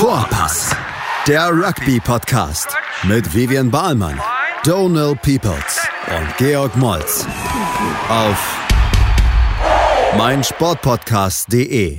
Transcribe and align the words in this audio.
Vorpass, 0.00 0.74
der 1.28 1.50
Rugby-Podcast 1.50 2.74
mit 3.02 3.34
Vivian 3.34 3.70
Bahlmann, 3.70 4.18
Donal 4.64 5.14
Peoples 5.14 5.86
und 6.08 6.36
Georg 6.38 6.74
Moltz 6.78 7.26
auf 8.08 8.58
meinsportpodcast.de. 10.16 11.98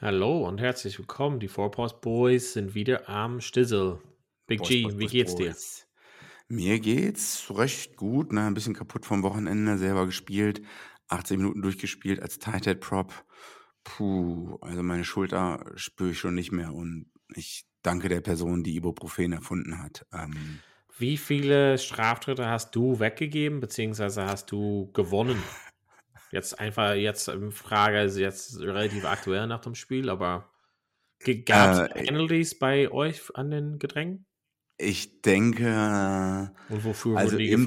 Hallo 0.00 0.48
und 0.48 0.58
herzlich 0.58 0.98
willkommen. 0.98 1.38
Die 1.38 1.48
Vorpass 1.48 2.00
Boys 2.00 2.54
sind 2.54 2.74
wieder 2.74 3.10
am 3.10 3.42
Stissel. 3.42 3.98
Big 4.46 4.60
Boys, 4.60 4.68
G, 4.68 4.82
Boys, 4.84 4.98
wie 4.98 5.06
geht's 5.08 5.34
dir? 5.34 5.50
Boys. 5.50 5.86
Mir 6.48 6.80
geht's 6.80 7.52
recht 7.54 7.98
gut, 7.98 8.32
ne? 8.32 8.46
Ein 8.46 8.54
bisschen 8.54 8.72
kaputt 8.72 9.04
vom 9.04 9.22
Wochenende, 9.22 9.76
selber 9.76 10.06
gespielt, 10.06 10.62
18 11.08 11.36
Minuten 11.36 11.60
durchgespielt 11.60 12.22
als 12.22 12.38
Tight 12.38 12.64
Head 12.64 12.80
Prop. 12.80 13.12
Puh, 13.84 14.58
also 14.60 14.82
meine 14.82 15.04
Schulter 15.04 15.64
spüre 15.76 16.10
ich 16.10 16.18
schon 16.18 16.34
nicht 16.34 16.52
mehr 16.52 16.72
und 16.72 17.10
ich 17.34 17.66
danke 17.82 18.08
der 18.08 18.20
Person, 18.20 18.62
die 18.62 18.76
Ibuprofen 18.76 19.32
erfunden 19.32 19.78
hat. 19.82 20.06
Ähm, 20.12 20.62
Wie 20.96 21.16
viele 21.16 21.76
Straftritte 21.78 22.46
hast 22.46 22.74
du 22.76 23.00
weggegeben, 23.00 23.60
beziehungsweise 23.60 24.24
hast 24.26 24.50
du 24.52 24.90
gewonnen? 24.92 25.42
Jetzt 26.32 26.58
einfach, 26.58 26.94
jetzt 26.94 27.30
Frage 27.50 28.02
ist 28.02 28.16
jetzt 28.16 28.58
relativ 28.60 29.04
aktuell 29.04 29.46
nach 29.46 29.60
dem 29.60 29.74
Spiel, 29.74 30.08
aber 30.10 30.50
gab 31.46 31.70
es 31.72 31.80
Äh, 31.80 32.04
Penalties 32.04 32.58
bei 32.58 32.90
euch 32.90 33.34
an 33.36 33.50
den 33.50 33.78
Gedrängen? 33.78 34.26
ich 34.78 35.22
denke, 35.22 36.52
Und 36.68 36.84
wofür 36.84 37.18
also 37.18 37.32
wurden 37.32 37.38
die 37.38 37.50
im, 37.50 37.66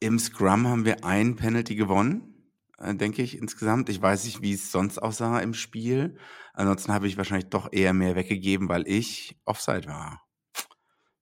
im 0.00 0.18
Scrum 0.18 0.66
haben 0.68 0.84
wir 0.84 1.04
ein 1.04 1.36
Penalty 1.36 1.74
gewonnen, 1.74 2.29
denke 2.80 3.22
ich 3.22 3.36
insgesamt. 3.36 3.88
Ich 3.88 4.00
weiß 4.00 4.24
nicht, 4.24 4.42
wie 4.42 4.54
es 4.54 4.72
sonst 4.72 4.98
aussah 4.98 5.40
im 5.40 5.54
Spiel. 5.54 6.16
Ansonsten 6.52 6.92
habe 6.92 7.06
ich 7.06 7.16
wahrscheinlich 7.16 7.50
doch 7.50 7.72
eher 7.72 7.92
mehr 7.92 8.16
weggegeben, 8.16 8.68
weil 8.68 8.86
ich 8.86 9.38
Offside 9.44 9.86
war. 9.86 10.22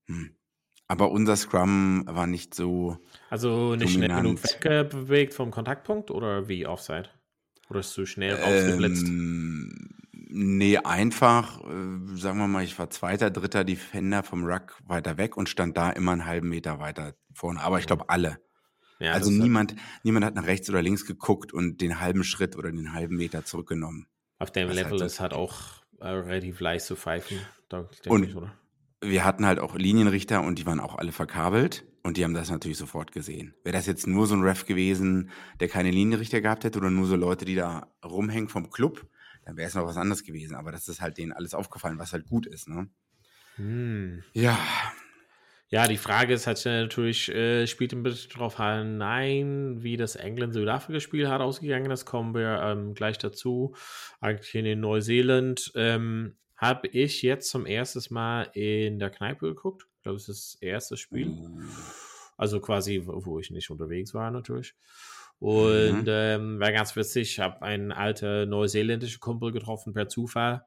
Hm. 0.06 0.34
Aber 0.86 1.10
unser 1.10 1.36
Scrum 1.36 2.04
war 2.06 2.26
nicht 2.26 2.54
so. 2.54 2.96
Also 3.28 3.76
nicht 3.76 3.92
schnell 3.92 4.08
genug 4.08 4.42
dominant. 4.42 4.64
wegbewegt 4.64 5.34
vom 5.34 5.50
Kontaktpunkt 5.50 6.10
oder 6.10 6.48
wie 6.48 6.66
Offside? 6.66 7.10
Oder 7.68 7.80
ist 7.80 7.92
zu 7.92 8.06
schnell 8.06 8.34
rausgeblitzt? 8.36 9.06
Ähm, 9.06 9.90
nee, 10.12 10.78
einfach, 10.78 11.60
äh, 11.60 12.16
sagen 12.16 12.38
wir 12.38 12.48
mal, 12.48 12.64
ich 12.64 12.78
war 12.78 12.88
zweiter, 12.88 13.30
dritter 13.30 13.64
Defender 13.64 14.22
vom 14.22 14.44
Ruck 14.44 14.78
weiter 14.86 15.18
weg 15.18 15.36
und 15.36 15.50
stand 15.50 15.76
da 15.76 15.90
immer 15.90 16.12
einen 16.12 16.24
halben 16.24 16.48
Meter 16.48 16.78
weiter 16.78 17.14
vorne. 17.34 17.60
Aber 17.60 17.78
ich 17.78 17.86
glaube 17.86 18.08
alle. 18.08 18.40
Ja, 19.00 19.12
also 19.12 19.30
das 19.30 19.38
hat- 19.38 19.42
niemand, 19.44 19.76
niemand 20.02 20.24
hat 20.26 20.34
nach 20.34 20.46
rechts 20.46 20.68
oder 20.68 20.82
links 20.82 21.06
geguckt 21.06 21.52
und 21.52 21.80
den 21.80 22.00
halben 22.00 22.24
Schritt 22.24 22.56
oder 22.56 22.70
den 22.70 22.92
halben 22.92 23.16
Meter 23.16 23.44
zurückgenommen. 23.44 24.06
Auf 24.38 24.50
dem 24.50 24.68
halt 24.68 24.76
Level 24.76 25.02
ist 25.02 25.20
halt 25.20 25.32
auch 25.32 25.82
äh, 26.00 26.08
relativ 26.08 26.60
leicht 26.60 26.86
zu 26.86 26.96
pfeifen, 26.96 27.38
denke 27.70 28.08
Und- 28.08 28.24
ich, 28.24 28.36
oder? 28.36 28.54
Wir 29.00 29.24
hatten 29.24 29.46
halt 29.46 29.60
auch 29.60 29.76
Linienrichter 29.76 30.42
und 30.42 30.58
die 30.58 30.66
waren 30.66 30.80
auch 30.80 30.96
alle 30.98 31.12
verkabelt 31.12 31.86
und 32.02 32.16
die 32.16 32.24
haben 32.24 32.34
das 32.34 32.50
natürlich 32.50 32.78
sofort 32.78 33.12
gesehen. 33.12 33.54
Wäre 33.62 33.76
das 33.76 33.86
jetzt 33.86 34.08
nur 34.08 34.26
so 34.26 34.34
ein 34.34 34.42
Ref 34.42 34.66
gewesen, 34.66 35.30
der 35.60 35.68
keine 35.68 35.92
Linienrichter 35.92 36.40
gehabt 36.40 36.64
hätte 36.64 36.80
oder 36.80 36.90
nur 36.90 37.06
so 37.06 37.14
Leute, 37.14 37.44
die 37.44 37.54
da 37.54 37.92
rumhängen 38.04 38.48
vom 38.48 38.70
Club, 38.70 39.06
dann 39.44 39.56
wäre 39.56 39.68
es 39.68 39.74
noch 39.76 39.84
was 39.86 39.96
anderes 39.96 40.24
gewesen. 40.24 40.56
Aber 40.56 40.72
das 40.72 40.88
ist 40.88 41.00
halt 41.00 41.16
denen 41.16 41.30
alles 41.32 41.54
aufgefallen, 41.54 42.00
was 42.00 42.12
halt 42.12 42.26
gut 42.26 42.46
ist, 42.48 42.66
ne? 42.66 42.88
Hm. 43.54 44.24
Ja, 44.32 44.58
Ja, 45.70 45.86
die 45.86 45.98
Frage 45.98 46.32
ist 46.32 46.46
halt 46.46 46.64
natürlich, 46.64 47.28
äh, 47.28 47.66
spielt 47.66 47.92
ein 47.92 48.02
bisschen 48.02 48.30
drauf 48.30 48.56
hinein, 48.56 49.82
wie 49.82 49.98
das 49.98 50.16
England-Südafrika-Spiel 50.16 51.28
hat 51.28 51.42
ausgegangen 51.42 51.90
ist, 51.90 52.06
kommen 52.06 52.34
wir 52.34 52.60
ähm, 52.62 52.94
gleich 52.94 53.18
dazu. 53.18 53.74
Eigentlich 54.20 54.54
in 54.54 54.80
Neuseeland 54.80 55.70
ähm, 55.74 56.36
habe 56.56 56.88
ich 56.88 57.20
jetzt 57.22 57.50
zum 57.50 57.66
ersten 57.66 58.02
Mal 58.14 58.44
in 58.54 58.98
der 58.98 59.10
Kneipe 59.10 59.46
geguckt. 59.46 59.86
Ich 59.98 60.02
glaube, 60.04 60.16
es 60.16 60.28
ist 60.30 60.54
das 60.54 60.62
erste 60.62 60.96
Spiel. 60.96 61.36
Also 62.38 62.60
quasi, 62.60 63.02
wo 63.04 63.26
wo 63.26 63.38
ich 63.38 63.50
nicht 63.50 63.68
unterwegs 63.68 64.14
war 64.14 64.30
natürlich. 64.30 64.74
Und 65.38 66.04
Mhm. 66.04 66.08
ähm, 66.08 66.60
war 66.60 66.72
ganz 66.72 66.96
witzig, 66.96 67.32
ich 67.32 67.40
habe 67.40 67.60
einen 67.62 67.92
alten 67.92 68.48
neuseeländischen 68.48 69.20
Kumpel 69.20 69.52
getroffen 69.52 69.92
per 69.92 70.08
Zufall. 70.08 70.64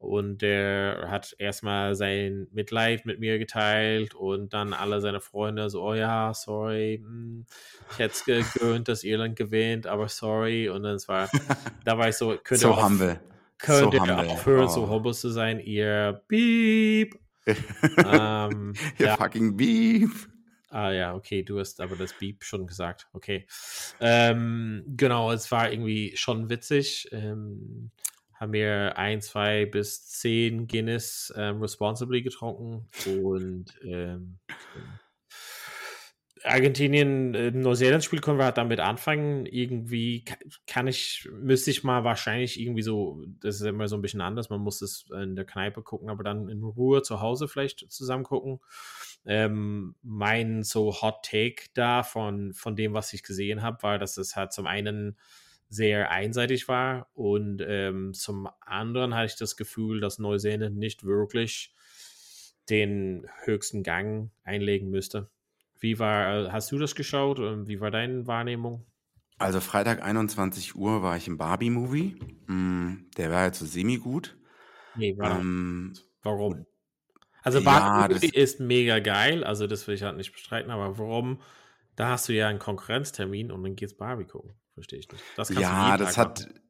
Und 0.00 0.38
der 0.40 1.08
hat 1.10 1.36
erstmal 1.38 1.94
sein 1.94 2.48
Mitleid 2.52 3.04
mit 3.04 3.20
mir 3.20 3.38
geteilt 3.38 4.14
und 4.14 4.54
dann 4.54 4.72
alle 4.72 5.02
seine 5.02 5.20
Freunde 5.20 5.68
so, 5.68 5.82
oh 5.82 5.92
ja, 5.94 6.32
sorry, 6.32 7.02
hm, 7.04 7.44
ich 7.92 7.98
hätte 7.98 8.14
es 8.14 8.24
gegönnt, 8.24 8.88
dass 8.88 9.04
Irland 9.04 9.36
gewinnt, 9.36 9.86
aber 9.86 10.08
sorry. 10.08 10.70
Und 10.70 10.84
dann 10.84 10.98
war, 11.06 11.28
da 11.84 11.98
war 11.98 12.08
ich 12.08 12.16
so, 12.16 12.28
könnt 12.42 12.62
ihr 12.62 12.68
so 12.68 12.72
auf- 12.72 12.82
humble. 12.82 13.20
Könnt 13.58 13.92
so 13.92 14.04
ihr 14.04 14.18
aufhören, 14.18 14.64
Oh. 14.64 14.68
so 14.68 14.88
humble 14.88 15.12
zu 15.12 15.28
sein, 15.28 15.60
ihr 15.60 16.22
Piep. 16.28 17.14
ähm, 17.46 18.72
Ihr 18.98 19.06
ja. 19.06 19.16
fucking 19.18 19.54
Beef. 19.56 20.30
Ah 20.70 20.92
ja, 20.92 21.14
okay, 21.14 21.42
du 21.42 21.58
hast 21.58 21.80
aber 21.80 21.96
das 21.96 22.14
Beep 22.14 22.42
schon 22.44 22.66
gesagt. 22.66 23.06
Okay. 23.12 23.46
Ähm, 24.00 24.84
genau, 24.96 25.30
es 25.32 25.50
war 25.50 25.70
irgendwie 25.70 26.16
schon 26.16 26.48
witzig. 26.48 27.08
Ähm, 27.12 27.90
haben 28.40 28.54
wir 28.54 28.96
ein, 28.96 29.20
zwei 29.20 29.66
bis 29.66 30.06
zehn 30.08 30.66
Guinness 30.66 31.32
ähm, 31.36 31.60
responsibly 31.60 32.22
getrunken 32.22 32.88
und 33.06 33.66
ähm, 33.84 34.38
Argentinien, 36.42 37.34
äh, 37.34 37.50
Neuseeland-Spiel 37.50 38.20
können 38.20 38.38
wir 38.38 38.46
halt 38.46 38.56
damit 38.56 38.80
anfangen. 38.80 39.44
Irgendwie 39.44 40.24
ka- 40.24 40.38
kann 40.66 40.86
ich, 40.86 41.28
müsste 41.30 41.70
ich 41.70 41.84
mal 41.84 42.04
wahrscheinlich 42.04 42.58
irgendwie 42.58 42.80
so, 42.80 43.22
das 43.40 43.56
ist 43.56 43.66
immer 43.66 43.88
so 43.88 43.96
ein 43.96 44.02
bisschen 44.02 44.22
anders, 44.22 44.48
man 44.48 44.60
muss 44.60 44.80
es 44.80 45.04
in 45.12 45.36
der 45.36 45.44
Kneipe 45.44 45.82
gucken, 45.82 46.08
aber 46.08 46.24
dann 46.24 46.48
in 46.48 46.62
Ruhe 46.62 47.02
zu 47.02 47.20
Hause 47.20 47.46
vielleicht 47.46 47.90
zusammen 47.90 48.24
gucken. 48.24 48.60
Ähm, 49.26 49.96
mein 50.02 50.62
so 50.62 51.02
Hot 51.02 51.26
Take 51.26 51.64
da 51.74 52.02
von, 52.02 52.54
von 52.54 52.74
dem, 52.74 52.94
was 52.94 53.12
ich 53.12 53.22
gesehen 53.22 53.60
habe, 53.60 53.82
war, 53.82 53.98
dass 53.98 54.16
es 54.16 54.34
halt 54.34 54.54
zum 54.54 54.66
einen 54.66 55.18
sehr 55.70 56.10
einseitig 56.10 56.68
war 56.68 57.08
und 57.14 57.62
ähm, 57.66 58.12
zum 58.12 58.48
anderen 58.60 59.14
hatte 59.14 59.26
ich 59.26 59.36
das 59.36 59.56
Gefühl, 59.56 60.00
dass 60.00 60.18
Neuseeland 60.18 60.76
nicht 60.76 61.04
wirklich 61.04 61.72
den 62.68 63.26
höchsten 63.44 63.82
Gang 63.82 64.30
einlegen 64.44 64.90
müsste. 64.90 65.30
Wie 65.78 65.98
war, 65.98 66.52
hast 66.52 66.70
du 66.72 66.78
das 66.78 66.94
geschaut? 66.94 67.38
und 67.38 67.66
Wie 67.68 67.80
war 67.80 67.90
deine 67.90 68.26
Wahrnehmung? 68.26 68.84
Also 69.38 69.60
Freitag 69.60 70.02
21 70.02 70.74
Uhr 70.76 71.02
war 71.02 71.16
ich 71.16 71.26
im 71.26 71.38
Barbie-Movie. 71.38 72.16
Mm, 72.46 73.08
Der 73.16 73.30
war 73.30 73.46
jetzt 73.46 73.60
so 73.60 73.64
semi-gut. 73.64 74.36
Nee, 74.96 75.16
war 75.16 75.40
Ähm, 75.40 75.94
warum? 76.22 76.66
Also 77.42 77.60
ja, 77.60 77.64
Barbie 77.64 78.14
das- 78.14 78.24
ist 78.24 78.60
mega 78.60 78.98
geil, 78.98 79.44
also 79.44 79.66
das 79.66 79.86
will 79.88 79.94
ich 79.94 80.02
halt 80.02 80.18
nicht 80.18 80.32
bestreiten, 80.32 80.70
aber 80.70 80.98
warum? 80.98 81.40
Da 81.96 82.10
hast 82.10 82.28
du 82.28 82.34
ja 82.34 82.48
einen 82.48 82.58
Konkurrenztermin 82.58 83.50
und 83.50 83.62
dann 83.62 83.76
geht's 83.76 83.96
Barbie 83.96 84.24
gucken. 84.26 84.52
Verstehe 84.74 84.98
ich 85.00 85.08
nicht. 85.10 85.22
Das 85.36 85.48
kannst 85.48 85.58
du 85.58 85.62
ja, 85.62 85.96
das 85.96 86.14
Tag 86.14 86.26
hat. 86.26 86.40
machen. 86.40 86.60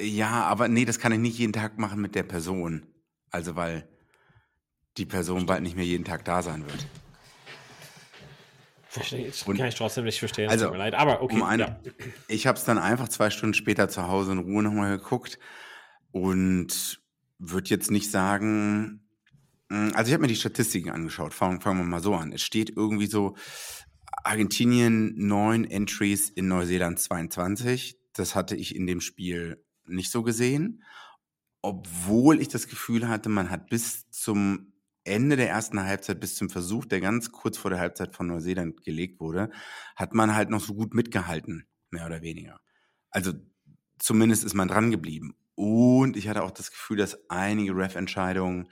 Ja, 0.00 0.44
aber 0.44 0.68
nee, 0.68 0.84
das 0.84 0.98
kann 0.98 1.12
ich 1.12 1.18
nicht 1.18 1.38
jeden 1.38 1.52
Tag 1.52 1.78
machen 1.78 2.00
mit 2.00 2.14
der 2.14 2.22
Person. 2.22 2.86
Also, 3.30 3.56
weil 3.56 3.88
die 4.96 5.06
Person 5.06 5.46
bald 5.46 5.62
nicht 5.62 5.76
mehr 5.76 5.84
jeden 5.84 6.04
Tag 6.04 6.24
da 6.24 6.42
sein 6.42 6.64
wird. 6.66 6.86
Verstehe 8.88 9.26
ich. 9.26 9.46
Und- 9.46 9.58
Kann 9.58 9.68
ich 9.68 9.74
trotzdem 9.74 10.04
nicht 10.04 10.18
verstehen. 10.18 10.48
Also, 10.48 10.66
tut 10.66 10.72
mir 10.72 10.78
leid. 10.78 10.94
Aber 10.94 11.20
okay. 11.22 11.36
um 11.36 11.42
eine- 11.42 11.62
ja. 11.64 11.80
Ich 12.28 12.46
habe 12.46 12.56
es 12.58 12.64
dann 12.64 12.78
einfach 12.78 13.08
zwei 13.08 13.28
Stunden 13.30 13.54
später 13.54 13.88
zu 13.88 14.08
Hause 14.08 14.32
in 14.32 14.38
Ruhe 14.38 14.62
nochmal 14.62 14.96
geguckt 14.96 15.38
und 16.10 17.00
würde 17.38 17.68
jetzt 17.70 17.90
nicht 17.90 18.10
sagen. 18.10 19.02
mm, 19.68 19.90
Also, 19.94 20.08
ich 20.08 20.12
habe 20.14 20.22
mir 20.22 20.28
die 20.28 20.36
Statistiken 20.36 20.90
angeschaut. 20.90 21.34
Fangen, 21.34 21.60
fangen 21.60 21.78
wir 21.80 21.84
mal 21.84 22.00
so 22.02 22.14
an. 22.14 22.32
Es 22.32 22.42
steht 22.42 22.70
irgendwie 22.74 23.06
so: 23.08 23.36
Argentinien 24.28 25.14
neun 25.16 25.64
Entries 25.64 26.28
in 26.28 26.48
Neuseeland 26.48 26.98
22. 26.98 27.98
Das 28.12 28.34
hatte 28.34 28.56
ich 28.56 28.76
in 28.76 28.86
dem 28.86 29.00
Spiel 29.00 29.64
nicht 29.86 30.10
so 30.10 30.22
gesehen. 30.22 30.84
Obwohl 31.62 32.38
ich 32.42 32.48
das 32.48 32.68
Gefühl 32.68 33.08
hatte, 33.08 33.30
man 33.30 33.48
hat 33.48 33.70
bis 33.70 34.10
zum 34.10 34.74
Ende 35.04 35.36
der 35.36 35.48
ersten 35.48 35.82
Halbzeit, 35.82 36.20
bis 36.20 36.36
zum 36.36 36.50
Versuch, 36.50 36.84
der 36.84 37.00
ganz 37.00 37.32
kurz 37.32 37.56
vor 37.56 37.70
der 37.70 37.80
Halbzeit 37.80 38.14
von 38.14 38.26
Neuseeland 38.26 38.84
gelegt 38.84 39.18
wurde, 39.18 39.48
hat 39.96 40.12
man 40.12 40.34
halt 40.34 40.50
noch 40.50 40.60
so 40.60 40.74
gut 40.74 40.92
mitgehalten, 40.92 41.66
mehr 41.90 42.04
oder 42.04 42.20
weniger. 42.20 42.60
Also 43.08 43.32
zumindest 43.98 44.44
ist 44.44 44.52
man 44.52 44.68
dran 44.68 44.90
geblieben. 44.90 45.36
Und 45.54 46.18
ich 46.18 46.28
hatte 46.28 46.42
auch 46.42 46.50
das 46.50 46.70
Gefühl, 46.70 46.98
dass 46.98 47.30
einige 47.30 47.74
Ref-Entscheidungen 47.74 48.68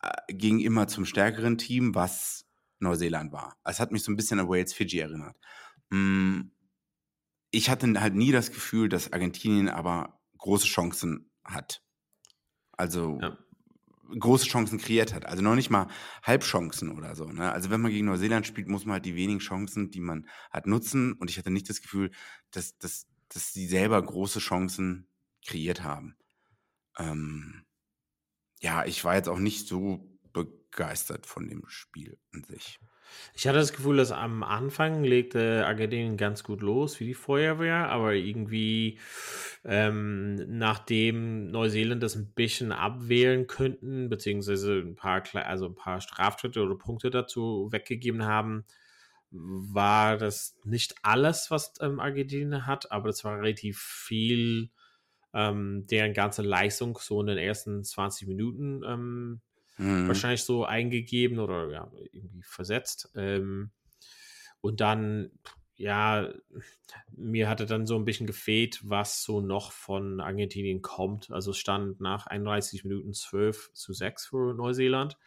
äh, 0.00 0.32
gingen 0.32 0.60
immer 0.60 0.88
zum 0.88 1.04
stärkeren 1.04 1.58
Team, 1.58 1.94
was 1.94 2.43
Neuseeland 2.84 3.32
war. 3.32 3.56
Es 3.64 3.80
hat 3.80 3.92
mich 3.92 4.04
so 4.04 4.12
ein 4.12 4.16
bisschen 4.16 4.40
an 4.40 4.48
Wales-Fiji 4.48 5.00
erinnert. 5.00 5.36
Mm, 5.90 6.42
Ich 7.50 7.70
hatte 7.70 8.00
halt 8.00 8.14
nie 8.14 8.32
das 8.32 8.50
Gefühl, 8.52 8.88
dass 8.88 9.12
Argentinien 9.12 9.68
aber 9.68 10.20
große 10.38 10.66
Chancen 10.66 11.30
hat. 11.44 11.82
Also 12.72 13.18
Ja. 13.20 13.38
große 14.18 14.46
Chancen 14.46 14.78
kreiert 14.78 15.14
hat. 15.14 15.26
Also 15.26 15.42
noch 15.42 15.54
nicht 15.54 15.70
mal 15.70 15.88
Halbchancen 16.22 16.90
oder 16.96 17.16
so. 17.16 17.26
Ne? 17.26 17.52
Also 17.52 17.70
wenn 17.70 17.80
man 17.80 17.92
gegen 17.92 18.06
Neuseeland 18.06 18.46
spielt, 18.46 18.68
muss 18.68 18.84
man 18.84 18.94
halt 18.94 19.06
die 19.06 19.16
wenigen 19.16 19.40
Chancen, 19.40 19.90
die 19.90 20.00
man 20.00 20.28
hat, 20.50 20.66
nutzen. 20.66 21.14
Und 21.14 21.30
ich 21.30 21.38
hatte 21.38 21.50
nicht 21.50 21.68
das 21.70 21.80
Gefühl, 21.82 22.10
dass, 22.50 22.76
dass, 22.78 23.06
dass 23.28 23.52
sie 23.52 23.66
selber 23.66 24.02
große 24.02 24.40
Chancen 24.40 25.08
kreiert 25.46 25.82
haben. 25.82 26.16
Ähm, 26.98 27.64
ja, 28.60 28.84
ich 28.86 29.04
war 29.04 29.16
jetzt 29.16 29.28
auch 29.28 29.38
nicht 29.38 29.68
so 29.68 30.13
begeistert 30.74 31.26
von 31.26 31.48
dem 31.48 31.62
Spiel 31.66 32.18
an 32.32 32.44
sich. 32.44 32.78
Ich 33.34 33.46
hatte 33.46 33.58
das 33.58 33.72
Gefühl, 33.72 33.98
dass 33.98 34.10
am 34.10 34.42
Anfang 34.42 35.04
legte 35.04 35.66
Argentinien 35.66 36.16
ganz 36.16 36.42
gut 36.42 36.62
los, 36.62 36.98
wie 36.98 37.06
die 37.06 37.14
Feuerwehr, 37.14 37.88
aber 37.90 38.14
irgendwie, 38.14 38.98
ähm, 39.64 40.34
nachdem 40.58 41.46
Neuseeland 41.50 42.02
das 42.02 42.16
ein 42.16 42.32
bisschen 42.32 42.72
abwehren 42.72 43.46
könnten, 43.46 44.08
beziehungsweise 44.08 44.80
ein 44.80 44.96
paar, 44.96 45.22
also 45.34 45.66
ein 45.66 45.76
paar 45.76 46.00
Straftritte 46.00 46.62
oder 46.62 46.76
Punkte 46.76 47.10
dazu 47.10 47.68
weggegeben 47.70 48.24
haben, 48.24 48.64
war 49.30 50.16
das 50.16 50.56
nicht 50.64 50.94
alles, 51.02 51.50
was 51.50 51.74
ähm, 51.80 52.00
Argentinien 52.00 52.66
hat, 52.66 52.90
aber 52.90 53.08
das 53.08 53.22
war 53.22 53.38
relativ 53.38 53.78
viel 53.80 54.70
ähm, 55.34 55.86
deren 55.88 56.14
ganze 56.14 56.42
Leistung 56.42 56.98
so 57.00 57.20
in 57.20 57.26
den 57.26 57.38
ersten 57.38 57.84
20 57.84 58.28
Minuten 58.28 58.82
ähm, 58.84 59.40
mhm. 59.76 60.08
wahrscheinlich 60.08 60.44
so 60.44 60.64
eingegeben 60.64 61.38
oder 61.38 61.70
ja, 61.70 61.90
irgendwie 62.12 62.42
versetzt. 62.42 63.10
Ähm, 63.14 63.70
und 64.60 64.80
dann, 64.80 65.30
ja, 65.74 66.32
mir 67.16 67.48
hatte 67.48 67.66
dann 67.66 67.86
so 67.86 67.96
ein 67.96 68.04
bisschen 68.04 68.26
gefehlt, 68.26 68.80
was 68.82 69.22
so 69.22 69.40
noch 69.40 69.72
von 69.72 70.20
Argentinien 70.20 70.82
kommt. 70.82 71.30
Also 71.30 71.52
stand 71.52 72.00
nach 72.00 72.26
31 72.26 72.84
Minuten 72.84 73.12
12 73.12 73.72
zu 73.72 73.92
6 73.92 74.26
für 74.26 74.54
Neuseeland. 74.54 75.18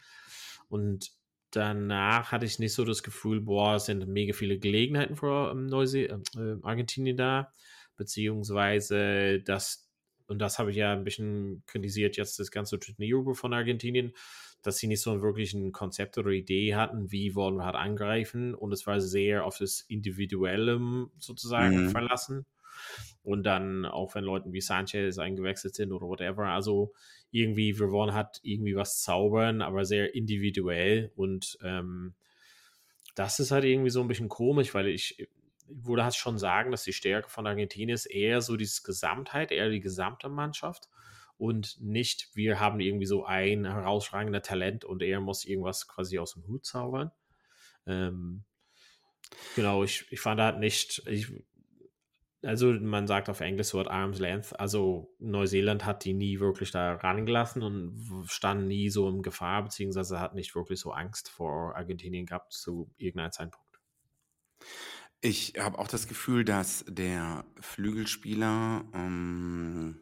Und 0.69 1.11
danach 1.51 2.31
hatte 2.31 2.45
ich 2.45 2.59
nicht 2.59 2.73
so 2.73 2.83
das 2.83 3.03
Gefühl, 3.03 3.41
boah, 3.41 3.75
es 3.75 3.85
sind 3.85 4.07
mega 4.07 4.33
viele 4.33 4.59
Gelegenheiten 4.59 5.15
für 5.15 5.51
ähm, 5.51 5.67
Neuse 5.67 6.05
äh, 6.05 6.57
Argentinien 6.63 7.17
da, 7.17 7.51
beziehungsweise 7.95 9.39
dass 9.41 9.86
und 10.27 10.39
das 10.39 10.59
habe 10.59 10.71
ich 10.71 10.77
ja 10.77 10.93
ein 10.93 11.03
bisschen 11.03 11.63
kritisiert 11.65 12.17
jetzt 12.17 12.39
das 12.39 12.51
ganze 12.51 12.79
Turnier 12.79 13.23
von 13.33 13.53
Argentinien, 13.53 14.13
dass 14.61 14.77
sie 14.77 14.87
nicht 14.87 15.01
so 15.01 15.21
wirklich 15.21 15.53
ein 15.53 15.71
Konzept 15.71 16.17
oder 16.17 16.31
Idee 16.31 16.75
hatten, 16.75 17.11
wie 17.11 17.35
wollen 17.35 17.55
wir 17.55 17.65
halt 17.65 17.75
angreifen 17.75 18.53
und 18.53 18.71
es 18.73 18.85
war 18.85 18.99
sehr 18.99 19.45
auf 19.45 19.57
das 19.57 19.81
Individuelle 19.81 21.07
sozusagen 21.17 21.85
mhm. 21.85 21.89
verlassen. 21.89 22.45
Und 23.23 23.43
dann 23.43 23.85
auch 23.85 24.13
wenn 24.13 24.23
Leute 24.23 24.51
wie 24.51 24.61
Sanchez 24.61 25.17
eingewechselt 25.17 25.75
sind 25.75 25.91
oder 25.91 26.07
whatever, 26.07 26.45
also 26.45 26.93
irgendwie, 27.31 27.77
wir 27.79 27.91
wollen 27.91 28.13
halt 28.13 28.39
irgendwie 28.43 28.75
was 28.75 29.01
zaubern, 29.01 29.61
aber 29.61 29.83
sehr 29.83 30.13
individuell 30.15 31.11
und 31.15 31.57
ähm, 31.63 32.13
das 33.15 33.39
ist 33.39 33.49
halt 33.49 33.63
irgendwie 33.65 33.89
so 33.89 34.01
ein 34.01 34.07
bisschen 34.07 34.29
komisch, 34.29 34.75
weil 34.75 34.87
ich, 34.87 35.27
würde 35.69 36.03
halt 36.03 36.15
schon 36.15 36.37
sagen, 36.37 36.71
dass 36.71 36.83
die 36.83 36.93
Stärke 36.93 37.29
von 37.29 37.47
Argentinien 37.47 37.95
ist 37.95 38.05
eher 38.05 38.41
so 38.41 38.57
diese 38.57 38.83
Gesamtheit, 38.83 39.51
eher 39.51 39.69
die 39.69 39.79
gesamte 39.79 40.29
Mannschaft 40.29 40.89
und 41.37 41.79
nicht, 41.79 42.35
wir 42.35 42.59
haben 42.59 42.79
irgendwie 42.79 43.05
so 43.05 43.25
ein 43.25 43.65
herausragender 43.65 44.41
Talent 44.41 44.85
und 44.85 45.03
er 45.03 45.21
muss 45.21 45.45
irgendwas 45.45 45.87
quasi 45.87 46.17
aus 46.17 46.33
dem 46.33 46.47
Hut 46.47 46.65
zaubern. 46.65 47.11
Ähm, 47.85 48.43
genau, 49.55 49.83
ich, 49.83 50.11
ich 50.11 50.19
fand 50.19 50.41
halt 50.41 50.59
nicht, 50.59 51.03
ich, 51.05 51.31
also 52.41 52.71
man 52.73 53.05
sagt 53.07 53.29
auf 53.29 53.39
Englisch 53.41 53.67
so 53.67 53.85
Arm's 53.85 54.19
Length, 54.19 54.59
also 54.59 55.13
Neuseeland 55.19 55.85
hat 55.85 56.05
die 56.05 56.13
nie 56.13 56.39
wirklich 56.39 56.71
da 56.71 56.93
rangelassen 56.93 57.61
und 57.61 58.25
stand 58.27 58.67
nie 58.67 58.89
so 58.89 59.07
in 59.07 59.21
Gefahr, 59.21 59.63
beziehungsweise 59.63 60.19
hat 60.19 60.33
nicht 60.33 60.55
wirklich 60.55 60.79
so 60.79 60.91
Angst 60.91 61.29
vor 61.29 61.75
Argentinien 61.75 62.25
gehabt 62.25 62.53
zu 62.53 62.91
irgendeinem 62.97 63.31
Zeitpunkt. 63.31 63.79
Ich 65.21 65.53
habe 65.57 65.79
auch 65.79 65.87
das 65.87 66.07
Gefühl, 66.07 66.45
dass 66.45 66.85
der 66.87 67.45
Flügelspieler, 67.59 68.85
ähm, 68.93 70.01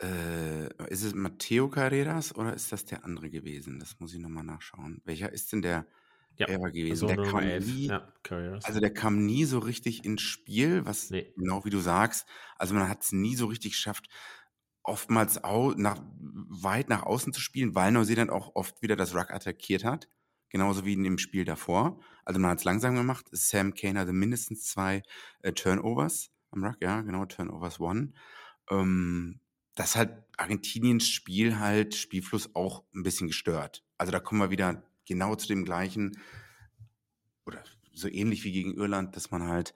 äh, 0.00 0.66
ist 0.90 1.04
es 1.04 1.14
Matteo 1.14 1.68
Carreras 1.68 2.34
oder 2.34 2.54
ist 2.54 2.72
das 2.72 2.84
der 2.84 3.04
andere 3.04 3.30
gewesen? 3.30 3.78
Das 3.78 3.98
muss 3.98 4.12
ich 4.12 4.20
nochmal 4.20 4.44
nachschauen. 4.44 5.00
Welcher 5.04 5.32
ist 5.32 5.52
denn 5.52 5.62
der 5.62 5.86
ja, 6.36 6.48
Elfer 6.48 6.70
gewesen? 6.70 7.08
Der 7.08 7.22
kam 7.22 7.44
nie, 7.44 7.86
ja, 7.86 8.12
also 8.62 8.80
der 8.80 8.92
kam 8.92 9.24
nie 9.24 9.44
so 9.44 9.58
richtig 9.58 10.04
ins 10.04 10.22
Spiel, 10.22 10.84
was 10.84 11.10
nee. 11.10 11.32
genau 11.36 11.64
wie 11.64 11.70
du 11.70 11.78
sagst, 11.78 12.26
also 12.56 12.74
man 12.74 12.88
hat 12.88 13.02
es 13.02 13.12
nie 13.12 13.36
so 13.36 13.46
richtig 13.46 13.72
geschafft, 13.72 14.08
oftmals 14.82 15.44
auch 15.44 15.74
nach, 15.76 16.02
weit 16.18 16.88
nach 16.88 17.04
außen 17.04 17.32
zu 17.32 17.40
spielen, 17.40 17.74
weil 17.74 17.92
Neuseeland 17.92 18.30
auch 18.30 18.54
oft 18.54 18.82
wieder 18.82 18.96
das 18.96 19.14
Ruck 19.14 19.30
attackiert 19.30 19.84
hat 19.84 20.08
genauso 20.52 20.84
wie 20.84 20.92
in 20.92 21.02
dem 21.02 21.18
Spiel 21.18 21.44
davor. 21.44 21.98
Also 22.24 22.40
man 22.40 22.50
hat 22.52 22.58
es 22.58 22.64
langsam 22.64 22.94
gemacht. 22.94 23.26
Sam 23.32 23.74
Kane 23.74 23.98
hatte 23.98 24.12
mindestens 24.12 24.64
zwei 24.64 25.02
äh, 25.42 25.52
Turnovers 25.52 26.30
am 26.50 26.64
Ruck, 26.64 26.76
ja, 26.80 27.00
genau, 27.00 27.24
Turnovers 27.26 27.80
One. 27.80 28.12
Ähm, 28.70 29.40
das 29.74 29.96
hat 29.96 30.24
Argentiniens 30.36 31.08
Spiel 31.08 31.58
halt, 31.58 31.94
Spielfluss 31.94 32.54
auch 32.54 32.84
ein 32.94 33.02
bisschen 33.02 33.28
gestört. 33.28 33.84
Also 33.96 34.12
da 34.12 34.20
kommen 34.20 34.40
wir 34.40 34.50
wieder 34.50 34.82
genau 35.06 35.34
zu 35.34 35.48
dem 35.48 35.64
gleichen, 35.64 36.18
oder 37.46 37.62
so 37.92 38.08
ähnlich 38.08 38.44
wie 38.44 38.52
gegen 38.52 38.74
Irland, 38.74 39.16
dass 39.16 39.30
man 39.30 39.48
halt 39.48 39.74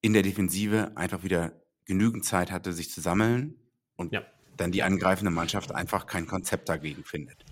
in 0.00 0.12
der 0.12 0.22
Defensive 0.22 0.92
einfach 0.96 1.22
wieder 1.22 1.52
genügend 1.84 2.24
Zeit 2.24 2.50
hatte, 2.50 2.72
sich 2.72 2.90
zu 2.90 3.00
sammeln 3.00 3.54
und 3.96 4.12
ja. 4.12 4.22
dann 4.56 4.72
die 4.72 4.82
angreifende 4.82 5.30
Mannschaft 5.30 5.72
einfach 5.72 6.06
kein 6.06 6.26
Konzept 6.26 6.68
dagegen 6.68 7.04
findet. 7.04 7.44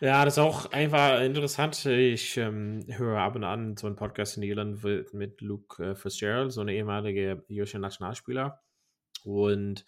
Ja, 0.00 0.24
das 0.24 0.34
ist 0.34 0.38
auch 0.38 0.72
einfach 0.72 1.20
interessant. 1.20 1.86
Ich 1.86 2.36
ähm, 2.36 2.84
höre 2.88 3.18
ab 3.18 3.36
und 3.36 3.44
an 3.44 3.76
so 3.76 3.86
einen 3.86 3.96
Podcast 3.96 4.36
in 4.36 4.42
Irland 4.42 4.82
mit 5.12 5.40
Luke 5.40 5.82
äh, 5.82 5.94
Fitzgerald, 5.94 6.52
so 6.52 6.60
eine 6.60 6.74
ehemalige 6.74 7.44
irische 7.48 7.78
Nationalspieler. 7.78 8.60
Und 9.24 9.84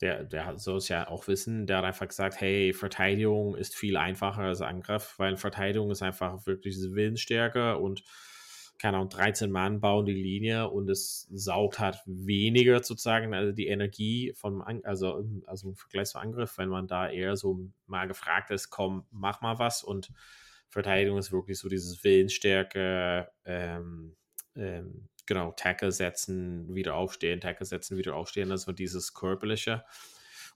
der, 0.00 0.24
der 0.24 0.58
soll 0.58 0.78
es 0.78 0.88
ja 0.88 1.08
auch 1.08 1.28
wissen, 1.28 1.66
der 1.66 1.78
hat 1.78 1.84
einfach 1.84 2.08
gesagt, 2.08 2.40
hey, 2.40 2.72
Verteidigung 2.72 3.54
ist 3.54 3.76
viel 3.76 3.96
einfacher 3.96 4.42
als 4.42 4.60
Angriff, 4.60 5.14
weil 5.18 5.36
Verteidigung 5.36 5.90
ist 5.90 6.02
einfach 6.02 6.46
wirklich 6.46 6.74
diese 6.74 6.92
Willensstärke 6.94 7.78
und 7.78 8.02
keine 8.78 8.96
Ahnung, 8.96 9.08
13 9.08 9.50
Mann 9.50 9.80
bauen 9.80 10.04
die 10.04 10.12
Linie 10.12 10.68
und 10.68 10.90
es 10.90 11.28
saugt 11.32 11.78
halt 11.78 11.98
weniger 12.06 12.82
sozusagen, 12.82 13.32
also 13.32 13.52
die 13.52 13.68
Energie 13.68 14.32
vom, 14.34 14.62
also, 14.82 15.24
also 15.46 15.68
im 15.68 15.76
Vergleich 15.76 16.08
zum 16.08 16.20
Angriff, 16.20 16.58
wenn 16.58 16.68
man 16.68 16.86
da 16.86 17.08
eher 17.08 17.36
so 17.36 17.70
mal 17.86 18.06
gefragt 18.06 18.50
ist, 18.50 18.70
komm, 18.70 19.06
mach 19.10 19.40
mal 19.40 19.58
was 19.58 19.84
und 19.84 20.10
Verteidigung 20.68 21.18
ist 21.18 21.32
wirklich 21.32 21.58
so 21.58 21.68
dieses 21.68 22.02
Willensstärke, 22.02 23.28
ähm, 23.44 24.16
ähm, 24.56 25.08
genau, 25.24 25.52
Tackle 25.52 25.92
setzen, 25.92 26.74
wieder 26.74 26.94
aufstehen, 26.96 27.40
Tackle 27.40 27.66
setzen, 27.66 27.96
wieder 27.96 28.16
aufstehen, 28.16 28.50
also 28.50 28.72
dieses 28.72 29.14
körperliche. 29.14 29.84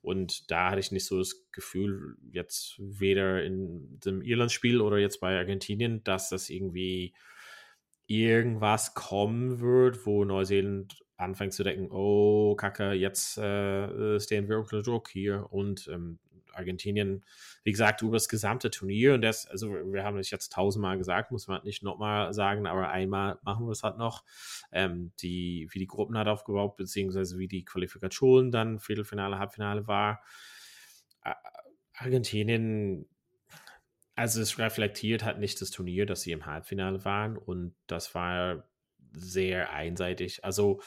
Und 0.00 0.50
da 0.50 0.70
hatte 0.70 0.80
ich 0.80 0.92
nicht 0.92 1.06
so 1.06 1.18
das 1.18 1.50
Gefühl, 1.52 2.16
jetzt 2.30 2.76
weder 2.78 3.42
in 3.42 3.98
dem 4.00 4.22
Irland-Spiel 4.22 4.80
oder 4.80 4.98
jetzt 4.98 5.20
bei 5.20 5.36
Argentinien, 5.36 6.04
dass 6.04 6.28
das 6.28 6.50
irgendwie 6.50 7.14
irgendwas 8.08 8.94
kommen 8.94 9.60
wird, 9.60 10.04
wo 10.06 10.24
Neuseeland 10.24 11.04
anfängt 11.16 11.52
zu 11.52 11.62
denken, 11.62 11.88
oh, 11.92 12.56
Kacke, 12.56 12.92
jetzt 12.92 13.38
äh, 13.38 14.18
stehen 14.18 14.48
wir 14.48 14.58
unter 14.58 14.82
Druck 14.82 15.10
hier. 15.10 15.46
Und 15.50 15.88
ähm, 15.92 16.18
Argentinien, 16.54 17.24
wie 17.64 17.70
gesagt, 17.70 18.00
über 18.02 18.16
das 18.16 18.28
gesamte 18.28 18.70
Turnier. 18.70 19.14
Und 19.14 19.22
das, 19.22 19.46
also 19.46 19.70
wir 19.70 20.04
haben 20.04 20.16
das 20.16 20.30
jetzt 20.30 20.52
tausendmal 20.52 20.96
gesagt, 20.96 21.30
muss 21.30 21.48
man 21.48 21.62
nicht 21.64 21.82
nochmal 21.82 22.32
sagen, 22.32 22.66
aber 22.66 22.88
einmal 22.88 23.38
machen 23.42 23.66
wir 23.66 23.72
es 23.72 23.82
halt 23.82 23.98
noch, 23.98 24.24
ähm, 24.72 25.12
die, 25.20 25.68
wie 25.70 25.78
die 25.78 25.86
Gruppen 25.86 26.16
hat 26.16 26.28
aufgebaut, 26.28 26.76
beziehungsweise 26.76 27.38
wie 27.38 27.48
die 27.48 27.64
Qualifikation 27.64 28.50
dann 28.50 28.78
Viertelfinale, 28.78 29.38
Halbfinale 29.38 29.86
war. 29.86 30.22
Argentinien 31.94 33.06
also 34.18 34.42
es 34.42 34.58
reflektiert 34.58 35.22
hat 35.22 35.38
nicht 35.38 35.60
das 35.60 35.70
Turnier, 35.70 36.04
dass 36.04 36.22
sie 36.22 36.32
im 36.32 36.44
Halbfinale 36.44 37.04
waren 37.04 37.36
und 37.36 37.76
das 37.86 38.16
war 38.16 38.68
sehr 39.12 39.72
einseitig. 39.72 40.44
Also 40.44 40.80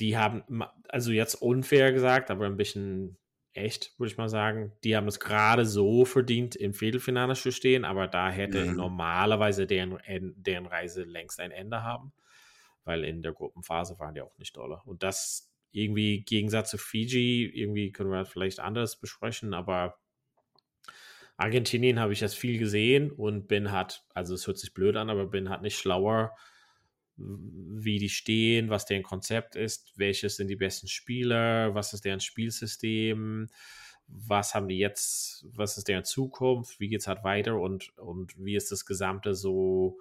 die 0.00 0.16
haben, 0.16 0.42
also 0.88 1.12
jetzt 1.12 1.36
unfair 1.36 1.92
gesagt, 1.92 2.28
aber 2.28 2.46
ein 2.46 2.56
bisschen 2.56 3.18
echt, 3.52 3.96
würde 3.98 4.10
ich 4.10 4.18
mal 4.18 4.28
sagen. 4.28 4.72
Die 4.82 4.96
haben 4.96 5.06
es 5.06 5.20
gerade 5.20 5.64
so 5.64 6.04
verdient, 6.04 6.56
im 6.56 6.74
Viertelfinale 6.74 7.36
zu 7.36 7.52
stehen, 7.52 7.84
aber 7.84 8.08
da 8.08 8.30
hätte 8.30 8.64
mhm. 8.64 8.74
normalerweise 8.74 9.68
deren, 9.68 10.00
deren 10.36 10.66
Reise 10.66 11.04
längst 11.04 11.38
ein 11.38 11.52
Ende 11.52 11.84
haben, 11.84 12.12
weil 12.82 13.04
in 13.04 13.22
der 13.22 13.32
Gruppenphase 13.32 13.96
waren 14.00 14.14
die 14.14 14.22
auch 14.22 14.36
nicht 14.38 14.56
doller. 14.56 14.82
Und 14.86 15.04
das 15.04 15.52
irgendwie 15.70 16.16
im 16.16 16.24
Gegensatz 16.24 16.70
zu 16.70 16.78
Fiji, 16.78 17.44
irgendwie 17.46 17.92
können 17.92 18.10
wir 18.10 18.24
vielleicht 18.24 18.58
anders 18.58 18.96
besprechen, 18.98 19.54
aber 19.54 20.00
Argentinien 21.36 22.00
habe 22.00 22.12
ich 22.12 22.20
jetzt 22.20 22.36
viel 22.36 22.58
gesehen 22.58 23.10
und 23.10 23.46
bin 23.46 23.70
hat, 23.70 24.04
also 24.14 24.34
es 24.34 24.46
hört 24.46 24.58
sich 24.58 24.72
blöd 24.72 24.96
an, 24.96 25.10
aber 25.10 25.26
bin 25.26 25.50
halt 25.50 25.62
nicht 25.62 25.78
schlauer, 25.78 26.34
wie 27.16 27.98
die 27.98 28.08
stehen, 28.08 28.68
was 28.70 28.86
deren 28.86 29.02
Konzept 29.02 29.56
ist, 29.56 29.92
welches 29.96 30.36
sind 30.36 30.48
die 30.48 30.56
besten 30.56 30.86
Spieler, 30.88 31.74
was 31.74 31.92
ist 31.92 32.04
deren 32.04 32.20
Spielsystem, 32.20 33.48
was 34.06 34.54
haben 34.54 34.68
die 34.68 34.78
jetzt, 34.78 35.46
was 35.50 35.78
ist 35.78 35.88
deren 35.88 36.04
Zukunft, 36.04 36.78
wie 36.78 36.88
geht 36.88 37.00
es 37.00 37.08
halt 37.08 37.24
weiter 37.24 37.58
und, 37.58 37.96
und 37.98 38.32
wie 38.38 38.54
ist 38.54 38.70
das 38.70 38.86
gesamte 38.86 39.34
so 39.34 39.98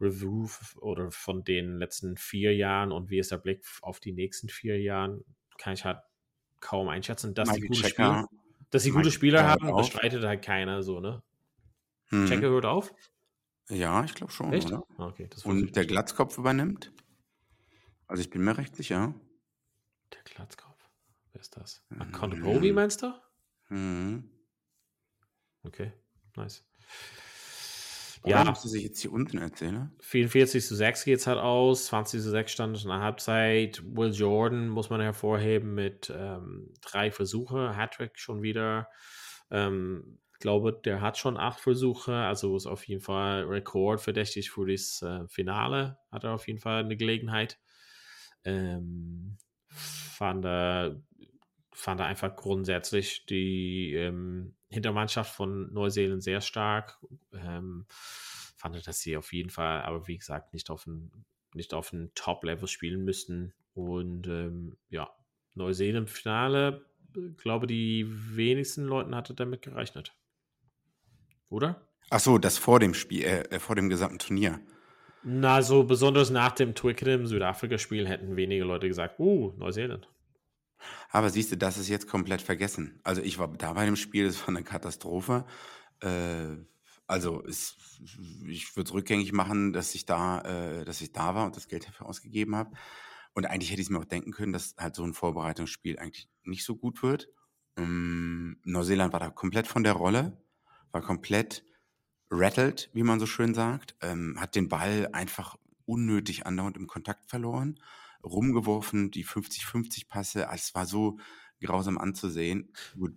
Review 0.00 0.48
oder 0.80 1.10
von 1.10 1.44
den 1.44 1.78
letzten 1.78 2.16
vier 2.16 2.54
Jahren 2.56 2.90
und 2.90 3.10
wie 3.10 3.18
ist 3.18 3.32
der 3.32 3.38
Blick 3.38 3.62
auf 3.82 4.00
die 4.00 4.12
nächsten 4.12 4.48
vier 4.48 4.80
Jahren, 4.80 5.24
kann 5.58 5.74
ich 5.74 5.84
halt 5.84 5.98
kaum 6.60 6.88
einschätzen, 6.88 7.34
dass 7.34 7.48
Michael 7.48 7.62
die 7.62 7.68
gute 7.68 7.80
Checker, 7.82 8.28
Dass 8.70 8.82
sie 8.84 8.90
gute 8.90 9.10
Spieler 9.10 9.44
haben, 9.44 9.74
bestreitet 9.76 10.24
halt 10.24 10.42
keiner 10.42 10.82
so, 10.82 11.00
ne? 11.00 11.22
Mhm. 12.10 12.26
Checker 12.26 12.48
hört 12.50 12.66
auf? 12.66 12.94
Ja, 13.68 14.04
ich 14.04 14.14
glaube 14.14 14.32
schon, 14.32 14.52
Echt? 14.52 14.72
Ah, 14.72 14.82
Okay, 14.98 15.28
Und 15.44 15.76
der. 15.76 15.86
Glatzkopf 15.86 16.38
übernimmt. 16.38 16.92
Also 18.06 18.20
ich 18.22 18.30
bin 18.30 18.42
mir 18.42 18.58
recht 18.58 18.74
sicher. 18.74 19.14
Der 20.12 20.22
Glatzkopf. 20.24 20.88
Wer 21.32 21.40
ist 21.40 21.56
das? 21.56 21.82
Ah, 21.98 22.04
Kondopobi 22.06 22.72
meinst 22.72 23.02
du? 23.02 23.14
Mhm. 23.68 24.28
Okay, 25.62 25.92
nice. 26.36 26.64
Ja. 28.24 28.44
Ja, 28.44 28.48
Was 28.48 28.72
ich 28.74 28.82
jetzt 28.82 29.00
hier 29.00 29.12
unten 29.12 29.38
erzähle. 29.38 29.90
44 30.00 30.64
zu 30.64 30.74
6 30.74 31.04
geht 31.04 31.20
es 31.20 31.26
halt 31.26 31.38
aus, 31.38 31.86
20 31.86 32.20
zu 32.20 32.30
6 32.30 32.52
stand 32.52 32.76
es 32.76 32.82
in 32.84 32.90
der 32.90 33.00
Halbzeit. 33.00 33.82
Will 33.84 34.12
Jordan 34.12 34.68
muss 34.68 34.90
man 34.90 35.00
hervorheben 35.00 35.74
mit 35.74 36.12
ähm, 36.14 36.74
drei 36.82 37.10
Versuche, 37.10 37.76
Hattrick 37.76 38.18
schon 38.18 38.42
wieder. 38.42 38.88
Ähm, 39.50 40.18
ich 40.34 40.38
glaube, 40.40 40.78
der 40.84 41.00
hat 41.00 41.18
schon 41.18 41.36
acht 41.36 41.60
Versuche, 41.60 42.14
also 42.14 42.56
ist 42.56 42.66
auf 42.66 42.84
jeden 42.84 43.02
Fall 43.02 43.44
rekordverdächtig 43.44 44.50
für 44.50 44.66
das 44.66 45.02
äh, 45.02 45.26
Finale. 45.28 45.98
Hat 46.10 46.24
er 46.24 46.32
auf 46.32 46.46
jeden 46.46 46.60
Fall 46.60 46.84
eine 46.84 46.96
Gelegenheit. 46.96 47.58
Ähm, 48.44 49.38
fand, 49.68 50.44
er, 50.44 51.02
fand 51.72 52.00
er 52.00 52.06
einfach 52.06 52.34
grundsätzlich 52.36 53.26
die 53.26 53.94
ähm, 53.94 54.54
Hintermannschaft 54.68 55.34
von 55.34 55.72
Neuseeland 55.72 56.22
sehr 56.22 56.40
stark. 56.40 56.98
Ähm, 57.32 57.86
fand 58.56 58.76
er, 58.76 58.82
dass 58.82 59.00
sie 59.00 59.16
auf 59.16 59.32
jeden 59.32 59.50
Fall, 59.50 59.82
aber 59.82 60.06
wie 60.06 60.18
gesagt, 60.18 60.52
nicht 60.52 60.70
auf 60.70 60.86
ein, 60.86 61.10
nicht 61.54 61.74
auf 61.74 61.92
ein 61.92 62.12
Top-Level 62.14 62.68
spielen 62.68 63.04
müssten. 63.04 63.52
Und 63.74 64.26
ähm, 64.26 64.76
ja, 64.88 65.10
Neuseeland-Finale, 65.54 66.84
äh, 67.16 67.20
glaube 67.36 67.66
die 67.66 68.06
wenigsten 68.08 68.84
Leuten 68.84 69.14
hatte 69.14 69.34
damit 69.34 69.62
gerechnet. 69.62 70.14
Oder? 71.48 71.86
Ach 72.10 72.20
so, 72.20 72.38
das 72.38 72.58
vor 72.58 72.80
dem 72.80 72.94
Spiel, 72.94 73.24
äh, 73.24 73.42
äh, 73.42 73.58
vor 73.58 73.76
dem 73.76 73.88
gesamten 73.88 74.18
Turnier. 74.18 74.60
Na, 75.22 75.62
so 75.62 75.84
besonders 75.84 76.30
nach 76.30 76.52
dem 76.52 76.74
Twickenham 76.74 77.26
Südafrika-Spiel 77.26 78.08
hätten 78.08 78.36
wenige 78.36 78.64
Leute 78.64 78.88
gesagt, 78.88 79.20
uh, 79.20 79.52
Neuseeland. 79.58 80.08
Aber 81.10 81.30
siehst 81.30 81.52
du, 81.52 81.56
das 81.56 81.78
ist 81.78 81.88
jetzt 81.88 82.08
komplett 82.08 82.42
vergessen. 82.42 83.00
Also 83.04 83.22
ich 83.22 83.38
war 83.38 83.48
da 83.48 83.72
bei 83.72 83.84
dem 83.84 83.96
Spiel, 83.96 84.26
das 84.26 84.40
war 84.40 84.48
eine 84.48 84.62
Katastrophe. 84.62 85.44
Äh, 86.00 86.56
also 87.06 87.44
es, 87.44 87.76
ich 88.46 88.76
würde 88.76 88.88
es 88.88 88.94
rückgängig 88.94 89.32
machen, 89.32 89.72
dass 89.72 89.94
ich 89.94 90.06
da, 90.06 90.40
äh, 90.42 90.84
dass 90.84 91.00
ich 91.00 91.12
da 91.12 91.34
war 91.34 91.46
und 91.46 91.56
das 91.56 91.68
Geld 91.68 91.86
dafür 91.86 92.06
ausgegeben 92.06 92.54
habe. 92.54 92.70
Und 93.34 93.46
eigentlich 93.46 93.70
hätte 93.70 93.80
ich 93.80 93.86
es 93.86 93.90
mir 93.90 93.98
auch 93.98 94.04
denken 94.04 94.32
können, 94.32 94.52
dass 94.52 94.74
halt 94.78 94.94
so 94.94 95.04
ein 95.04 95.14
Vorbereitungsspiel 95.14 95.98
eigentlich 95.98 96.28
nicht 96.44 96.64
so 96.64 96.76
gut 96.76 97.02
wird. 97.02 97.28
Ähm, 97.76 98.60
Neuseeland 98.64 99.12
war 99.12 99.20
da 99.20 99.30
komplett 99.30 99.66
von 99.66 99.84
der 99.84 99.94
Rolle, 99.94 100.42
war 100.92 101.02
komplett 101.02 101.64
rattled, 102.30 102.90
wie 102.92 103.02
man 103.02 103.20
so 103.20 103.26
schön 103.26 103.54
sagt, 103.54 103.96
ähm, 104.02 104.36
hat 104.38 104.54
den 104.54 104.68
Ball 104.68 105.08
einfach 105.12 105.56
unnötig 105.84 106.46
andauernd 106.46 106.76
im 106.76 106.86
Kontakt 106.86 107.28
verloren, 107.28 107.80
rumgeworfen, 108.24 109.10
die 109.10 109.24
50-50 109.24 110.08
Passe, 110.08 110.48
es 110.52 110.74
war 110.74 110.86
so 110.86 111.18
grausam 111.60 111.98
anzusehen. 111.98 112.72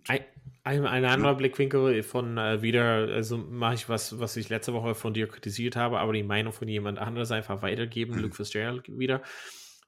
Ein, 0.08 0.20
ein, 0.64 0.86
ein 0.86 1.04
anderer 1.04 1.34
Blickwinkel 1.34 2.02
von 2.02 2.36
äh, 2.36 2.62
wieder, 2.62 3.08
also 3.08 3.38
mache 3.38 3.74
ich 3.74 3.88
was, 3.88 4.18
was 4.18 4.36
ich 4.36 4.48
letzte 4.48 4.74
Woche 4.74 4.94
von 4.94 5.14
dir 5.14 5.26
kritisiert 5.26 5.76
habe, 5.76 5.98
aber 5.98 6.12
die 6.12 6.22
Meinung 6.22 6.52
von 6.52 6.68
jemand 6.68 6.98
anderes 6.98 7.30
einfach 7.30 7.62
weitergeben, 7.62 8.14
Mhm. 8.14 8.20
Luke 8.20 8.34
Fitzgerald 8.36 8.98
wieder, 8.98 9.22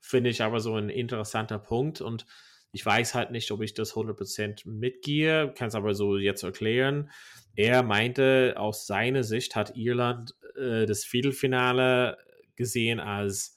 finde 0.01 0.31
ich 0.31 0.43
aber 0.43 0.61
so 0.61 0.75
ein 0.77 0.89
interessanter 0.89 1.59
Punkt 1.59 2.01
und 2.01 2.27
ich 2.73 2.85
weiß 2.85 3.15
halt 3.15 3.31
nicht, 3.31 3.51
ob 3.53 3.63
ich 3.63 3.75
das 3.75 3.95
100% 3.95 4.69
mitgehe, 4.69 5.53
kann 5.57 5.69
es 5.69 5.75
aber 5.75 5.95
so 5.95 6.19
jetzt 6.19 6.43
erklären. 6.43 7.11
Er 7.55 7.83
meinte, 7.83 8.55
aus 8.57 8.87
seiner 8.87 9.23
Sicht 9.23 9.57
hat 9.57 9.77
Irland 9.77 10.35
äh, 10.57 10.85
das 10.85 11.05
Viertelfinale 11.05 12.19
gesehen 12.55 13.01
als, 13.01 13.56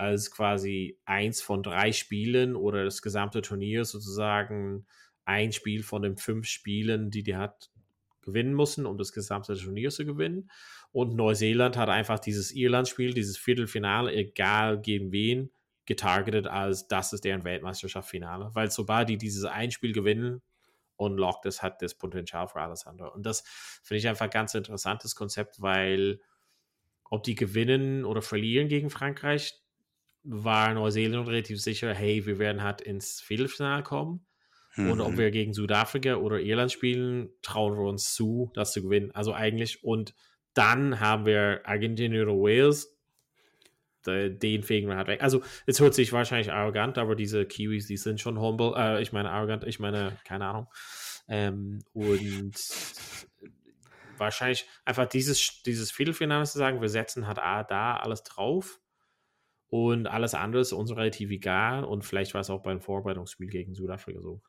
als 0.00 0.30
quasi 0.30 0.98
eins 1.04 1.42
von 1.42 1.62
drei 1.62 1.92
Spielen 1.92 2.56
oder 2.56 2.84
das 2.84 3.02
gesamte 3.02 3.42
Turnier 3.42 3.84
sozusagen 3.84 4.86
ein 5.24 5.52
Spiel 5.52 5.82
von 5.82 6.02
den 6.02 6.16
fünf 6.16 6.46
Spielen, 6.46 7.10
die 7.10 7.22
die 7.22 7.36
hat 7.36 7.70
gewinnen 8.22 8.54
müssen, 8.54 8.86
um 8.86 8.98
das 8.98 9.12
gesamte 9.12 9.54
Turnier 9.56 9.90
zu 9.90 10.04
gewinnen. 10.04 10.50
Und 10.92 11.14
Neuseeland 11.14 11.76
hat 11.76 11.88
einfach 11.88 12.18
dieses 12.18 12.52
Irland-Spiel, 12.52 13.12
dieses 13.12 13.36
Viertelfinale, 13.36 14.12
egal 14.12 14.80
gegen 14.80 15.12
wen, 15.12 15.50
getargetet 15.86 16.46
als 16.46 16.88
das 16.88 17.12
ist 17.12 17.24
deren 17.24 17.44
Weltmeisterschaftsfinale. 17.44 18.50
Weil 18.54 18.70
sobald 18.70 19.08
die 19.08 19.18
dieses 19.18 19.44
ein 19.44 19.70
Spiel 19.70 19.92
gewinnen, 19.92 20.42
unlockt 20.96 21.46
es, 21.46 21.62
hat 21.62 21.82
das 21.82 21.94
Potenzial 21.94 22.48
für 22.48 22.60
alles 22.60 22.86
andere. 22.86 23.10
Und 23.12 23.24
das 23.24 23.42
finde 23.82 23.98
ich 23.98 24.08
einfach 24.08 24.26
ein 24.26 24.30
ganz 24.30 24.54
interessantes 24.54 25.14
Konzept, 25.14 25.60
weil 25.60 26.20
ob 27.04 27.22
die 27.24 27.34
gewinnen 27.34 28.04
oder 28.04 28.22
verlieren 28.22 28.68
gegen 28.68 28.90
Frankreich, 28.90 29.59
war 30.22 30.74
Neuseeland 30.74 31.28
relativ 31.28 31.60
sicher, 31.60 31.94
hey, 31.94 32.26
wir 32.26 32.38
werden 32.38 32.62
halt 32.62 32.80
ins 32.80 33.20
Viertelfinale 33.20 33.82
kommen. 33.82 34.26
Und 34.76 35.00
ob 35.00 35.14
Mhm. 35.14 35.18
wir 35.18 35.30
gegen 35.30 35.52
Südafrika 35.52 36.14
oder 36.16 36.40
Irland 36.40 36.72
spielen, 36.72 37.30
trauen 37.42 37.74
wir 37.76 37.88
uns 37.88 38.14
zu, 38.14 38.50
das 38.54 38.72
zu 38.72 38.82
gewinnen. 38.82 39.10
Also 39.12 39.34
eigentlich, 39.34 39.84
und 39.84 40.14
dann 40.54 41.00
haben 41.00 41.26
wir 41.26 41.62
Argentinien 41.64 42.22
oder 42.22 42.34
Wales, 42.34 42.96
de- 44.06 44.30
den 44.30 44.62
fegen 44.62 44.88
wir 44.88 44.96
halt 44.96 45.08
weg. 45.08 45.22
Also 45.22 45.42
es 45.66 45.80
hört 45.80 45.94
sich 45.94 46.12
wahrscheinlich 46.12 46.52
arrogant, 46.52 46.98
aber 46.98 47.14
diese 47.14 47.44
Kiwis, 47.46 47.86
die 47.86 47.96
sind 47.96 48.20
schon 48.20 48.38
humble. 48.40 48.74
Äh, 48.76 49.02
ich 49.02 49.12
meine 49.12 49.30
arrogant, 49.30 49.64
ich 49.64 49.80
meine, 49.80 50.16
keine 50.24 50.46
Ahnung. 50.46 50.66
Ähm, 51.28 51.80
und 51.92 52.54
wahrscheinlich 54.16 54.66
einfach 54.84 55.06
dieses, 55.06 55.62
dieses 55.64 55.90
Viertelfinale 55.90 56.44
zu 56.44 56.58
sagen, 56.58 56.80
wir 56.80 56.88
setzen 56.88 57.26
halt 57.26 57.38
A, 57.38 57.64
da 57.64 57.96
alles 57.96 58.22
drauf 58.22 58.80
und 59.70 60.06
alles 60.08 60.34
andere 60.34 60.62
ist 60.62 60.72
uns 60.72 60.90
relativ 60.90 61.30
egal 61.30 61.84
und 61.84 62.04
vielleicht 62.04 62.34
war 62.34 62.40
es 62.42 62.50
auch 62.50 62.62
beim 62.62 62.80
Vorbereitungsspiel 62.80 63.48
gegen 63.48 63.74
Südafrika 63.74 64.20
so. 64.20 64.42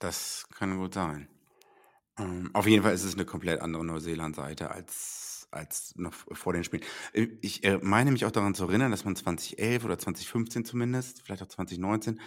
Das 0.00 0.46
kann 0.54 0.76
gut 0.78 0.94
sein. 0.94 1.28
Ähm, 2.18 2.50
auf 2.54 2.66
jeden 2.66 2.82
Fall 2.82 2.94
ist 2.94 3.04
es 3.04 3.14
eine 3.14 3.24
komplett 3.24 3.60
andere 3.60 3.84
Neuseeland-Seite 3.84 4.70
als, 4.70 5.48
als 5.50 5.94
noch 5.96 6.14
vor 6.14 6.52
den 6.52 6.64
Spielen. 6.64 6.82
Äh, 7.12 7.28
Ich 7.42 7.64
äh, 7.64 7.78
meine 7.82 8.10
mich 8.12 8.24
auch 8.24 8.30
daran 8.30 8.54
zu 8.54 8.64
erinnern, 8.64 8.90
dass 8.90 9.04
man 9.04 9.16
2011 9.16 9.84
oder 9.84 9.98
2015 9.98 10.64
zumindest, 10.64 11.22
vielleicht 11.22 11.42
auch 11.42 11.48
2019, 11.48 12.20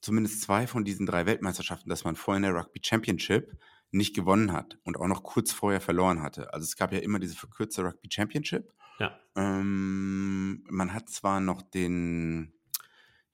zumindest 0.00 0.42
zwei 0.42 0.66
von 0.66 0.84
diesen 0.84 1.06
drei 1.06 1.26
Weltmeisterschaften, 1.26 1.90
dass 1.90 2.04
man 2.04 2.16
vorher 2.16 2.38
in 2.38 2.54
der 2.54 2.60
Rugby 2.60 2.80
Championship 2.84 3.56
nicht 3.92 4.14
gewonnen 4.14 4.52
hat 4.52 4.78
und 4.84 4.96
auch 4.96 5.06
noch 5.06 5.22
kurz 5.22 5.52
vorher 5.52 5.80
verloren 5.80 6.22
hatte. 6.22 6.52
Also 6.52 6.64
es 6.64 6.76
gab 6.76 6.92
ja 6.92 6.98
immer 7.00 7.18
diese 7.18 7.36
verkürzte 7.36 7.84
Rugby 7.84 8.08
Championship. 8.10 8.72
Ja. 9.02 9.18
Ähm, 9.36 10.64
man 10.68 10.92
hat 10.94 11.08
zwar 11.10 11.40
noch 11.40 11.62
den, 11.62 12.52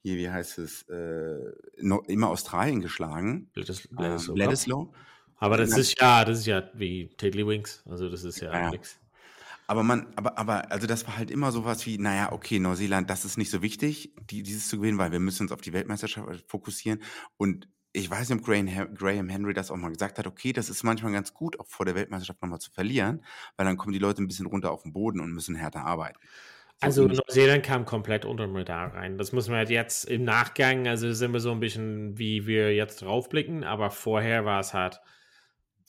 hier, 0.02 0.16
wie 0.16 0.30
heißt 0.30 0.58
es, 0.58 0.82
äh, 0.88 1.52
noch 1.80 2.04
immer 2.08 2.28
Australien 2.30 2.80
geschlagen. 2.80 3.50
Bledis- 3.54 3.88
Ähm, 3.90 3.96
Bledisloe 3.96 4.26
Cup. 4.26 4.34
Bledisloe. 4.34 4.92
Aber 5.36 5.56
das 5.56 5.70
Ja. 5.70 5.76
ist 5.78 6.00
ja, 6.00 6.24
das 6.24 6.38
ist 6.40 6.46
ja 6.46 6.70
wie 6.74 7.08
Tiddlywinks. 7.16 7.84
Also 7.86 8.08
das 8.08 8.24
ist 8.24 8.40
ja, 8.40 8.52
Ja, 8.52 8.70
nix. 8.70 8.98
Aber 9.66 9.82
man, 9.82 10.06
aber, 10.16 10.38
aber, 10.38 10.72
also 10.72 10.86
das 10.86 11.06
war 11.06 11.18
halt 11.18 11.30
immer 11.30 11.52
sowas 11.52 11.84
wie, 11.84 11.98
naja, 11.98 12.32
okay, 12.32 12.58
Neuseeland, 12.58 13.10
das 13.10 13.26
ist 13.26 13.36
nicht 13.36 13.50
so 13.50 13.60
wichtig, 13.60 14.14
die, 14.30 14.42
dieses 14.42 14.68
zu 14.68 14.78
gewinnen, 14.78 14.96
weil 14.98 15.12
wir 15.12 15.20
müssen 15.20 15.42
uns 15.42 15.52
auf 15.52 15.60
die 15.60 15.74
Weltmeisterschaft 15.74 16.44
fokussieren. 16.48 17.02
Und 17.36 17.68
ich 17.92 18.10
weiß 18.10 18.28
nicht, 18.28 18.38
ob 18.40 18.44
Graham, 18.44 18.66
Hen- 18.66 18.94
Graham 18.94 19.28
Henry 19.28 19.54
das 19.54 19.70
auch 19.70 19.76
mal 19.76 19.90
gesagt 19.90 20.18
hat, 20.18 20.26
okay, 20.26 20.52
das 20.52 20.68
ist 20.70 20.82
manchmal 20.84 21.12
ganz 21.12 21.34
gut, 21.34 21.58
auch 21.60 21.66
vor 21.66 21.86
der 21.86 21.94
Weltmeisterschaft 21.94 22.42
nochmal 22.42 22.60
zu 22.60 22.70
verlieren, 22.70 23.24
weil 23.56 23.66
dann 23.66 23.76
kommen 23.76 23.92
die 23.92 23.98
Leute 23.98 24.22
ein 24.22 24.28
bisschen 24.28 24.46
runter 24.46 24.70
auf 24.72 24.82
den 24.82 24.92
Boden 24.92 25.20
und 25.20 25.32
müssen 25.32 25.54
härter 25.54 25.84
arbeiten. 25.84 26.18
So 26.80 26.86
Also 26.86 27.08
Neuseeland 27.08 27.64
kam 27.64 27.84
komplett 27.86 28.24
unter 28.24 28.46
dem 28.46 28.54
Radar 28.54 28.94
rein. 28.94 29.18
Das 29.18 29.32
müssen 29.32 29.50
wir 29.50 29.58
halt 29.58 29.70
jetzt 29.70 30.04
im 30.04 30.22
Nachgang, 30.24 30.86
also 30.86 31.12
sind 31.12 31.32
wir 31.32 31.40
so 31.40 31.50
ein 31.50 31.60
bisschen, 31.60 32.18
wie 32.18 32.46
wir 32.46 32.74
jetzt 32.74 33.02
draufblicken, 33.02 33.64
aber 33.64 33.90
vorher 33.90 34.44
war 34.44 34.60
es 34.60 34.74
halt, 34.74 35.00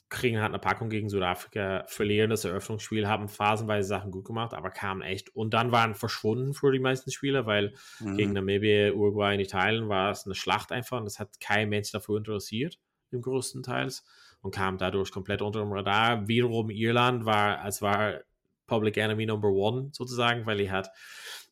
kriegen 0.09 0.39
halt 0.39 0.49
eine 0.49 0.59
Packung 0.59 0.89
gegen 0.89 1.09
Südafrika, 1.09 1.83
verlieren 1.87 2.31
das 2.31 2.43
Eröffnungsspiel, 2.43 3.07
haben 3.07 3.29
phasenweise 3.29 3.87
Sachen 3.87 4.11
gut 4.11 4.25
gemacht, 4.25 4.53
aber 4.53 4.71
kamen 4.71 5.01
echt 5.01 5.35
und 5.35 5.53
dann 5.53 5.71
waren 5.71 5.93
verschwunden 5.93 6.53
für 6.53 6.71
die 6.71 6.79
meisten 6.79 7.11
Spieler, 7.11 7.45
weil 7.45 7.73
Mhm. 7.99 8.17
gegen 8.17 8.33
Namibia, 8.33 8.91
Uruguay 8.93 9.35
und 9.35 9.39
Italien 9.41 9.87
war 9.87 10.11
es 10.11 10.25
eine 10.25 10.35
Schlacht 10.35 10.71
einfach 10.71 10.97
und 10.97 11.05
das 11.05 11.19
hat 11.19 11.39
kein 11.39 11.69
Mensch 11.69 11.91
dafür 11.91 12.17
interessiert, 12.17 12.79
im 13.11 13.21
größten 13.21 13.63
Teils 13.63 14.03
und 14.41 14.53
kam 14.53 14.77
dadurch 14.77 15.11
komplett 15.11 15.41
unter 15.41 15.59
dem 15.59 15.71
Radar. 15.71 16.27
Wiederum 16.27 16.69
Irland 16.69 17.25
war, 17.25 17.59
als 17.59 17.81
war 17.81 18.21
Public 18.65 18.97
Enemy 18.97 19.25
Number 19.25 19.49
One 19.49 19.89
sozusagen, 19.91 20.45
weil 20.45 20.57
die 20.57 20.71
halt 20.71 20.89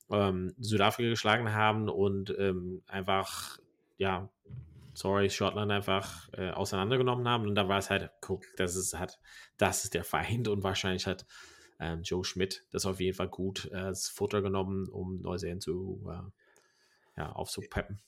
ähm, 0.10 0.54
Südafrika 0.58 1.10
geschlagen 1.10 1.54
haben 1.54 1.90
und 1.90 2.34
ähm, 2.38 2.82
einfach, 2.88 3.60
ja, 3.98 4.30
sorry, 4.98 5.30
Schottland 5.30 5.72
einfach 5.72 6.28
äh, 6.34 6.50
auseinandergenommen 6.50 7.28
haben 7.28 7.48
und 7.48 7.54
da 7.56 7.68
war 7.70 7.78
es 7.78 7.92
halt, 7.92 8.10
guck, 8.20 8.44
das 8.58 8.76
ist 8.76 8.98
halt, 8.98 9.20
das 9.58 9.84
ist 9.84 9.94
der 9.94 10.04
Feind 10.04 10.48
und 10.48 10.64
wahrscheinlich 10.64 11.06
hat 11.06 11.28
ähm, 11.80 12.02
Joe 12.02 12.26
Schmidt 12.26 12.66
das 12.72 12.88
auf 12.88 13.00
jeden 13.00 13.16
Fall 13.16 13.30
gut 13.30 13.70
äh, 13.72 13.76
als 13.76 14.10
Futter 14.10 14.42
genommen, 14.42 14.90
um 14.90 15.22
Neuseeland 15.22 15.62
zu, 15.62 16.04
äh, 16.10 17.22
ja, 17.22 17.32
aufzupeppen. 17.32 18.02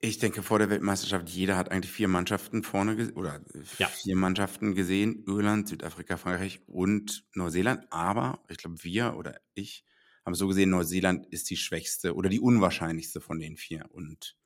Ich 0.00 0.18
denke, 0.18 0.42
vor 0.42 0.58
der 0.60 0.70
Weltmeisterschaft, 0.70 1.28
jeder 1.30 1.56
hat 1.56 1.72
eigentlich 1.72 1.90
vier 1.90 2.06
Mannschaften 2.06 2.62
vorne 2.62 3.12
oder 3.14 3.42
Ja. 3.78 3.88
vier 3.88 4.14
Mannschaften 4.14 4.74
gesehen. 4.74 5.24
Irland, 5.26 5.66
Südafrika, 5.68 6.16
Frankreich 6.16 6.60
und 6.66 7.24
Neuseeland. 7.34 7.86
Aber 7.90 8.44
ich 8.48 8.58
glaube, 8.58 8.84
wir 8.84 9.16
oder 9.16 9.40
ich 9.54 9.84
haben 10.24 10.34
so 10.34 10.46
gesehen, 10.46 10.70
Neuseeland 10.70 11.26
ist 11.26 11.48
die 11.50 11.56
schwächste 11.56 12.14
oder 12.14 12.28
die 12.28 12.40
unwahrscheinlichste 12.40 13.20
von 13.20 13.40
den 13.40 13.56
vier. 13.56 13.86
Und 13.90 14.36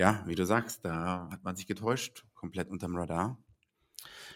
ja, 0.00 0.24
wie 0.26 0.34
du 0.34 0.46
sagst, 0.46 0.82
da 0.82 1.28
hat 1.30 1.44
man 1.44 1.56
sich 1.56 1.66
getäuscht, 1.66 2.24
komplett 2.32 2.70
unterm 2.70 2.96
Radar. 2.96 3.36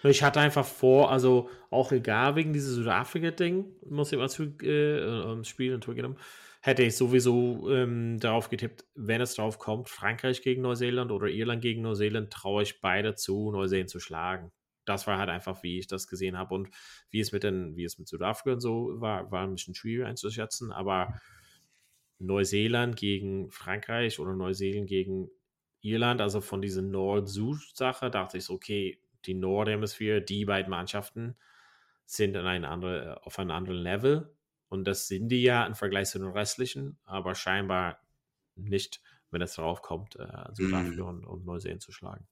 Ich 0.03 0.23
hatte 0.23 0.39
einfach 0.39 0.67
vor, 0.67 1.11
also 1.11 1.49
auch 1.71 1.91
egal 1.91 2.37
wegen 2.37 2.53
dieses 2.53 2.75
Südafrika-Ding, 2.75 3.65
muss 3.89 4.13
ich 4.13 4.19
mal 4.19 4.29
zu, 4.29 4.43
äh, 4.63 5.43
Spiel 5.43 5.81
zugeben, 5.81 6.17
hätte 6.61 6.83
ich 6.83 6.95
sowieso 6.95 7.71
ähm, 7.71 8.21
darauf 8.21 8.51
getippt, 8.51 8.85
wenn 8.95 9.23
es 9.23 9.37
drauf 9.37 9.59
kommt, 9.59 9.89
Frankreich 9.89 10.43
gegen 10.43 10.61
Neuseeland 10.61 11.11
oder 11.11 11.29
Irland 11.29 11.63
gegen 11.63 11.81
Neuseeland, 11.81 12.31
traue 12.31 12.63
ich 12.63 12.83
beide 12.83 13.15
zu, 13.15 13.51
Neuseeland 13.51 13.89
zu 13.89 14.01
schlagen. 14.01 14.53
Das 14.85 15.07
war 15.07 15.17
halt 15.17 15.31
einfach, 15.31 15.63
wie 15.63 15.79
ich 15.79 15.87
das 15.87 16.09
gesehen 16.09 16.37
habe 16.37 16.55
und 16.55 16.69
wie 17.09 17.21
es 17.21 17.33
mit 17.33 17.43
den, 17.43 17.75
wie 17.75 17.85
es 17.85 17.99
mit 17.99 18.07
Südafrika 18.07 18.53
und 18.53 18.61
so 18.61 19.01
war, 19.01 19.31
war 19.31 19.45
ein 19.45 19.55
bisschen 19.55 19.75
schwierig 19.75 20.07
einzuschätzen, 20.07 20.73
aber 20.73 21.19
Neuseeland 22.19 22.97
gegen 22.97 23.51
Frankreich 23.51 24.21
oder 24.21 24.35
Neuseeland 24.35 24.87
gegen 24.87 25.31
Irland, 25.85 26.21
also 26.21 26.41
von 26.41 26.63
dieser 26.63 26.83
Nord-Süd-Sache, 26.83 28.11
dachte 28.11 28.39
ich 28.39 28.45
so, 28.45 28.55
okay, 28.55 28.99
die 29.27 29.35
Nordhemisphäre, 29.35 30.23
die 30.23 30.45
beiden 30.45 30.71
Mannschaften 30.71 31.37
sind 32.07 32.37
an 32.37 32.47
ein 32.47 32.65
andere, 32.65 33.25
auf 33.25 33.39
einem 33.39 33.51
anderen 33.51 33.79
Level. 33.79 34.35
Und 34.69 34.85
das 34.85 35.09
sind 35.09 35.29
die 35.29 35.43
ja 35.43 35.67
im 35.67 35.75
Vergleich 35.75 36.09
zu 36.09 36.19
den 36.19 36.29
restlichen, 36.29 36.99
aber 37.05 37.35
scheinbar 37.35 37.99
nicht, 38.57 39.03
wenn 39.31 39.43
es 39.43 39.55
darauf 39.55 39.83
kommt, 39.83 40.17
äh, 40.17 40.27
Südafrika 40.53 41.03
und, 41.03 41.25
und 41.25 41.45
Neuseeland 41.45 41.83
zu 41.83 41.93
schlagen. 41.93 42.27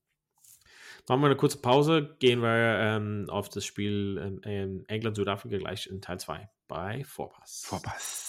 Machen 1.09 1.21
wir 1.21 1.27
eine 1.27 1.37
kurze 1.37 1.59
Pause, 1.59 2.17
gehen 2.21 2.41
wir 2.41 2.79
ähm, 2.79 3.27
auf 3.29 3.49
das 3.49 3.65
Spiel 3.65 4.41
ähm, 4.45 4.85
England-Südafrika 4.87 5.59
gleich 5.59 5.87
in 5.89 6.01
Teil 6.01 6.21
2 6.21 6.49
bei 6.69 7.05
Vorpass. 7.05 7.65
Vorpass. 7.67 8.29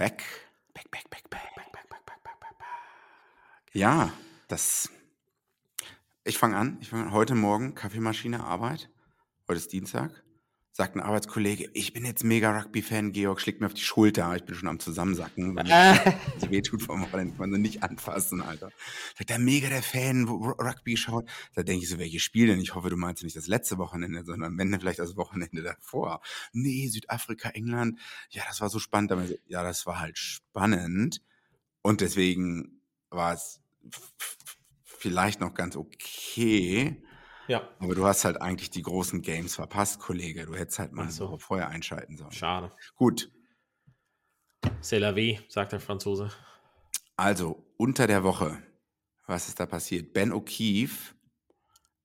Back. 0.00 0.24
Back, 0.72 0.90
back, 0.90 1.10
back, 1.10 1.28
back, 1.28 1.54
back, 1.54 1.72
back, 1.72 1.90
back, 1.90 2.06
back, 2.06 2.24
back, 2.24 2.40
back, 2.40 2.58
back. 2.58 3.74
Ja, 3.74 4.10
das. 4.48 4.88
Ich 6.24 6.38
fange 6.38 6.56
an. 6.56 6.78
Ich 6.80 6.88
fange 6.88 7.02
an. 7.02 7.12
Heute 7.12 7.34
Morgen 7.34 7.74
Kaffeemaschine, 7.74 8.42
Arbeit. 8.42 8.88
Heute 9.46 9.58
ist 9.58 9.70
Dienstag. 9.74 10.24
Sagt 10.80 10.96
ein 10.96 11.02
Arbeitskollege, 11.02 11.68
ich 11.74 11.92
bin 11.92 12.06
jetzt 12.06 12.24
mega 12.24 12.58
Rugby-Fan, 12.58 13.12
Georg 13.12 13.42
schlägt 13.42 13.60
mir 13.60 13.66
auf 13.66 13.74
die 13.74 13.82
Schulter. 13.82 14.34
Ich 14.34 14.44
bin 14.44 14.54
schon 14.54 14.66
am 14.66 14.80
Zusammensacken, 14.80 15.54
weil 15.54 15.66
es 16.40 16.48
weh 16.48 16.62
tut 16.62 16.80
vom 16.80 17.02
Wochenende, 17.02 17.32
kann 17.32 17.50
man 17.50 17.52
so 17.52 17.58
nicht 17.58 17.82
anfassen, 17.82 18.40
Alter. 18.40 18.70
Sagt 19.14 19.30
er, 19.30 19.38
mega 19.38 19.68
der 19.68 19.82
Fan, 19.82 20.26
wo 20.26 20.36
Rugby 20.36 20.96
schaut. 20.96 21.28
Da 21.52 21.64
denke 21.64 21.84
ich 21.84 21.90
so, 21.90 21.98
welches 21.98 22.22
Spiel 22.22 22.46
denn? 22.46 22.60
Ich 22.60 22.74
hoffe, 22.74 22.88
du 22.88 22.96
meinst 22.96 23.22
nicht 23.22 23.36
das 23.36 23.46
letzte 23.46 23.76
Wochenende, 23.76 24.24
sondern 24.24 24.56
wenn 24.56 24.72
vielleicht 24.80 25.00
das 25.00 25.18
Wochenende 25.18 25.62
davor. 25.62 26.22
Nee, 26.54 26.88
Südafrika, 26.88 27.50
England. 27.50 28.00
Ja, 28.30 28.44
das 28.48 28.62
war 28.62 28.70
so 28.70 28.78
spannend. 28.78 29.12
Aber 29.12 29.26
ja, 29.48 29.62
das 29.62 29.84
war 29.84 30.00
halt 30.00 30.16
spannend. 30.16 31.20
Und 31.82 32.00
deswegen 32.00 32.80
war 33.10 33.34
es 33.34 33.60
vielleicht 34.82 35.42
noch 35.42 35.52
ganz 35.52 35.76
okay. 35.76 37.02
Ja. 37.48 37.68
Aber 37.80 37.94
du 37.94 38.04
hast 38.06 38.24
halt 38.24 38.40
eigentlich 38.40 38.70
die 38.70 38.82
großen 38.82 39.22
Games 39.22 39.54
verpasst, 39.56 39.98
Kollege. 39.98 40.46
Du 40.46 40.54
hättest 40.54 40.78
halt 40.78 40.92
mal 40.92 41.06
Ach 41.08 41.10
so. 41.10 41.24
eine 41.24 41.32
Woche 41.32 41.40
vorher 41.40 41.68
einschalten 41.68 42.16
sollen. 42.16 42.32
Schade. 42.32 42.72
Gut, 42.96 43.30
C'est 44.82 44.98
la 44.98 45.12
vie, 45.16 45.38
sagt 45.48 45.72
der 45.72 45.80
Franzose. 45.80 46.30
also 47.16 47.64
unter 47.76 48.06
der 48.06 48.22
Woche, 48.24 48.62
was 49.26 49.48
ist 49.48 49.58
da 49.60 49.66
passiert? 49.66 50.12
Ben 50.12 50.32
O'Keefe, 50.32 51.14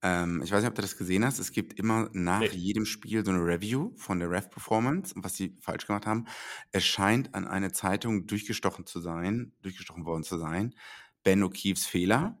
ähm, 0.02 0.40
ich 0.42 0.50
weiß 0.52 0.60
nicht, 0.62 0.68
ob 0.70 0.74
du 0.74 0.82
das 0.82 0.96
gesehen 0.96 1.24
hast, 1.24 1.38
es 1.38 1.52
gibt 1.52 1.78
immer 1.78 2.08
nach 2.12 2.40
Nee. 2.40 2.48
jedem 2.48 2.86
Spiel 2.86 3.24
so 3.24 3.30
eine 3.30 3.40
Review 3.44 3.92
von 3.96 4.20
der 4.20 4.30
Ref-Performance 4.30 5.14
und 5.14 5.24
was 5.24 5.34
sie 5.36 5.56
falsch 5.60 5.86
gemacht 5.86 6.06
haben. 6.06 6.26
Es 6.72 6.84
scheint 6.84 7.34
an 7.34 7.46
eine 7.46 7.72
Zeitung 7.72 8.26
durchgestochen 8.26 8.86
zu 8.86 9.00
sein, 9.00 9.52
durchgestochen 9.62 10.04
worden 10.06 10.22
zu 10.22 10.38
sein. 10.38 10.74
Ben 11.24 11.42
O'Keefes 11.42 11.86
Fehler. 11.86 12.38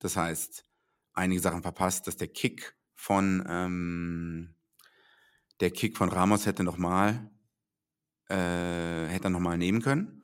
Das 0.00 0.16
heißt, 0.16 0.64
einige 1.14 1.40
Sachen 1.40 1.62
verpasst, 1.62 2.06
dass 2.06 2.16
der 2.16 2.28
Kick 2.28 2.74
von 2.94 3.44
ähm, 3.48 4.54
der 5.60 5.70
Kick 5.70 5.96
von 5.96 6.08
Ramos 6.10 6.46
hätte 6.46 6.64
nochmal 6.64 7.30
äh, 8.28 9.06
hätte 9.06 9.24
er 9.24 9.30
nochmal 9.30 9.58
nehmen 9.58 9.80
können. 9.82 10.22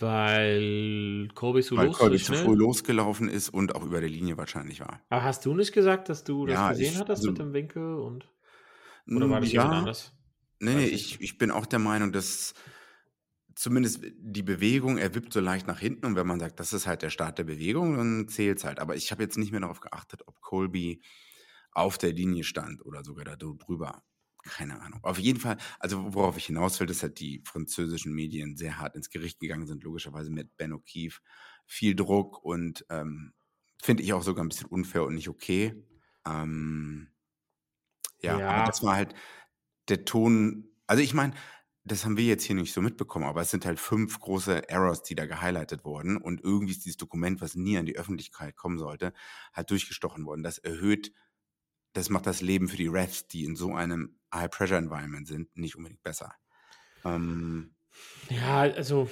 Weil 0.00 1.28
Kobe 1.34 1.62
so 1.62 1.76
weil 1.76 1.90
Colby 1.90 2.18
so 2.18 2.26
zu 2.26 2.32
schnell. 2.34 2.44
früh 2.44 2.54
losgelaufen 2.54 3.28
ist 3.28 3.48
und 3.48 3.74
auch 3.74 3.84
über 3.84 4.00
der 4.00 4.08
Linie 4.08 4.36
wahrscheinlich 4.36 4.80
war. 4.80 5.00
Aber 5.08 5.24
hast 5.24 5.44
du 5.44 5.54
nicht 5.54 5.72
gesagt, 5.72 6.08
dass 6.08 6.22
du 6.24 6.46
das 6.46 6.54
Ja, 6.54 6.68
gesehen 6.70 6.92
ich- 6.92 6.98
hattest 7.00 7.22
also- 7.22 7.30
mit 7.30 7.38
dem 7.38 7.52
Winkel 7.52 7.94
und 7.94 8.28
oder 9.10 9.30
war 9.30 9.40
das 9.40 9.50
ja, 9.50 9.62
jemand 9.62 9.78
anders? 9.80 10.12
Nee, 10.60 10.84
ich, 10.86 11.20
ich 11.20 11.38
bin 11.38 11.50
auch 11.50 11.64
der 11.66 11.78
Meinung, 11.78 12.12
dass 12.12 12.52
zumindest 13.58 14.00
die 14.18 14.42
Bewegung, 14.42 14.98
er 14.98 15.14
wippt 15.14 15.32
so 15.32 15.40
leicht 15.40 15.66
nach 15.66 15.80
hinten 15.80 16.06
und 16.06 16.16
wenn 16.16 16.26
man 16.26 16.38
sagt, 16.40 16.60
das 16.60 16.72
ist 16.72 16.86
halt 16.86 17.02
der 17.02 17.10
Start 17.10 17.38
der 17.38 17.44
Bewegung, 17.44 17.96
dann 17.96 18.28
zählt 18.28 18.58
es 18.58 18.64
halt. 18.64 18.78
Aber 18.78 18.94
ich 18.96 19.10
habe 19.10 19.22
jetzt 19.22 19.36
nicht 19.36 19.50
mehr 19.50 19.60
darauf 19.60 19.80
geachtet, 19.80 20.22
ob 20.26 20.40
Colby 20.40 21.02
auf 21.72 21.98
der 21.98 22.12
Linie 22.12 22.44
stand 22.44 22.84
oder 22.84 23.04
sogar 23.04 23.24
da 23.24 23.36
drüber. 23.36 24.02
Keine 24.44 24.80
Ahnung. 24.80 25.00
Auf 25.02 25.18
jeden 25.18 25.40
Fall, 25.40 25.58
also 25.80 26.14
worauf 26.14 26.36
ich 26.36 26.46
hinaus 26.46 26.78
will, 26.80 26.86
dass 26.86 27.02
halt 27.02 27.18
die 27.20 27.42
französischen 27.44 28.14
Medien 28.14 28.56
sehr 28.56 28.78
hart 28.78 28.94
ins 28.96 29.10
Gericht 29.10 29.40
gegangen 29.40 29.66
sind, 29.66 29.82
logischerweise 29.82 30.30
mit 30.30 30.56
Ben 30.56 30.72
O'Keefe. 30.72 31.18
Viel 31.66 31.94
Druck 31.96 32.42
und 32.44 32.86
ähm, 32.88 33.34
finde 33.82 34.02
ich 34.04 34.12
auch 34.12 34.22
sogar 34.22 34.44
ein 34.44 34.48
bisschen 34.48 34.68
unfair 34.68 35.04
und 35.04 35.16
nicht 35.16 35.28
okay. 35.28 35.84
Ähm, 36.26 37.08
ja, 38.20 38.38
Ja. 38.38 38.46
aber 38.46 38.62
das 38.62 38.82
war 38.82 38.96
halt 38.96 39.14
der 39.88 40.04
Ton. 40.04 40.68
Also 40.86 41.02
ich 41.02 41.14
meine, 41.14 41.34
das 41.90 42.04
haben 42.04 42.16
wir 42.16 42.24
jetzt 42.24 42.44
hier 42.44 42.56
nicht 42.56 42.72
so 42.72 42.80
mitbekommen, 42.80 43.26
aber 43.26 43.40
es 43.42 43.50
sind 43.50 43.66
halt 43.66 43.80
fünf 43.80 44.20
große 44.20 44.68
Errors, 44.68 45.02
die 45.02 45.14
da 45.14 45.26
gehighlightet 45.26 45.84
wurden 45.84 46.16
und 46.16 46.42
irgendwie 46.42 46.72
ist 46.72 46.84
dieses 46.84 46.96
Dokument, 46.96 47.40
was 47.40 47.54
nie 47.54 47.76
an 47.78 47.86
die 47.86 47.96
Öffentlichkeit 47.96 48.56
kommen 48.56 48.78
sollte, 48.78 49.12
halt 49.52 49.70
durchgestochen 49.70 50.24
worden. 50.26 50.42
Das 50.42 50.58
erhöht, 50.58 51.12
das 51.94 52.10
macht 52.10 52.26
das 52.26 52.40
Leben 52.42 52.68
für 52.68 52.76
die 52.76 52.88
Refs, 52.88 53.28
die 53.28 53.44
in 53.44 53.56
so 53.56 53.74
einem 53.74 54.18
High-Pressure-Environment 54.34 55.26
sind, 55.28 55.56
nicht 55.56 55.76
unbedingt 55.76 56.02
besser. 56.02 56.34
Ähm, 57.04 57.76
Ja, 58.30 58.60
also 58.60 59.10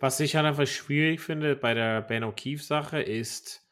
was 0.00 0.20
ich 0.20 0.36
halt 0.36 0.46
einfach 0.46 0.66
schwierig 0.66 1.20
finde 1.20 1.56
bei 1.56 1.74
der 1.74 2.02
Ben 2.02 2.24
O'Keefe-Sache 2.24 3.00
ist, 3.02 3.66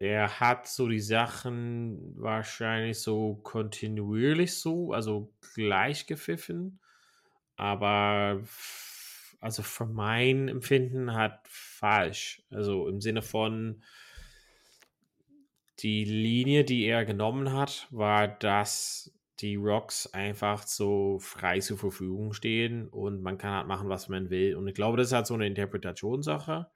er 0.00 0.40
hat 0.40 0.68
so 0.68 0.88
die 0.88 1.00
Sachen 1.00 2.14
wahrscheinlich 2.20 3.00
so 3.00 3.36
kontinuierlich 3.36 4.54
so, 4.56 4.92
also 4.92 5.34
gleich 5.54 6.06
gepfiffen, 6.06 6.81
aber 7.56 8.42
also 9.40 9.62
für 9.62 9.86
mein 9.86 10.48
Empfinden 10.48 11.14
hat 11.14 11.40
falsch. 11.48 12.42
Also 12.50 12.86
im 12.88 13.00
Sinne 13.00 13.22
von 13.22 13.82
die 15.80 16.04
Linie, 16.04 16.64
die 16.64 16.84
er 16.84 17.04
genommen 17.04 17.52
hat, 17.52 17.88
war, 17.90 18.28
dass 18.28 19.12
die 19.40 19.56
Rocks 19.56 20.06
einfach 20.06 20.64
so 20.64 21.18
frei 21.18 21.58
zur 21.58 21.76
Verfügung 21.76 22.32
stehen 22.32 22.88
und 22.88 23.22
man 23.22 23.38
kann 23.38 23.52
halt 23.52 23.66
machen, 23.66 23.88
was 23.88 24.08
man 24.08 24.30
will. 24.30 24.54
Und 24.54 24.68
ich 24.68 24.74
glaube, 24.74 24.96
das 24.96 25.08
ist 25.08 25.12
halt 25.12 25.26
so 25.26 25.34
eine 25.34 25.48
Interpretationssache. 25.48 26.70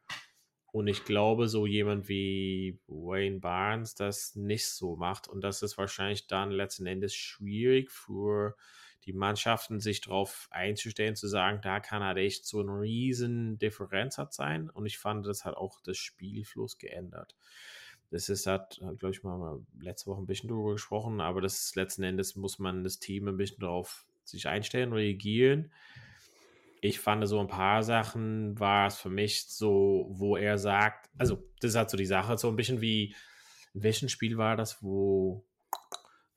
Und 0.73 0.89
ich 0.89 1.05
glaube, 1.05 1.49
so 1.49 1.67
jemand 1.67 2.09
wie 2.09 2.81
Wayne 2.89 3.39
Barnes 3.39 3.95
das 3.95 4.35
nicht 4.35 4.67
so 4.67 4.97
macht. 4.97 5.29
Und 5.29 5.43
das 5.43 5.63
ist 5.63 5.79
wahrscheinlich 5.79 6.27
dann 6.27 6.51
letzten 6.51 6.87
Endes 6.87 7.15
schwierig 7.15 7.91
für 7.91 8.57
die 9.07 9.13
Mannschaften, 9.13 9.79
sich 9.79 10.01
darauf 10.01 10.49
einzustellen, 10.51 11.15
zu 11.15 11.29
sagen, 11.29 11.61
da 11.63 11.79
kann 11.79 12.03
halt 12.03 12.19
echt 12.19 12.45
so 12.45 12.61
eine 12.61 12.81
riesen 12.81 13.59
Differenz 13.59 14.19
hat 14.19 14.35
sein. 14.35 14.69
Und 14.69 14.85
ich 14.87 14.99
fand, 14.99 15.27
das 15.27 15.45
hat 15.45 15.57
auch 15.57 15.81
das 15.81 15.97
Spielfluss 15.97 16.77
geändert. 16.77 17.37
Das 18.11 18.29
ist 18.29 18.47
halt, 18.47 18.81
glaube 18.99 19.11
ich, 19.11 19.23
mal 19.23 19.61
letzte 19.79 20.11
Woche 20.11 20.23
ein 20.23 20.27
bisschen 20.27 20.49
drüber 20.49 20.73
gesprochen, 20.73 21.21
aber 21.21 21.41
das 21.41 21.61
ist 21.61 21.77
letzten 21.77 22.03
Endes 22.03 22.37
muss 22.37 22.59
man 22.59 22.85
das 22.85 22.99
Team 22.99 23.29
ein 23.29 23.37
bisschen 23.37 23.61
darauf 23.61 24.07
sich 24.25 24.49
einstellen, 24.49 24.93
reagieren. 24.93 25.73
ich 26.81 27.01
fand 27.01 27.27
so 27.29 27.41
ein 27.41 27.49
paar 27.49 27.83
Sachen 27.83 28.59
war 28.59 28.89
es 28.89 28.97
für 28.97 29.11
mich 29.11 29.47
so, 29.49 30.07
wo 30.11 30.37
er 30.37 30.59
sagt, 30.59 31.11
also 31.17 31.43
das 31.61 31.75
hat 31.75 31.91
so 31.91 31.97
die 31.97 32.07
Sache, 32.07 32.37
so 32.39 32.49
ein 32.49 32.57
bisschen 32.57 32.81
wie, 32.81 33.15
in 33.75 33.83
welchem 33.83 34.09
Spiel 34.09 34.37
war 34.37 34.57
das, 34.57 34.83
wo, 34.83 35.45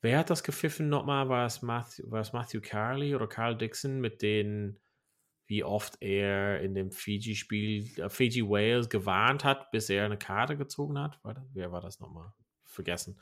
wer 0.00 0.18
hat 0.18 0.30
das 0.30 0.42
gepfiffen 0.42 0.88
nochmal? 0.88 1.28
War 1.28 1.46
es 1.46 1.62
Matthew, 1.62 2.10
war 2.10 2.20
es 2.20 2.32
Matthew 2.32 2.60
Carley 2.60 3.14
oder 3.14 3.26
Carl 3.26 3.56
Dixon 3.56 4.00
mit 4.00 4.22
den, 4.22 4.78
wie 5.46 5.64
oft 5.64 6.00
er 6.00 6.60
in 6.60 6.74
dem 6.74 6.92
Fiji-Spiel, 6.92 7.98
äh, 7.98 8.08
Fiji-Wales 8.08 8.88
gewarnt 8.88 9.44
hat, 9.44 9.70
bis 9.70 9.90
er 9.90 10.04
eine 10.04 10.18
Karte 10.18 10.56
gezogen 10.56 10.98
hat? 10.98 11.18
War 11.22 11.34
das, 11.34 11.44
wer 11.52 11.72
war 11.72 11.80
das 11.80 12.00
nochmal? 12.00 12.32
vergessen. 12.70 13.20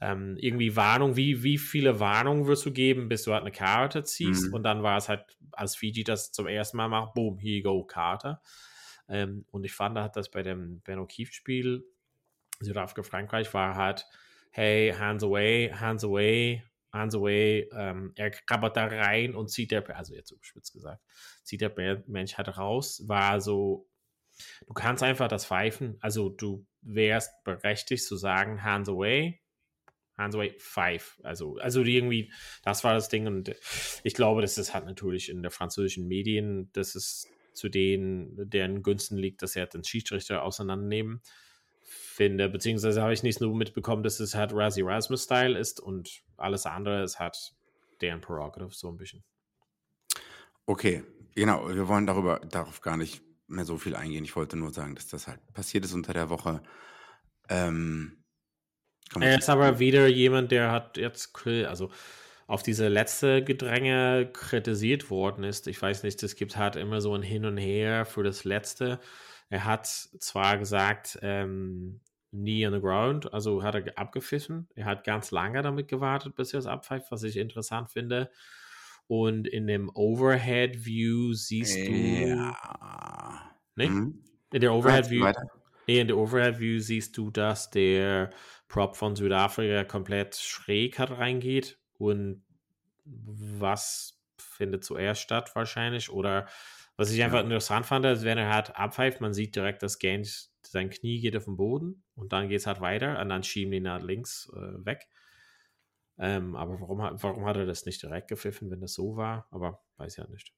Ähm, 0.00 0.36
irgendwie 0.38 0.74
Warnung, 0.74 1.16
wie, 1.16 1.42
wie 1.42 1.58
viele 1.58 2.00
Warnungen 2.00 2.46
wirst 2.46 2.66
du 2.66 2.72
geben, 2.72 3.08
bis 3.08 3.22
du 3.24 3.32
halt 3.32 3.42
eine 3.42 3.52
Karte 3.52 4.02
ziehst? 4.02 4.48
Mhm. 4.48 4.54
Und 4.54 4.62
dann 4.62 4.82
war 4.82 4.96
es 4.96 5.08
halt, 5.08 5.24
als 5.52 5.76
Fiji 5.76 6.04
das 6.04 6.32
zum 6.32 6.46
ersten 6.46 6.76
Mal 6.76 6.88
macht, 6.88 7.14
boom, 7.14 7.38
here 7.38 7.56
you 7.56 7.62
go, 7.62 7.84
Karte. 7.84 8.40
Ähm, 9.08 9.44
und 9.50 9.64
ich 9.64 9.72
fand, 9.72 9.98
hat 9.98 10.16
das 10.16 10.30
bei 10.30 10.42
dem 10.42 10.80
Ben 10.80 10.98
O'Keefe-Spiel, 10.98 11.84
Südafrika, 12.60 13.02
Frankreich, 13.02 13.52
war 13.54 13.76
halt, 13.76 14.06
hey, 14.50 14.92
hands 14.92 15.22
away, 15.24 15.70
hands 15.72 16.04
away, 16.04 16.62
hands 16.92 17.14
away. 17.14 17.68
Ähm, 17.72 18.12
er 18.16 18.30
krabbert 18.30 18.76
da 18.76 18.86
rein 18.86 19.34
und 19.34 19.50
zieht 19.50 19.70
der, 19.70 19.88
also 19.96 20.14
jetzt 20.14 20.30
überspitzt 20.30 20.72
gesagt, 20.72 21.02
zieht 21.44 21.60
der 21.60 22.02
Mensch 22.06 22.36
halt 22.36 22.56
raus, 22.56 23.02
war 23.06 23.40
so, 23.40 23.88
du 24.66 24.74
kannst 24.74 25.02
einfach 25.02 25.28
das 25.28 25.46
pfeifen, 25.46 25.96
also 26.00 26.28
du 26.28 26.66
wärst 26.82 27.32
berechtigt 27.44 28.04
zu 28.04 28.16
sagen, 28.16 28.62
hands 28.62 28.88
away, 28.88 29.40
hands 30.16 30.34
away, 30.34 30.54
five. 30.58 31.18
Also, 31.22 31.56
also 31.58 31.82
irgendwie, 31.82 32.32
das 32.62 32.84
war 32.84 32.94
das 32.94 33.08
Ding. 33.08 33.26
Und 33.26 33.54
ich 34.02 34.14
glaube, 34.14 34.42
das 34.42 34.74
hat 34.74 34.84
natürlich 34.84 35.28
in 35.28 35.42
der 35.42 35.50
französischen 35.50 36.08
Medien, 36.08 36.70
dass 36.72 36.94
es 36.94 37.28
zu 37.54 37.68
denen, 37.68 38.50
deren 38.50 38.82
Günsten 38.82 39.16
liegt, 39.16 39.42
dass 39.42 39.56
er 39.56 39.66
den 39.66 39.84
Schiedsrichter 39.84 40.42
auseinandernehmen 40.42 41.22
finde, 41.88 42.48
beziehungsweise 42.48 43.02
habe 43.02 43.12
ich 43.12 43.22
nicht 43.22 43.40
nur 43.40 43.54
mitbekommen, 43.54 44.02
dass 44.02 44.20
es 44.20 44.34
halt 44.34 44.52
Razzie 44.52 44.82
Rasmus-Style 44.82 45.58
ist 45.58 45.80
und 45.80 46.22
alles 46.36 46.66
andere 46.66 47.02
ist 47.02 47.18
halt 47.18 47.54
deren 48.00 48.20
Prerogative 48.20 48.70
so 48.72 48.88
ein 48.88 48.96
bisschen. 48.96 49.24
Okay, 50.66 51.02
genau, 51.34 51.68
wir 51.68 51.88
wollen 51.88 52.06
darüber, 52.06 52.40
darauf 52.40 52.80
gar 52.80 52.96
nicht 52.96 53.22
mehr 53.46 53.64
so 53.64 53.78
viel 53.78 53.96
eingehen. 53.96 54.24
Ich 54.24 54.36
wollte 54.36 54.56
nur 54.56 54.72
sagen, 54.72 54.94
dass 54.94 55.08
das 55.08 55.26
halt 55.26 55.40
passiert 55.54 55.84
ist 55.84 55.94
unter 55.94 56.12
der 56.12 56.28
Woche. 56.28 56.62
Ähm, 57.48 58.24
er 59.18 59.38
ist 59.38 59.48
aber 59.48 59.78
wieder 59.78 60.06
jemand, 60.06 60.50
der 60.50 60.70
hat 60.70 60.98
jetzt, 60.98 61.34
also 61.46 61.90
auf 62.46 62.62
diese 62.62 62.88
letzte 62.88 63.42
Gedränge 63.42 64.30
kritisiert 64.32 65.10
worden 65.10 65.44
ist. 65.44 65.66
Ich 65.66 65.80
weiß 65.80 66.02
nicht, 66.02 66.22
es 66.22 66.36
gibt 66.36 66.56
halt 66.56 66.76
immer 66.76 67.00
so 67.00 67.14
ein 67.14 67.22
Hin 67.22 67.44
und 67.44 67.56
Her 67.56 68.04
für 68.04 68.22
das 68.22 68.44
letzte. 68.44 69.00
Er 69.50 69.64
hat 69.64 69.86
zwar 69.86 70.58
gesagt, 70.58 71.18
ähm, 71.22 72.00
nie 72.30 72.66
on 72.66 72.74
the 72.74 72.80
ground, 72.80 73.32
also 73.32 73.62
hat 73.62 73.74
er 73.74 73.98
abgepfiffen. 73.98 74.68
Er 74.74 74.84
hat 74.84 75.04
ganz 75.04 75.30
lange 75.30 75.62
damit 75.62 75.88
gewartet, 75.88 76.34
bis 76.34 76.52
er 76.52 76.58
es 76.58 76.66
abpfeift, 76.66 77.10
was 77.10 77.22
ich 77.22 77.36
interessant 77.36 77.90
finde. 77.90 78.30
Und 79.06 79.48
in 79.48 79.66
dem 79.66 79.90
Overhead 79.94 80.84
View 80.84 81.32
siehst 81.32 81.76
du. 81.76 81.92
Ja. 81.92 83.50
Ne? 83.74 83.88
Mhm. 83.88 84.24
In 84.52 84.60
der 84.60 84.74
Overhead 84.74 85.08
View. 85.08 85.26
Nee, 85.86 86.00
in 86.00 86.08
der 86.08 86.18
Overhead 86.18 86.58
View 86.58 86.80
siehst 86.80 87.16
du, 87.16 87.30
dass 87.30 87.70
der 87.70 88.28
Prop 88.68 88.96
von 88.96 89.16
Südafrika 89.16 89.84
komplett 89.84 90.36
schräg 90.36 90.98
hat 90.98 91.10
reingeht. 91.10 91.78
Und 91.96 92.42
was 93.04 94.20
findet 94.36 94.84
zuerst 94.84 95.22
statt 95.22 95.54
wahrscheinlich? 95.54 96.10
Oder 96.10 96.46
was 96.98 97.12
ich 97.12 97.22
einfach 97.22 97.38
ja. 97.38 97.44
interessant 97.44 97.86
fand, 97.86 98.04
ist, 98.06 98.24
wenn 98.24 98.38
er 98.38 98.52
halt 98.52 98.74
abpfeift, 98.74 99.20
man 99.20 99.32
sieht 99.32 99.54
direkt, 99.54 99.84
dass 99.84 100.00
Gaines, 100.00 100.52
sein 100.62 100.90
Knie 100.90 101.20
geht 101.20 101.36
auf 101.36 101.44
den 101.44 101.56
Boden 101.56 102.02
und 102.16 102.32
dann 102.32 102.48
geht 102.48 102.58
es 102.58 102.66
halt 102.66 102.80
weiter 102.80 103.20
und 103.20 103.28
dann 103.28 103.44
schieben 103.44 103.70
die 103.70 103.80
nach 103.80 104.02
links 104.02 104.50
äh, 104.52 104.84
weg. 104.84 105.06
Ähm, 106.18 106.56
aber 106.56 106.80
warum, 106.80 106.98
warum 106.98 107.44
hat 107.46 107.56
er 107.56 107.66
das 107.66 107.86
nicht 107.86 108.02
direkt 108.02 108.26
gepfiffen, 108.26 108.68
wenn 108.72 108.80
das 108.80 108.94
so 108.94 109.16
war? 109.16 109.46
Aber 109.52 109.80
weiß 109.96 110.16
ja 110.16 110.26
nicht. 110.26 110.52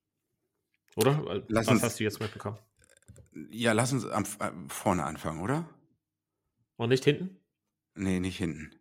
Oder? 0.97 1.23
Äh, 1.29 1.43
lass 1.49 1.67
Was 1.67 1.75
uns, 1.75 1.83
hast 1.83 2.01
du 2.01 2.05
jetzt 2.05 2.21
mitbekommen? 2.21 2.59
Ja, 3.51 3.73
lass 3.73 3.93
uns 3.93 4.07
am, 4.07 4.25
äh, 4.25 4.51
vorne 4.69 5.05
anfangen, 5.05 5.43
oder? 5.43 5.69
Und 6.77 6.89
nicht 6.89 7.05
hinten? 7.05 7.37
Nee, 7.95 8.19
nicht 8.19 8.39
hinten. 8.39 8.75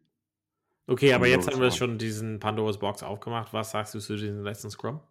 Okay, 0.88 1.12
aber 1.12 1.28
jetzt 1.28 1.52
haben 1.52 1.60
wir 1.60 1.72
schon 1.72 1.98
diesen 1.98 2.39
Pandoras 2.39 2.80
Box 2.80 3.04
aufgemacht. 3.04 3.52
Was 3.52 3.72
sagst 3.72 3.93
du 3.93 4.00
zu 4.00 4.15
diesem 4.15 4.43
letzten 4.43 4.69
Scrum? 4.69 5.02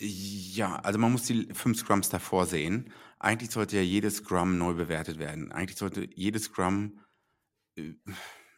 Ja, 0.00 0.76
also 0.76 0.98
man 0.98 1.12
muss 1.12 1.24
die 1.24 1.48
fünf 1.52 1.78
Scrums 1.78 2.08
davor 2.08 2.46
sehen. 2.46 2.92
Eigentlich 3.18 3.50
sollte 3.50 3.76
ja 3.76 3.82
jedes 3.82 4.16
Scrum 4.16 4.56
neu 4.56 4.74
bewertet 4.74 5.18
werden. 5.18 5.50
Eigentlich 5.50 5.78
sollte 5.78 6.08
jedes 6.14 6.44
Scrum 6.44 7.00
äh, 7.76 7.94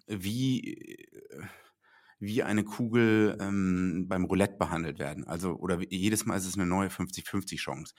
wie 0.06 1.08
wie 2.20 2.42
eine 2.42 2.64
Kugel 2.64 3.38
ähm, 3.40 4.06
beim 4.06 4.24
Roulette 4.24 4.58
behandelt 4.58 4.98
werden. 4.98 5.26
Also, 5.26 5.56
oder 5.56 5.80
jedes 5.88 6.26
Mal 6.26 6.36
ist 6.36 6.46
es 6.46 6.54
eine 6.54 6.66
neue 6.66 6.90
50-50 6.90 7.56
Chance. 7.56 7.94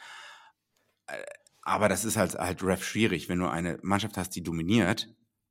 Äh, 1.07 1.23
aber 1.63 1.89
das 1.89 2.05
ist 2.05 2.17
halt, 2.17 2.35
halt 2.35 2.63
ref 2.63 2.83
schwierig, 2.83 3.29
wenn 3.29 3.39
du 3.39 3.47
eine 3.47 3.79
Mannschaft 3.81 4.17
hast, 4.17 4.35
die 4.35 4.43
dominiert 4.43 5.09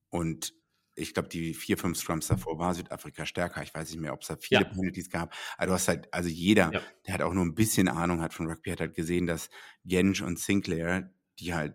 und 0.09 0.55
ich 1.00 1.14
glaube, 1.14 1.28
die 1.28 1.54
vier, 1.54 1.78
fünf 1.78 1.98
Scrums 1.98 2.28
davor 2.28 2.58
war 2.58 2.74
Südafrika 2.74 3.26
stärker. 3.26 3.62
Ich 3.62 3.74
weiß 3.74 3.90
nicht 3.90 4.00
mehr, 4.00 4.12
ob 4.12 4.22
es 4.22 4.28
da 4.28 4.36
viele 4.36 4.62
ja. 4.62 4.68
Penalties 4.68 5.10
gab. 5.10 5.34
Aber 5.56 5.66
du 5.66 5.72
hast 5.72 5.88
halt, 5.88 6.12
also 6.12 6.28
jeder, 6.28 6.72
ja. 6.72 6.82
der 7.06 7.14
hat 7.14 7.22
auch 7.22 7.32
nur 7.32 7.44
ein 7.44 7.54
bisschen 7.54 7.88
Ahnung 7.88 8.20
hat 8.20 8.34
von 8.34 8.46
Rugby, 8.46 8.70
hat 8.70 8.80
halt 8.80 8.94
gesehen, 8.94 9.26
dass 9.26 9.50
Gensch 9.84 10.22
und 10.22 10.38
Sinclair, 10.38 11.12
die 11.38 11.54
halt, 11.54 11.74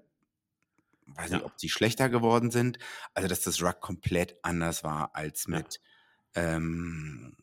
weiß 1.07 1.31
ja. 1.31 1.37
nicht, 1.37 1.45
ob 1.45 1.57
die 1.57 1.69
schlechter 1.69 2.09
geworden 2.09 2.51
sind, 2.51 2.79
also 3.13 3.27
dass 3.27 3.41
das 3.41 3.61
Rug 3.61 3.79
komplett 3.79 4.37
anders 4.43 4.83
war 4.83 5.15
als 5.15 5.47
mit 5.47 5.79
ähm, 6.35 7.35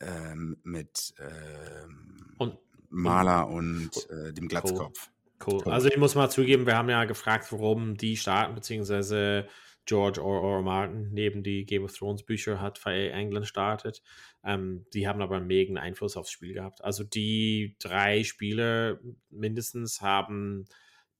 ähm, 0.00 0.56
mit 0.62 1.14
ähm, 1.18 2.34
und, 2.38 2.58
Maler 2.88 3.48
und, 3.48 3.90
und 3.94 4.10
äh, 4.10 4.32
dem 4.32 4.48
Glatzkopf. 4.48 5.10
Cool. 5.46 5.62
cool. 5.64 5.72
Also 5.72 5.88
ich 5.88 5.96
muss 5.96 6.14
mal 6.14 6.30
zugeben, 6.30 6.66
wir 6.66 6.76
haben 6.76 6.88
ja 6.88 7.04
gefragt, 7.04 7.52
warum 7.52 7.96
die 7.96 8.16
starten, 8.16 8.54
beziehungsweise 8.54 9.46
George 9.86 10.20
R. 10.20 10.56
R. 10.56 10.62
Martin 10.62 11.10
neben 11.12 11.42
die 11.42 11.64
Game 11.64 11.84
of 11.84 11.96
Thrones 11.96 12.22
Bücher 12.22 12.60
hat 12.60 12.78
für 12.78 12.92
England 12.92 13.46
startet. 13.46 14.02
Ähm, 14.44 14.86
die 14.94 15.08
haben 15.08 15.20
aber 15.20 15.36
einen 15.36 15.46
mega 15.46 15.80
Einfluss 15.80 16.16
aufs 16.16 16.30
Spiel 16.30 16.54
gehabt. 16.54 16.82
Also 16.84 17.04
die 17.04 17.76
drei 17.78 18.22
Spieler 18.22 19.00
mindestens 19.30 20.00
haben 20.00 20.66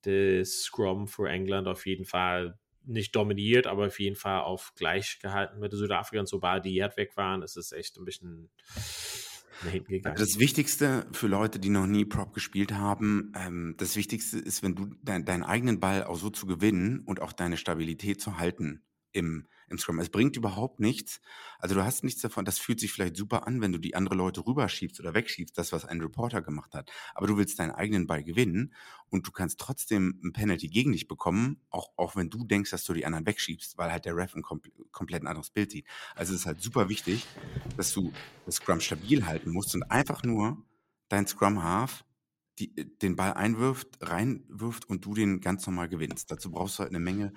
das 0.03 0.63
Scrum 0.63 1.09
für 1.09 1.29
England 1.29 1.69
auf 1.69 1.87
jeden 1.87 2.05
Fall 2.05 2.59
nicht 2.85 3.15
dominiert, 3.15 3.67
aber 3.67 3.87
auf 3.87 4.01
jeden 4.01 4.17
Fall 4.17 4.41
auf 4.41 4.73
gleich 4.77 5.19
gehalten 5.21 5.61
mit 5.61 5.73
Südafrika. 5.73 6.21
Und 6.21 6.29
sobald 6.29 6.65
die 6.65 6.81
weg 6.81 7.17
waren, 7.17 7.43
ist 7.43 7.57
es 7.57 7.73
echt 7.73 7.97
ein 7.99 8.05
bisschen 8.05 8.51
nach 9.65 9.73
hinten 9.73 9.93
gegangen. 9.93 10.17
Das 10.19 10.39
Wichtigste 10.39 11.07
für 11.13 11.27
Leute, 11.27 11.59
die 11.59 11.71
noch 11.71 11.87
nie 11.87 12.05
Prop 12.05 12.33
gespielt 12.33 12.73
haben, 12.73 13.33
ähm, 13.37 13.75
das 13.79 13.97
Wichtigste 13.97 14.39
ist, 14.39 14.63
wenn 14.63 14.75
du 14.75 14.87
de 15.03 15.23
deinen 15.23 15.43
eigenen 15.43 15.81
Ball 15.81 16.05
auch 16.05 16.17
so 16.17 16.31
zu 16.31 16.47
gewinnen 16.47 17.01
und 17.01 17.21
auch 17.21 17.33
deine 17.33 17.57
Stabilität 17.57 18.21
zu 18.21 18.39
halten 18.39 18.83
im, 19.13 19.47
im 19.71 19.79
Scrum. 19.79 19.99
Es 20.01 20.11
bringt 20.11 20.37
überhaupt 20.37 20.81
nichts. 20.81 21.21
Also 21.59 21.75
du 21.75 21.85
hast 21.85 22.05
nichts 22.05 22.21
davon, 22.21 22.45
das 22.45 22.59
fühlt 22.59 22.81
sich 22.81 22.93
vielleicht 22.93 23.17
super 23.17 23.47
an, 23.47 23.61
wenn 23.61 23.73
du 23.73 23.79
die 23.79 23.95
andere 23.95 24.15
Leute 24.15 24.47
rüberschiebst 24.47 25.01
oder 25.01 25.15
wegschiebst, 25.15 25.57
das, 25.57 25.73
was 25.73 25.85
ein 25.85 26.01
Reporter 26.01 26.43
gemacht 26.43 26.75
hat. 26.75 26.91
Aber 27.15 27.27
du 27.27 27.37
willst 27.37 27.59
deinen 27.59 27.71
eigenen 27.71 28.07
Ball 28.07 28.23
gewinnen 28.23 28.75
und 29.09 29.27
du 29.27 29.31
kannst 29.31 29.59
trotzdem 29.61 30.21
ein 30.25 30.33
Penalty 30.33 30.69
gegen 30.69 30.93
dich 30.93 31.09
bekommen, 31.09 31.61
auch, 31.71 31.91
auch 31.97 32.17
wenn 32.17 32.31
du 32.31 32.45
denkst, 32.45 32.71
dass 32.71 32.85
du 32.85 32.93
die 32.93 33.07
anderen 33.07 33.27
wegschiebst, 33.27 33.79
weil 33.79 33.91
halt 33.91 34.05
der 34.05 34.17
Ref 34.17 34.35
ein 34.35 34.43
kom 34.43 34.61
komplett 34.93 35.25
anderes 35.25 35.51
Bild 35.51 35.71
sieht. 35.71 35.87
Also 36.15 36.35
es 36.35 36.41
ist 36.41 36.47
halt 36.47 36.61
super 36.61 36.89
wichtig, 36.89 37.27
dass 37.77 37.93
du 37.93 38.13
das 38.47 38.57
Scrum 38.57 38.81
stabil 38.81 39.27
halten 39.27 39.51
musst 39.51 39.75
und 39.75 39.85
einfach 39.85 40.23
nur 40.23 40.63
dein 41.09 41.27
Scrum 41.27 41.63
Half 41.63 42.05
die, 42.61 42.75
den 42.75 43.17
Ball 43.17 43.33
einwirft, 43.33 43.99
reinwirft 44.01 44.89
und 44.89 45.05
du 45.05 45.15
den 45.15 45.41
ganz 45.41 45.67
normal 45.67 45.89
gewinnst. 45.89 46.31
Dazu 46.31 46.51
brauchst 46.51 46.79
du 46.79 46.83
halt 46.83 46.91
eine 46.91 47.01
Menge 47.01 47.33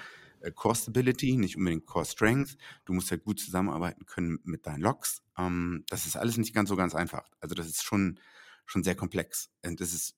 Core 0.52 0.76
Stability, 0.76 1.38
nicht 1.38 1.58
unbedingt 1.58 1.86
Core 1.86 2.06
Strength. 2.06 2.58
Du 2.86 2.94
musst 2.94 3.12
halt 3.12 3.24
gut 3.24 3.40
zusammenarbeiten 3.40 4.06
können 4.06 4.40
mit 4.44 4.66
deinen 4.66 4.82
Logs. 4.82 5.24
Ähm, 5.38 5.84
das 5.90 6.06
ist 6.06 6.16
alles 6.16 6.38
nicht 6.38 6.54
ganz 6.54 6.70
so 6.70 6.76
ganz 6.76 6.96
einfach. 6.96 7.30
Also 7.40 7.56
das 7.56 7.68
ist 7.68 7.84
schon, 7.84 8.20
schon 8.66 8.84
sehr 8.84 8.96
komplex. 8.96 9.52
Und 9.66 9.80
es 9.82 9.94
ist 9.94 10.16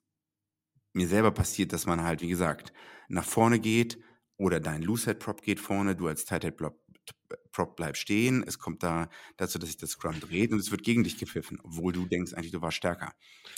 mir 0.93 1.07
selber 1.07 1.31
passiert, 1.31 1.73
dass 1.73 1.85
man 1.85 2.03
halt, 2.03 2.21
wie 2.21 2.29
gesagt, 2.29 2.73
nach 3.09 3.25
vorne 3.25 3.59
geht 3.59 3.99
oder 4.37 4.59
dein 4.59 4.81
Loosehead 4.81 5.19
Prop 5.19 5.41
geht 5.41 5.59
vorne, 5.59 5.95
du 5.95 6.07
als 6.07 6.25
Tighthead 6.25 6.57
Prop 7.51 7.75
bleibst 7.75 8.01
stehen. 8.01 8.43
Es 8.45 8.59
kommt 8.59 8.83
da 8.83 9.09
dazu, 9.37 9.59
dass 9.59 9.69
sich 9.69 9.77
das 9.77 9.91
Scrum 9.91 10.19
dreht 10.19 10.51
und 10.51 10.59
es 10.59 10.71
wird 10.71 10.83
gegen 10.83 11.03
dich 11.03 11.17
gepfiffen, 11.17 11.59
obwohl 11.63 11.93
du 11.93 12.05
denkst 12.05 12.33
eigentlich, 12.33 12.51
du 12.51 12.61
warst 12.61 12.77
stärker. 12.77 13.13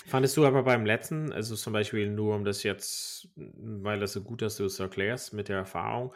Fandest 0.05 0.37
du 0.37 0.45
aber 0.45 0.63
beim 0.63 0.85
letzten, 0.85 1.31
also 1.31 1.55
zum 1.55 1.73
Beispiel 1.73 2.09
nur 2.09 2.35
um 2.35 2.43
das 2.43 2.63
jetzt, 2.63 3.29
weil 3.35 3.99
das 3.99 4.13
so 4.13 4.21
gut, 4.21 4.41
dass 4.41 4.57
du 4.57 4.65
es 4.65 4.79
erklärst 4.79 5.33
mit 5.33 5.49
der 5.49 5.57
Erfahrung, 5.57 6.13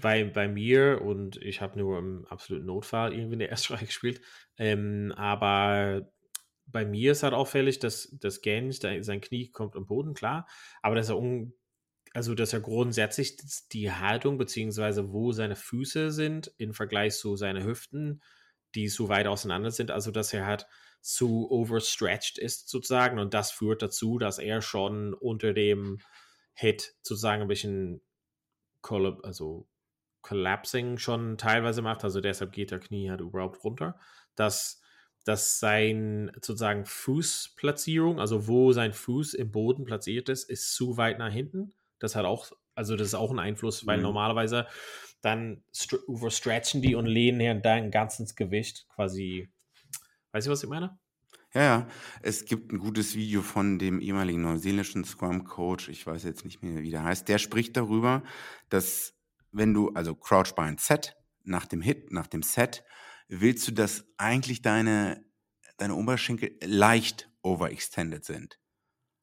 bei, 0.00 0.24
bei 0.24 0.48
mir 0.48 1.00
und 1.02 1.36
ich 1.36 1.60
habe 1.60 1.78
nur 1.78 1.98
im 1.98 2.26
absoluten 2.26 2.66
Notfall 2.66 3.12
irgendwie 3.12 3.34
in 3.34 3.38
der 3.40 3.50
ersten 3.50 3.74
Reihe 3.74 3.86
gespielt. 3.86 4.20
Ähm, 4.56 5.12
aber 5.16 6.10
bei 6.66 6.84
mir 6.84 7.12
ist 7.12 7.22
halt 7.22 7.34
auffällig, 7.34 7.78
dass 7.78 8.08
das 8.20 8.42
Gaines, 8.42 8.78
sein 8.78 9.20
Knie 9.20 9.50
kommt 9.50 9.76
am 9.76 9.86
Boden, 9.86 10.14
klar, 10.14 10.46
aber 10.82 10.94
dass 10.94 11.08
er 11.08 11.18
un, 11.18 11.52
also 12.12 12.34
dass 12.34 12.52
er 12.52 12.60
grundsätzlich 12.60 13.36
die 13.72 13.90
Haltung 13.90 14.38
beziehungsweise 14.38 15.12
wo 15.12 15.32
seine 15.32 15.56
Füße 15.56 16.10
sind 16.10 16.52
im 16.58 16.74
Vergleich 16.74 17.16
zu 17.16 17.36
seinen 17.36 17.64
Hüften, 17.64 18.22
die 18.74 18.88
so 18.88 19.08
weit 19.08 19.26
auseinander 19.26 19.70
sind, 19.70 19.90
also 19.90 20.10
dass 20.10 20.32
er 20.32 20.46
halt 20.46 20.66
zu 21.00 21.50
overstretched 21.50 22.38
ist 22.38 22.68
sozusagen 22.68 23.18
und 23.18 23.34
das 23.34 23.50
führt 23.50 23.82
dazu, 23.82 24.18
dass 24.18 24.38
er 24.38 24.60
schon 24.60 25.14
unter 25.14 25.52
dem 25.52 25.98
Hit 26.52 26.94
sozusagen 27.02 27.42
ein 27.42 27.48
bisschen 27.48 28.02
also 28.82 29.68
collapsing 30.22 30.98
schon 30.98 31.38
teilweise 31.38 31.82
macht, 31.82 32.04
also 32.04 32.20
deshalb 32.20 32.52
geht 32.52 32.70
der 32.70 32.80
Knie 32.80 33.10
halt 33.10 33.20
überhaupt 33.20 33.64
runter, 33.64 33.98
dass, 34.34 34.82
dass 35.24 35.58
sein 35.58 36.30
sozusagen 36.34 36.84
Fußplatzierung, 36.84 38.20
also 38.20 38.46
wo 38.46 38.72
sein 38.72 38.92
Fuß 38.92 39.34
im 39.34 39.50
Boden 39.50 39.84
platziert 39.84 40.28
ist, 40.28 40.50
ist 40.50 40.74
zu 40.74 40.96
weit 40.96 41.18
nach 41.18 41.32
hinten. 41.32 41.72
Das 41.98 42.14
hat 42.14 42.26
auch, 42.26 42.50
also 42.74 42.96
das 42.96 43.08
ist 43.08 43.14
auch 43.14 43.30
ein 43.30 43.38
Einfluss, 43.38 43.86
weil 43.86 43.98
mhm. 43.98 44.04
normalerweise 44.04 44.66
dann 45.22 45.64
overstretchen 46.06 46.82
die 46.82 46.94
und 46.94 47.06
lehnen 47.06 47.40
hier 47.40 47.54
dein 47.54 47.90
ganzes 47.90 48.34
Gewicht 48.36 48.86
quasi. 48.88 49.50
Weißt 50.32 50.46
du, 50.46 50.50
was 50.50 50.62
ich 50.62 50.68
meine? 50.68 50.98
Ja, 51.52 51.62
ja. 51.62 51.88
Es 52.22 52.44
gibt 52.44 52.72
ein 52.72 52.78
gutes 52.78 53.16
Video 53.16 53.42
von 53.42 53.78
dem 53.78 54.00
ehemaligen 54.00 54.42
neuseeländischen 54.42 55.04
Scrum-Coach, 55.04 55.88
ich 55.88 56.06
weiß 56.06 56.22
jetzt 56.22 56.44
nicht 56.44 56.62
mehr, 56.62 56.82
wie 56.82 56.90
der 56.90 57.02
heißt, 57.02 57.28
der 57.28 57.38
spricht 57.38 57.76
darüber, 57.76 58.22
dass 58.68 59.14
wenn 59.50 59.74
du, 59.74 59.88
also 59.90 60.14
Crouch 60.14 60.54
Bind 60.54 60.80
Set, 60.80 61.16
nach 61.42 61.66
dem 61.66 61.80
Hit, 61.80 62.12
nach 62.12 62.28
dem 62.28 62.42
Set, 62.42 62.84
willst 63.28 63.66
du, 63.66 63.72
dass 63.72 64.04
eigentlich 64.16 64.62
deine, 64.62 65.24
deine 65.76 65.96
Oberschenkel 65.96 66.56
leicht 66.62 67.28
overextended 67.42 68.24
sind. 68.24 68.60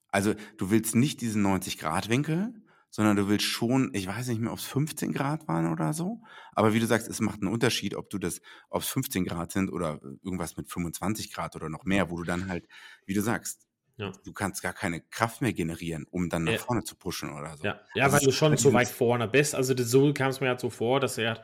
Also 0.09 0.33
du 0.57 0.69
willst 0.69 0.95
nicht 0.95 1.21
diesen 1.21 1.45
90-Grad-Winkel, 1.45 2.53
sondern 2.89 3.15
du 3.15 3.27
willst 3.27 3.45
schon, 3.45 3.91
ich 3.93 4.07
weiß 4.07 4.27
nicht 4.27 4.41
mehr, 4.41 4.51
ob 4.51 4.59
es 4.59 4.65
15 4.65 5.13
Grad 5.13 5.47
waren 5.47 5.71
oder 5.71 5.93
so, 5.93 6.21
aber 6.53 6.73
wie 6.73 6.79
du 6.79 6.85
sagst, 6.85 7.07
es 7.07 7.19
macht 7.19 7.41
einen 7.41 7.51
Unterschied, 7.51 7.95
ob 7.95 8.09
du 8.09 8.17
das, 8.17 8.41
ob 8.69 8.81
es 8.81 8.87
15 8.87 9.25
Grad 9.25 9.51
sind 9.51 9.69
oder 9.69 9.99
irgendwas 10.23 10.57
mit 10.57 10.69
25 10.69 11.33
Grad 11.33 11.55
oder 11.55 11.69
noch 11.69 11.83
mehr, 11.83 12.09
wo 12.09 12.17
du 12.17 12.23
dann 12.23 12.47
halt, 12.47 12.67
wie 13.05 13.13
du 13.13 13.21
sagst, 13.21 13.67
ja. 13.97 14.11
du 14.23 14.33
kannst 14.33 14.61
gar 14.61 14.73
keine 14.73 15.01
Kraft 15.01 15.41
mehr 15.41 15.53
generieren, 15.53 16.05
um 16.09 16.29
dann 16.29 16.43
nach 16.43 16.53
ja. 16.53 16.57
vorne 16.59 16.83
zu 16.83 16.95
pushen 16.95 17.31
oder 17.33 17.57
so. 17.57 17.65
Ja, 17.65 17.81
ja 17.95 18.05
also 18.05 18.17
weil 18.17 18.25
du 18.25 18.31
schon 18.31 18.57
zu 18.57 18.73
weit 18.73 18.87
vorne 18.87 19.27
bist. 19.27 19.55
Also 19.55 19.75
so 19.77 20.13
kam 20.13 20.29
es 20.29 20.39
mir 20.39 20.49
halt 20.49 20.59
so 20.59 20.69
vor, 20.69 20.99
dass 20.99 21.17
er 21.17 21.41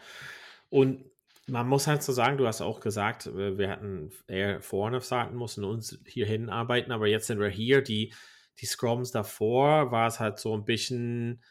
und 0.70 1.06
man 1.48 1.68
muss 1.68 1.88
halt 1.88 2.04
so 2.04 2.14
sagen, 2.14 2.38
du 2.38 2.48
hast 2.48 2.62
auch 2.62 2.80
gesagt, 2.80 3.30
wir 3.36 3.68
hätten 3.68 4.12
eher 4.28 4.62
vorne 4.62 5.02
starten 5.02 5.38
müssen, 5.38 5.64
uns 5.66 6.00
hierhin 6.06 6.50
arbeiten, 6.50 6.92
aber 6.92 7.08
jetzt 7.08 7.28
sind 7.28 7.40
wir 7.40 7.50
hier, 7.50 7.82
die 7.82 8.14
die 8.60 8.66
Scrums 8.66 9.12
davor 9.12 9.92
war 9.92 10.08
es 10.08 10.20
halt 10.20 10.40
so 10.40 10.54
ein 10.56 10.66
bisschen, 10.66 11.44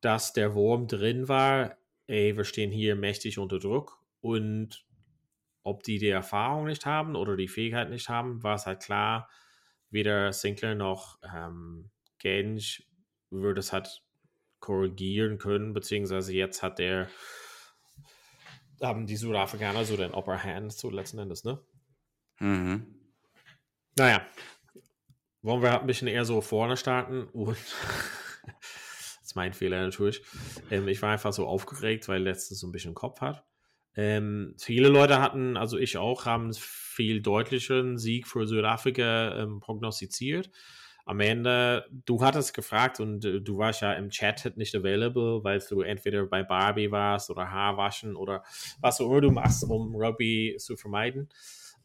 dass 0.00 0.32
der 0.32 0.54
Wurm 0.54 0.86
drin 0.86 1.28
war, 1.28 1.76
ey, 2.06 2.36
wir 2.36 2.44
stehen 2.44 2.70
hier 2.70 2.96
mächtig 2.96 3.38
unter 3.38 3.58
Druck 3.58 3.98
und 4.20 4.86
ob 5.62 5.82
die 5.82 5.98
die 5.98 6.08
Erfahrung 6.08 6.66
nicht 6.66 6.86
haben 6.86 7.16
oder 7.16 7.36
die 7.36 7.48
Fähigkeit 7.48 7.90
nicht 7.90 8.08
haben, 8.08 8.42
war 8.42 8.54
es 8.54 8.66
halt 8.66 8.82
klar, 8.82 9.30
weder 9.90 10.32
Sinclair 10.32 10.74
noch 10.74 11.18
ähm, 11.22 11.90
Genge 12.18 12.62
würde 13.30 13.60
es 13.60 13.72
halt 13.72 14.02
korrigieren 14.60 15.38
können, 15.38 15.72
beziehungsweise 15.72 16.32
jetzt 16.32 16.62
hat 16.62 16.78
der 16.78 17.08
haben 18.82 19.06
die 19.06 19.16
Südafrikaner 19.16 19.84
so 19.84 19.96
den 19.96 20.12
Upper 20.12 20.42
Hand 20.42 20.72
so 20.72 20.90
letzten 20.90 21.18
Endes, 21.18 21.44
ne? 21.44 21.60
Mhm. 22.40 22.94
Naja, 23.96 24.26
wollen 25.44 25.62
wir 25.62 25.80
ein 25.80 25.86
bisschen 25.86 26.08
eher 26.08 26.24
so 26.24 26.40
vorne 26.40 26.76
starten 26.76 27.24
und 27.32 27.56
das 28.46 29.18
ist 29.22 29.36
mein 29.36 29.52
Fehler 29.52 29.82
natürlich. 29.82 30.22
Ähm, 30.70 30.88
ich 30.88 31.02
war 31.02 31.12
einfach 31.12 31.32
so 31.32 31.46
aufgeregt, 31.46 32.08
weil 32.08 32.22
letztens 32.22 32.60
so 32.60 32.66
ein 32.66 32.72
bisschen 32.72 32.94
Kopf 32.94 33.20
hat. 33.20 33.44
Ähm, 33.94 34.54
viele 34.58 34.88
Leute 34.88 35.20
hatten, 35.20 35.56
also 35.56 35.78
ich 35.78 35.98
auch, 35.98 36.24
haben 36.24 36.52
viel 36.54 37.20
deutlicheren 37.20 37.98
Sieg 37.98 38.26
für 38.26 38.46
Südafrika 38.46 39.38
ähm, 39.42 39.60
prognostiziert. 39.60 40.50
Am 41.04 41.20
Ende, 41.20 41.84
du 42.06 42.22
hattest 42.22 42.54
gefragt 42.54 42.98
und 42.98 43.26
äh, 43.26 43.42
du 43.42 43.58
warst 43.58 43.82
ja 43.82 43.92
im 43.92 44.08
Chat 44.08 44.56
nicht 44.56 44.74
available, 44.74 45.44
weil 45.44 45.58
du 45.68 45.82
entweder 45.82 46.24
bei 46.24 46.42
Barbie 46.42 46.90
warst 46.90 47.28
oder 47.28 47.50
Haarwaschen 47.50 48.16
oder 48.16 48.42
was 48.80 49.00
auch 49.00 49.10
immer 49.10 49.20
du 49.20 49.30
machst, 49.30 49.62
um 49.64 49.94
Rugby 49.94 50.56
zu 50.58 50.76
vermeiden. 50.76 51.28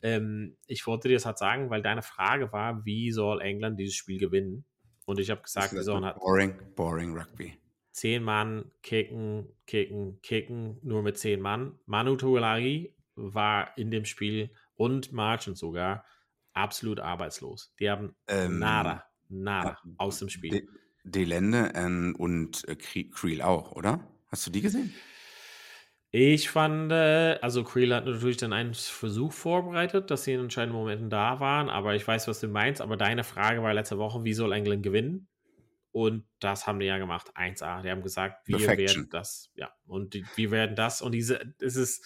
Ähm, 0.01 0.57
ich 0.67 0.85
wollte 0.87 1.07
dir 1.07 1.15
das 1.15 1.25
halt 1.25 1.37
sagen, 1.37 1.69
weil 1.69 1.81
deine 1.81 2.01
Frage 2.01 2.51
war, 2.51 2.85
wie 2.85 3.11
soll 3.11 3.41
England 3.41 3.79
dieses 3.79 3.95
Spiel 3.95 4.19
gewinnen? 4.19 4.65
Und 5.05 5.19
ich 5.19 5.29
habe 5.29 5.41
gesagt, 5.41 5.73
wir 5.73 5.83
sollen 5.83 6.05
halt. 6.05 6.19
Boring, 6.19 6.53
boring 6.75 7.17
Rugby. 7.17 7.57
Zehn 7.91 8.23
Mann 8.23 8.71
kicken, 8.81 9.49
kicken, 9.65 10.21
kicken, 10.21 10.77
nur 10.83 11.01
mit 11.01 11.17
zehn 11.17 11.41
Mann. 11.41 11.79
Manu 11.85 12.15
Tuolari 12.15 12.95
war 13.15 13.77
in 13.77 13.91
dem 13.91 14.05
Spiel 14.05 14.51
und 14.75 15.11
Marchen 15.11 15.55
sogar 15.55 16.05
absolut 16.53 16.99
arbeitslos. 16.99 17.73
Die 17.79 17.89
haben 17.89 18.15
ähm, 18.27 18.59
nada, 18.59 19.03
nada 19.27 19.71
äh, 19.71 19.89
aus 19.97 20.19
dem 20.19 20.29
Spiel. 20.29 20.67
Delende 21.03 21.71
ähm, 21.75 22.15
und 22.17 22.67
äh, 22.67 22.75
Creel 22.75 23.41
auch, 23.41 23.71
oder? 23.73 24.07
Hast 24.27 24.45
du 24.45 24.51
die 24.51 24.61
gesehen? 24.61 24.93
Ich 26.11 26.49
fand, 26.49 26.91
äh, 26.91 27.37
also 27.41 27.63
Creel 27.63 27.93
hat 27.93 28.05
natürlich 28.05 28.37
dann 28.37 28.51
einen 28.53 28.73
Versuch 28.73 29.31
vorbereitet, 29.31 30.09
dass 30.09 30.23
sie 30.23 30.33
in 30.33 30.39
entscheidenden 30.39 30.77
Momenten 30.79 31.09
da 31.09 31.39
waren, 31.39 31.69
aber 31.69 31.95
ich 31.95 32.07
weiß, 32.07 32.27
was 32.27 32.39
du 32.39 32.47
meinst. 32.47 32.81
Aber 32.81 32.97
deine 32.97 33.23
Frage 33.23 33.61
war 33.61 33.73
letzte 33.73 33.99
Woche, 33.99 34.23
wie 34.23 34.33
soll 34.33 34.51
England 34.53 34.81
gewinnen? 34.81 35.27
Und 35.91 36.25
das 36.39 36.65
haben 36.65 36.79
die 36.79 36.87
ja 36.87 36.97
gemacht, 36.97 37.31
1A. 37.35 37.81
Die 37.83 37.91
haben 37.91 38.01
gesagt, 38.01 38.47
wir 38.47 38.57
Perfection. 38.57 39.03
werden 39.03 39.09
das, 39.11 39.51
ja, 39.55 39.71
und 39.85 40.13
die, 40.13 40.25
wir 40.35 40.51
werden 40.51 40.75
das. 40.75 41.01
Und 41.01 41.11
diese, 41.11 41.53
es 41.59 41.75
ist 41.75 42.05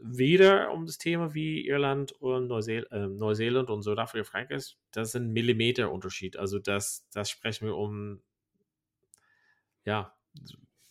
weder 0.00 0.70
um 0.72 0.86
das 0.86 0.98
Thema 0.98 1.34
wie 1.34 1.66
Irland 1.66 2.12
und 2.12 2.46
Neuseel 2.46 2.86
äh, 2.90 3.08
Neuseeland 3.08 3.68
und 3.68 3.82
Südafrika 3.82 4.24
Frank 4.24 4.50
ist, 4.50 4.78
das 4.92 5.08
ist 5.08 5.16
ein 5.16 5.32
Millimeter-Unterschied. 5.32 6.36
Also 6.36 6.60
das, 6.60 7.08
das 7.12 7.30
sprechen 7.30 7.66
wir 7.66 7.76
um, 7.76 8.22
ja, 9.84 10.14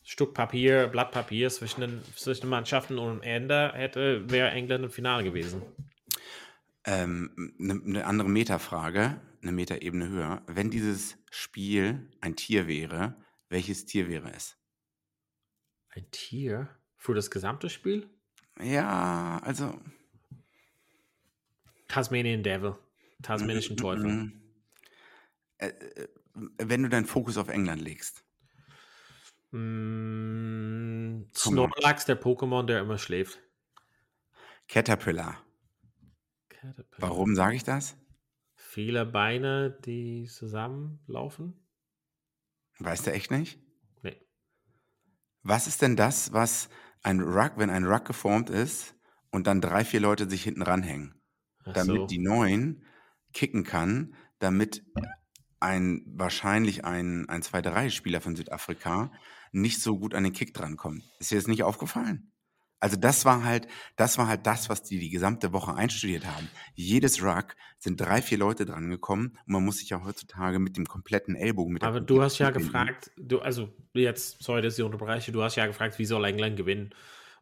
Stück 0.10 0.34
Papier, 0.34 0.88
Blatt 0.88 1.12
Papier 1.12 1.50
zwischen 1.50 1.82
den, 1.82 2.02
zwischen 2.16 2.44
den 2.44 2.50
Mannschaften 2.50 2.98
und 2.98 3.24
Ende 3.24 3.74
hätte, 3.74 4.32
wäre 4.32 4.52
England 4.52 4.86
im 4.86 4.90
Finale 4.90 5.26
gewesen. 5.26 5.62
Ähm, 6.86 7.54
eine, 7.60 7.74
eine 7.74 8.06
andere 8.06 8.30
Metafrage, 8.30 9.20
eine 9.42 9.52
Metaebene 9.52 10.08
höher. 10.08 10.44
Wenn 10.48 10.72
dieses 10.72 11.18
Spiel 11.30 12.10
ein 12.22 12.38
Tier 12.38 12.68
wäre, 12.68 13.22
welches 13.50 13.86
Tier 13.86 14.08
wäre 14.08 14.32
es? 14.32 14.58
Ein 15.90 16.10
Tier? 16.12 16.70
Für 16.96 17.14
das 17.14 17.30
gesamte 17.30 17.70
Spiel? 17.70 18.10
Ja, 18.62 19.42
also. 19.44 19.78
Tasmanian 21.90 22.44
Devil. 22.44 22.78
Tasmanischen 23.24 23.76
mm, 23.76 23.78
Teufel. 23.78 24.08
Mm, 24.08 24.22
mm. 24.22 24.42
Äh, 25.58 25.68
äh, 25.68 26.08
wenn 26.60 26.84
du 26.84 26.88
deinen 26.88 27.06
Fokus 27.06 27.38
auf 27.38 27.50
England 27.50 27.82
legst. 27.82 28.24
Mm, 29.52 31.28
Snorlax, 31.34 32.06
der 32.06 32.22
Pokémon, 32.22 32.66
der 32.66 32.82
immer 32.82 32.98
schläft. 32.98 33.40
Caterpillar. 34.68 35.42
Caterpillar. 36.50 37.10
Warum 37.10 37.36
sage 37.36 37.56
ich 37.56 37.64
das? 37.64 37.96
Viele 38.56 39.06
Beine, 39.06 39.72
die 39.86 40.26
zusammenlaufen. 40.26 41.66
Weißt 42.80 43.08
du 43.08 43.12
echt 43.12 43.32
nicht? 43.32 43.60
Nee. 44.04 44.22
Was 45.44 45.68
ist 45.68 45.82
denn 45.82 45.96
das, 45.96 46.34
was 46.34 46.70
ein 47.02 47.22
Rug, 47.22 47.54
wenn 47.56 47.70
ein 47.70 47.86
Rug 47.86 48.06
geformt 48.06 48.50
ist 48.50 48.96
und 49.32 49.48
dann 49.48 49.62
drei, 49.62 49.86
vier 49.86 50.02
Leute 50.02 50.30
sich 50.30 50.44
hinten 50.44 50.62
ranhängen, 50.62 51.22
Ach 51.64 51.74
damit 51.74 52.02
so. 52.02 52.08
die 52.08 52.20
neuen 52.20 52.84
kicken 53.34 53.64
kann, 53.64 54.16
damit 54.40 54.84
ein 55.60 56.04
wahrscheinlich 56.06 56.86
ein, 56.86 57.28
ein 57.30 57.42
2-3-Spieler 57.42 58.22
von 58.22 58.36
Südafrika 58.36 59.12
nicht 59.52 59.82
so 59.82 59.98
gut 59.98 60.14
an 60.14 60.24
den 60.24 60.34
Kick 60.34 60.54
drankommt. 60.54 61.04
Ist 61.20 61.32
dir 61.32 61.36
das 61.36 61.48
nicht 61.48 61.64
aufgefallen? 61.64 62.32
Also 62.80 62.96
das 62.96 63.26
war 63.26 63.44
halt, 63.44 63.68
das 63.96 64.20
war 64.20 64.28
halt 64.28 64.46
das, 64.46 64.70
was 64.70 64.84
die 64.84 65.00
die 65.00 65.10
gesamte 65.10 65.52
Woche 65.52 65.74
einstudiert 65.74 66.26
haben. 66.28 66.48
Jedes 66.76 67.24
Ruck 67.24 67.56
sind 67.80 68.00
drei, 68.00 68.22
vier 68.22 68.38
Leute 68.38 68.66
dran 68.66 68.90
gekommen 68.90 69.38
und 69.46 69.54
man 69.54 69.66
muss 69.66 69.78
sich 69.78 69.90
ja 69.90 70.04
heutzutage 70.04 70.60
mit 70.60 70.78
dem 70.78 70.86
kompletten 70.86 71.36
Ellbogen 71.36 71.74
mit 71.74 71.84
Aber 71.84 72.02
du 72.02 72.22
hast 72.22 72.38
ja 72.38 72.52
gefragt, 72.52 73.12
du, 73.18 73.40
also 73.40 73.74
jetzt, 73.94 74.44
sorry, 74.44 74.62
dass 74.62 74.78
ich 74.78 74.84
unterbreche, 74.84 75.32
du 75.32 75.42
hast 75.42 75.56
ja 75.56 75.66
gefragt, 75.66 75.98
wie 75.98 76.06
soll 76.06 76.24
England 76.26 76.56
gewinnen? 76.56 76.94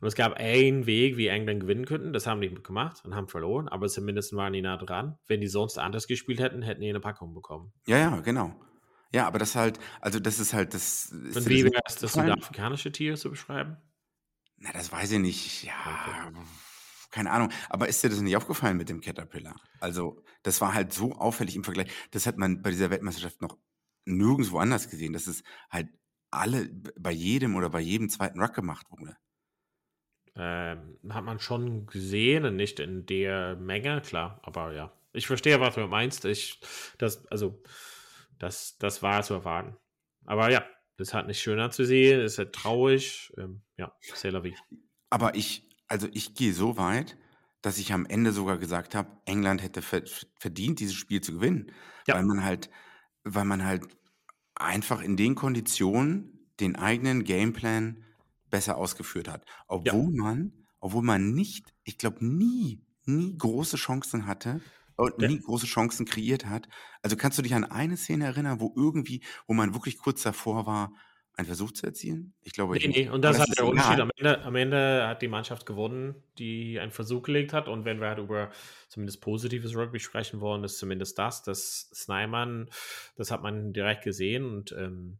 Und 0.01 0.07
es 0.07 0.15
gab 0.15 0.33
einen 0.33 0.85
Weg, 0.85 1.17
wie 1.17 1.27
England 1.27 1.61
gewinnen 1.61 1.85
könnten. 1.85 2.13
Das 2.13 2.27
haben 2.27 2.41
die 2.41 2.53
gemacht 2.53 3.03
und 3.05 3.15
haben 3.15 3.27
verloren, 3.27 3.67
aber 3.67 3.87
zumindest 3.87 4.35
waren 4.35 4.53
die 4.53 4.61
nah 4.61 4.77
dran. 4.77 5.17
Wenn 5.27 5.41
die 5.41 5.47
sonst 5.47 5.77
anders 5.77 6.07
gespielt 6.07 6.39
hätten, 6.39 6.61
hätten 6.61 6.81
die 6.81 6.89
eine 6.89 6.99
Packung 6.99 7.33
bekommen. 7.33 7.73
Ja, 7.87 7.97
ja, 7.97 8.19
genau. 8.21 8.55
Ja, 9.13 9.27
aber 9.27 9.39
das 9.39 9.55
halt, 9.55 9.79
also 10.01 10.19
das 10.19 10.39
ist 10.39 10.53
halt 10.53 10.73
das. 10.73 11.05
Ist 11.05 11.37
Und 11.37 11.49
wie 11.49 11.63
wäre 11.63 11.81
es, 11.85 11.95
das 11.95 12.13
südafrikanische 12.13 12.91
Tier 12.91 13.15
zu 13.15 13.29
beschreiben? 13.29 13.77
Na, 14.57 14.71
das 14.73 14.91
weiß 14.91 15.11
ich 15.13 15.19
nicht. 15.19 15.63
Ja, 15.63 15.73
okay. 16.29 16.39
keine 17.11 17.31
Ahnung. 17.31 17.49
Aber 17.69 17.87
ist 17.87 18.03
dir 18.03 18.09
das 18.09 18.19
nicht 18.21 18.35
aufgefallen 18.35 18.77
mit 18.77 18.89
dem 18.89 19.01
Caterpillar? 19.01 19.55
Also, 19.79 20.23
das 20.43 20.59
war 20.59 20.73
halt 20.73 20.91
so 20.91 21.13
auffällig 21.13 21.55
im 21.55 21.63
Vergleich. 21.63 21.91
Das 22.11 22.27
hat 22.27 22.37
man 22.37 22.61
bei 22.61 22.71
dieser 22.71 22.89
Weltmeisterschaft 22.89 23.41
noch 23.41 23.57
nirgendwo 24.05 24.59
anders 24.59 24.89
gesehen, 24.89 25.13
dass 25.13 25.27
es 25.27 25.43
halt 25.69 25.87
alle 26.31 26.69
bei 26.99 27.11
jedem 27.11 27.55
oder 27.55 27.69
bei 27.69 27.79
jedem 27.79 28.09
zweiten 28.09 28.41
Ruck 28.41 28.53
gemacht 28.53 28.87
wurde. 28.89 29.15
Ähm, 30.37 30.97
hat 31.09 31.23
man 31.23 31.39
schon 31.39 31.85
gesehen, 31.85 32.55
nicht 32.55 32.79
in 32.79 33.05
der 33.05 33.55
Menge, 33.55 34.01
klar, 34.01 34.39
aber 34.43 34.73
ja. 34.73 34.91
Ich 35.13 35.27
verstehe, 35.27 35.61
was 35.61 35.75
du 35.75 35.87
meinst. 35.87 36.25
Ich, 36.25 36.59
das, 36.97 37.25
also, 37.27 37.63
das, 38.37 38.77
das 38.77 39.01
war 39.01 39.23
zu 39.23 39.33
erwarten. 39.33 39.77
Aber 40.25 40.51
ja, 40.51 40.65
das 40.97 41.13
hat 41.13 41.27
nicht 41.27 41.41
schöner 41.41 41.71
zu 41.71 41.85
sehen, 41.85 42.19
ist 42.19 42.37
halt 42.37 42.53
traurig. 42.53 43.33
Ähm, 43.37 43.61
ja, 43.77 43.93
c'est 44.13 44.31
la 44.31 44.43
vie. 44.43 44.55
Aber 45.09 45.35
ich, 45.35 45.69
also 45.87 46.07
ich 46.11 46.33
gehe 46.33 46.53
so 46.53 46.77
weit, 46.77 47.17
dass 47.61 47.77
ich 47.77 47.93
am 47.93 48.05
Ende 48.05 48.31
sogar 48.31 48.57
gesagt 48.57 48.93
habe, 48.93 49.09
England 49.25 49.63
hätte 49.63 49.81
verdient, 49.81 50.79
dieses 50.79 50.95
Spiel 50.95 51.21
zu 51.21 51.33
gewinnen. 51.33 51.71
Ja. 52.07 52.15
Weil 52.15 52.23
man 52.23 52.43
halt, 52.43 52.69
weil 53.23 53.45
man 53.45 53.65
halt 53.65 53.87
einfach 54.55 55.01
in 55.01 55.17
den 55.17 55.35
Konditionen 55.35 56.49
den 56.59 56.75
eigenen 56.75 57.23
Gameplan 57.23 58.04
besser 58.55 58.77
ausgeführt 58.77 59.27
hat. 59.27 59.45
Obwohl 59.67 60.15
ja. 60.15 60.23
man, 60.23 60.53
obwohl 60.79 61.03
man 61.03 61.33
nicht, 61.33 61.73
ich 61.83 61.97
glaube, 61.97 62.25
nie, 62.25 62.81
nie 63.03 63.37
große 63.37 63.75
Chancen 63.75 64.27
hatte 64.27 64.61
und 64.95 65.17
nie 65.17 65.41
große 65.41 65.65
Chancen 65.65 66.05
kreiert 66.05 66.45
hat. 66.45 66.69
Also 67.01 67.17
kannst 67.17 67.37
du 67.37 67.41
dich 67.41 67.53
an 67.53 67.65
eine 67.65 67.97
Szene 67.97 68.23
erinnern, 68.23 68.61
wo 68.61 68.73
irgendwie, 68.77 69.21
wo 69.45 69.53
man 69.53 69.73
wirklich 69.73 69.97
kurz 69.97 70.23
davor 70.23 70.65
war, 70.65 70.93
einen 71.33 71.47
Versuch 71.47 71.73
zu 71.73 71.85
erzielen? 71.85 72.33
Ich 72.43 72.53
glaube, 72.53 72.77
nee, 72.77 72.87
nee. 72.87 73.09
Und 73.09 73.23
das, 73.23 73.35
das 73.35 73.49
hat 73.49 73.57
der 73.57 73.65
Unterschied. 73.67 73.99
Am 73.99 74.09
Ende, 74.15 74.41
am 74.43 74.55
Ende 74.55 75.05
hat 75.05 75.21
die 75.21 75.27
Mannschaft 75.27 75.65
gewonnen, 75.65 76.15
die 76.37 76.79
einen 76.79 76.93
Versuch 76.93 77.23
gelegt 77.23 77.51
hat. 77.51 77.67
Und 77.67 77.83
wenn 77.83 77.99
wir 77.99 78.07
halt 78.07 78.19
über 78.19 78.51
zumindest 78.87 79.19
positives 79.19 79.75
Rugby 79.75 79.99
sprechen 79.99 80.39
wollen, 80.39 80.63
ist 80.63 80.77
zumindest 80.77 81.19
das, 81.19 81.43
dass 81.43 81.89
Snyman, 81.93 82.69
das 83.17 83.31
hat 83.31 83.43
man 83.43 83.73
direkt 83.73 84.05
gesehen. 84.05 84.45
Und 84.45 84.71
ähm, 84.77 85.19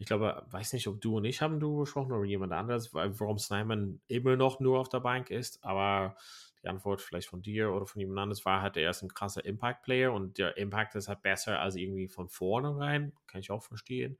ich 0.00 0.06
glaube, 0.06 0.46
weiß 0.50 0.72
nicht, 0.72 0.88
ob 0.88 0.98
du 0.98 1.18
und 1.18 1.26
ich 1.26 1.42
haben 1.42 1.60
du 1.60 1.80
gesprochen 1.80 2.12
oder 2.12 2.24
jemand 2.24 2.54
anderes, 2.54 2.94
warum 2.94 3.38
Snyman 3.38 4.00
immer 4.08 4.34
noch 4.34 4.58
nur 4.58 4.80
auf 4.80 4.88
der 4.88 5.00
Bank 5.00 5.28
ist. 5.28 5.62
Aber 5.62 6.16
die 6.62 6.68
Antwort 6.68 7.02
vielleicht 7.02 7.28
von 7.28 7.42
dir 7.42 7.70
oder 7.70 7.84
von 7.84 8.00
jemand 8.00 8.18
anderes 8.18 8.46
war 8.46 8.62
halt, 8.62 8.78
er 8.78 8.88
ist 8.88 9.02
ein 9.02 9.12
krasser 9.12 9.44
Impact-Player 9.44 10.10
und 10.10 10.38
der 10.38 10.56
Impact 10.56 10.94
ist 10.94 11.08
halt 11.08 11.20
besser 11.20 11.60
als 11.60 11.76
irgendwie 11.76 12.08
von 12.08 12.30
vorne 12.30 12.78
rein. 12.78 13.12
Kann 13.26 13.42
ich 13.42 13.50
auch 13.50 13.62
verstehen. 13.62 14.18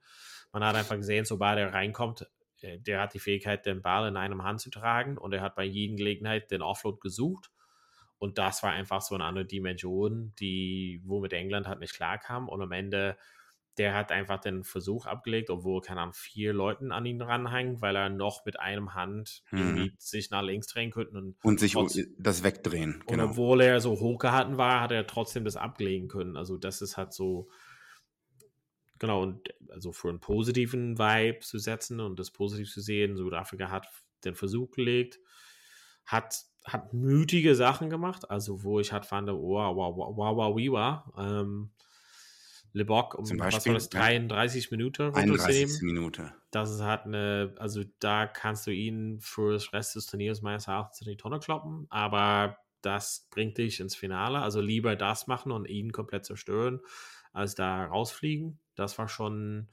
Man 0.51 0.63
hat 0.63 0.75
einfach 0.75 0.97
gesehen, 0.97 1.25
sobald 1.25 1.57
er 1.57 1.73
reinkommt, 1.73 2.29
äh, 2.61 2.77
der 2.77 3.01
hat 3.01 3.15
die 3.15 3.19
Fähigkeit, 3.19 3.65
den 3.65 3.81
Ball 3.81 4.07
in 4.07 4.17
einem 4.17 4.43
Hand 4.43 4.61
zu 4.61 4.69
tragen 4.69 5.17
und 5.17 5.33
er 5.33 5.41
hat 5.41 5.55
bei 5.55 5.63
jeder 5.63 5.95
Gelegenheit 5.95 6.51
den 6.51 6.61
Offload 6.61 6.99
gesucht. 7.01 7.49
Und 8.19 8.37
das 8.37 8.61
war 8.61 8.69
einfach 8.69 9.01
so 9.01 9.15
eine 9.15 9.23
andere 9.23 9.45
Dimension, 9.45 10.31
die, 10.39 11.01
womit 11.05 11.33
England 11.33 11.67
halt 11.67 11.79
nicht 11.79 11.95
klarkam. 11.95 12.49
Und 12.49 12.61
am 12.61 12.71
Ende, 12.71 13.17
der 13.81 13.95
hat 13.95 14.11
einfach 14.11 14.39
den 14.39 14.63
Versuch 14.63 15.07
abgelegt, 15.07 15.49
obwohl, 15.49 15.81
keine 15.81 16.01
Ahnung, 16.01 16.13
vier 16.13 16.53
Leuten 16.53 16.91
an 16.91 17.03
ihn 17.03 17.19
ranhängen, 17.19 17.81
weil 17.81 17.95
er 17.95 18.09
noch 18.09 18.45
mit 18.45 18.59
einem 18.59 18.93
Hand 18.93 19.41
hm. 19.47 19.91
sich 19.97 20.29
nach 20.29 20.43
links 20.43 20.67
drehen 20.67 20.91
könnte. 20.91 21.17
Und, 21.17 21.35
und 21.43 21.59
sich 21.59 21.73
trotz, 21.73 21.97
das 22.19 22.43
wegdrehen. 22.43 23.03
Genau. 23.07 23.23
Und 23.23 23.29
obwohl 23.31 23.61
er 23.61 23.81
so 23.81 23.99
hochgehalten 23.99 24.57
war, 24.59 24.81
hat 24.81 24.91
er 24.91 25.07
trotzdem 25.07 25.45
das 25.45 25.55
ablegen 25.55 26.09
können. 26.09 26.37
Also 26.37 26.57
das 26.57 26.83
ist 26.83 26.95
halt 26.95 27.11
so, 27.11 27.49
Genau, 28.99 29.23
und 29.23 29.49
also 29.71 29.93
für 29.93 30.09
einen 30.09 30.19
positiven 30.19 30.99
Vibe 30.99 31.39
zu 31.39 31.57
setzen 31.57 31.99
und 31.99 32.19
das 32.19 32.29
positiv 32.29 32.71
zu 32.71 32.81
sehen, 32.81 33.17
Südafrika 33.17 33.71
hat 33.71 33.87
den 34.23 34.35
Versuch 34.35 34.69
gelegt, 34.69 35.19
hat, 36.05 36.35
hat 36.65 36.93
mutige 36.93 37.55
Sachen 37.55 37.89
gemacht, 37.89 38.29
also 38.29 38.61
wo 38.61 38.79
ich 38.79 38.93
halt 38.93 39.07
fand, 39.07 39.27
wow, 39.27 39.75
wow, 39.75 39.97
wow, 39.97 40.15
wow, 40.15 40.37
wow, 40.37 40.55
wow, 40.55 41.17
ähm, 41.17 41.71
Le 42.73 42.85
Bock, 42.85 43.15
um 43.15 43.25
was 43.39 43.65
war 43.65 43.73
das, 43.73 43.89
33 43.89 44.65
ja. 44.65 44.77
Minuten 44.77 45.13
31 45.13 45.81
Minute. 45.81 46.33
Das 46.51 46.71
ist 46.71 46.81
halt 46.81 47.05
eine, 47.05 47.53
also 47.57 47.83
da 47.99 48.27
kannst 48.27 48.65
du 48.67 48.71
ihn 48.71 49.19
für 49.19 49.53
das 49.53 49.73
Rest 49.73 49.95
des 49.95 50.05
Turniers 50.05 50.41
meines 50.41 50.67
Erachtens 50.67 51.01
in 51.01 51.07
die 51.11 51.17
Tonne 51.17 51.39
kloppen, 51.39 51.87
aber 51.89 52.57
das 52.81 53.27
bringt 53.29 53.57
dich 53.57 53.79
ins 53.79 53.95
Finale, 53.95 54.39
also 54.39 54.61
lieber 54.61 54.95
das 54.95 55.27
machen 55.27 55.51
und 55.51 55.67
ihn 55.67 55.91
komplett 55.91 56.25
zerstören, 56.25 56.79
als 57.33 57.55
da 57.55 57.85
rausfliegen. 57.85 58.59
Das 58.75 58.97
war 58.97 59.07
schon 59.07 59.67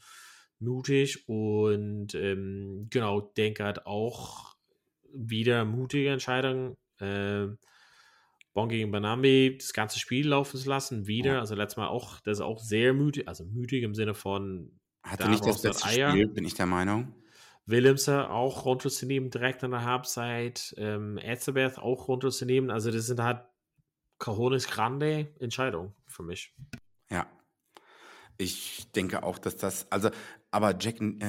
mutig 0.58 1.28
und 1.28 2.14
ähm, 2.14 2.88
genau, 2.90 3.20
denke 3.20 3.64
halt 3.64 3.86
auch 3.86 4.56
wieder 5.12 5.64
mutige 5.64 6.10
Entscheidung. 6.10 6.76
Äh, 6.98 7.46
Bon 8.58 8.68
gegen 8.68 8.90
Banambi 8.90 9.56
das 9.56 9.72
ganze 9.72 10.00
Spiel 10.00 10.26
laufen 10.26 10.58
zu 10.58 10.68
lassen, 10.68 11.06
wieder. 11.06 11.34
Ja. 11.34 11.38
Also 11.38 11.54
letztes 11.54 11.76
Mal 11.76 11.86
auch, 11.86 12.18
das 12.22 12.38
ist 12.38 12.44
auch 12.44 12.58
sehr 12.58 12.92
mutig, 12.92 13.28
also 13.28 13.44
mutig 13.44 13.84
im 13.84 13.94
Sinne 13.94 14.14
von 14.14 14.72
hatte 15.04 15.28
nicht 15.28 15.46
das 15.46 15.62
letzte 15.62 15.86
Eier. 15.86 16.10
Spiel, 16.10 16.26
bin 16.26 16.44
ich 16.44 16.54
der 16.54 16.66
Meinung. 16.66 17.14
Willemse 17.66 18.28
auch 18.28 18.64
runterzunehmen, 18.64 19.30
direkt 19.30 19.62
in 19.62 19.70
der 19.70 19.84
Halbzeit. 19.84 20.74
Ähm, 20.76 21.18
Erzebeth 21.18 21.78
auch 21.78 22.08
runterzunehmen. 22.08 22.72
Also 22.72 22.90
das 22.90 23.06
sind 23.06 23.22
halt 23.22 23.44
Cajones 24.18 24.66
Grande 24.66 25.32
Entscheidungen 25.38 25.94
für 26.08 26.24
mich. 26.24 26.52
Ja, 27.10 27.28
ich 28.38 28.90
denke 28.90 29.22
auch, 29.22 29.38
dass 29.38 29.56
das, 29.56 29.86
also, 29.92 30.10
aber 30.50 30.76
Jack 30.76 31.00
ähm, 31.00 31.28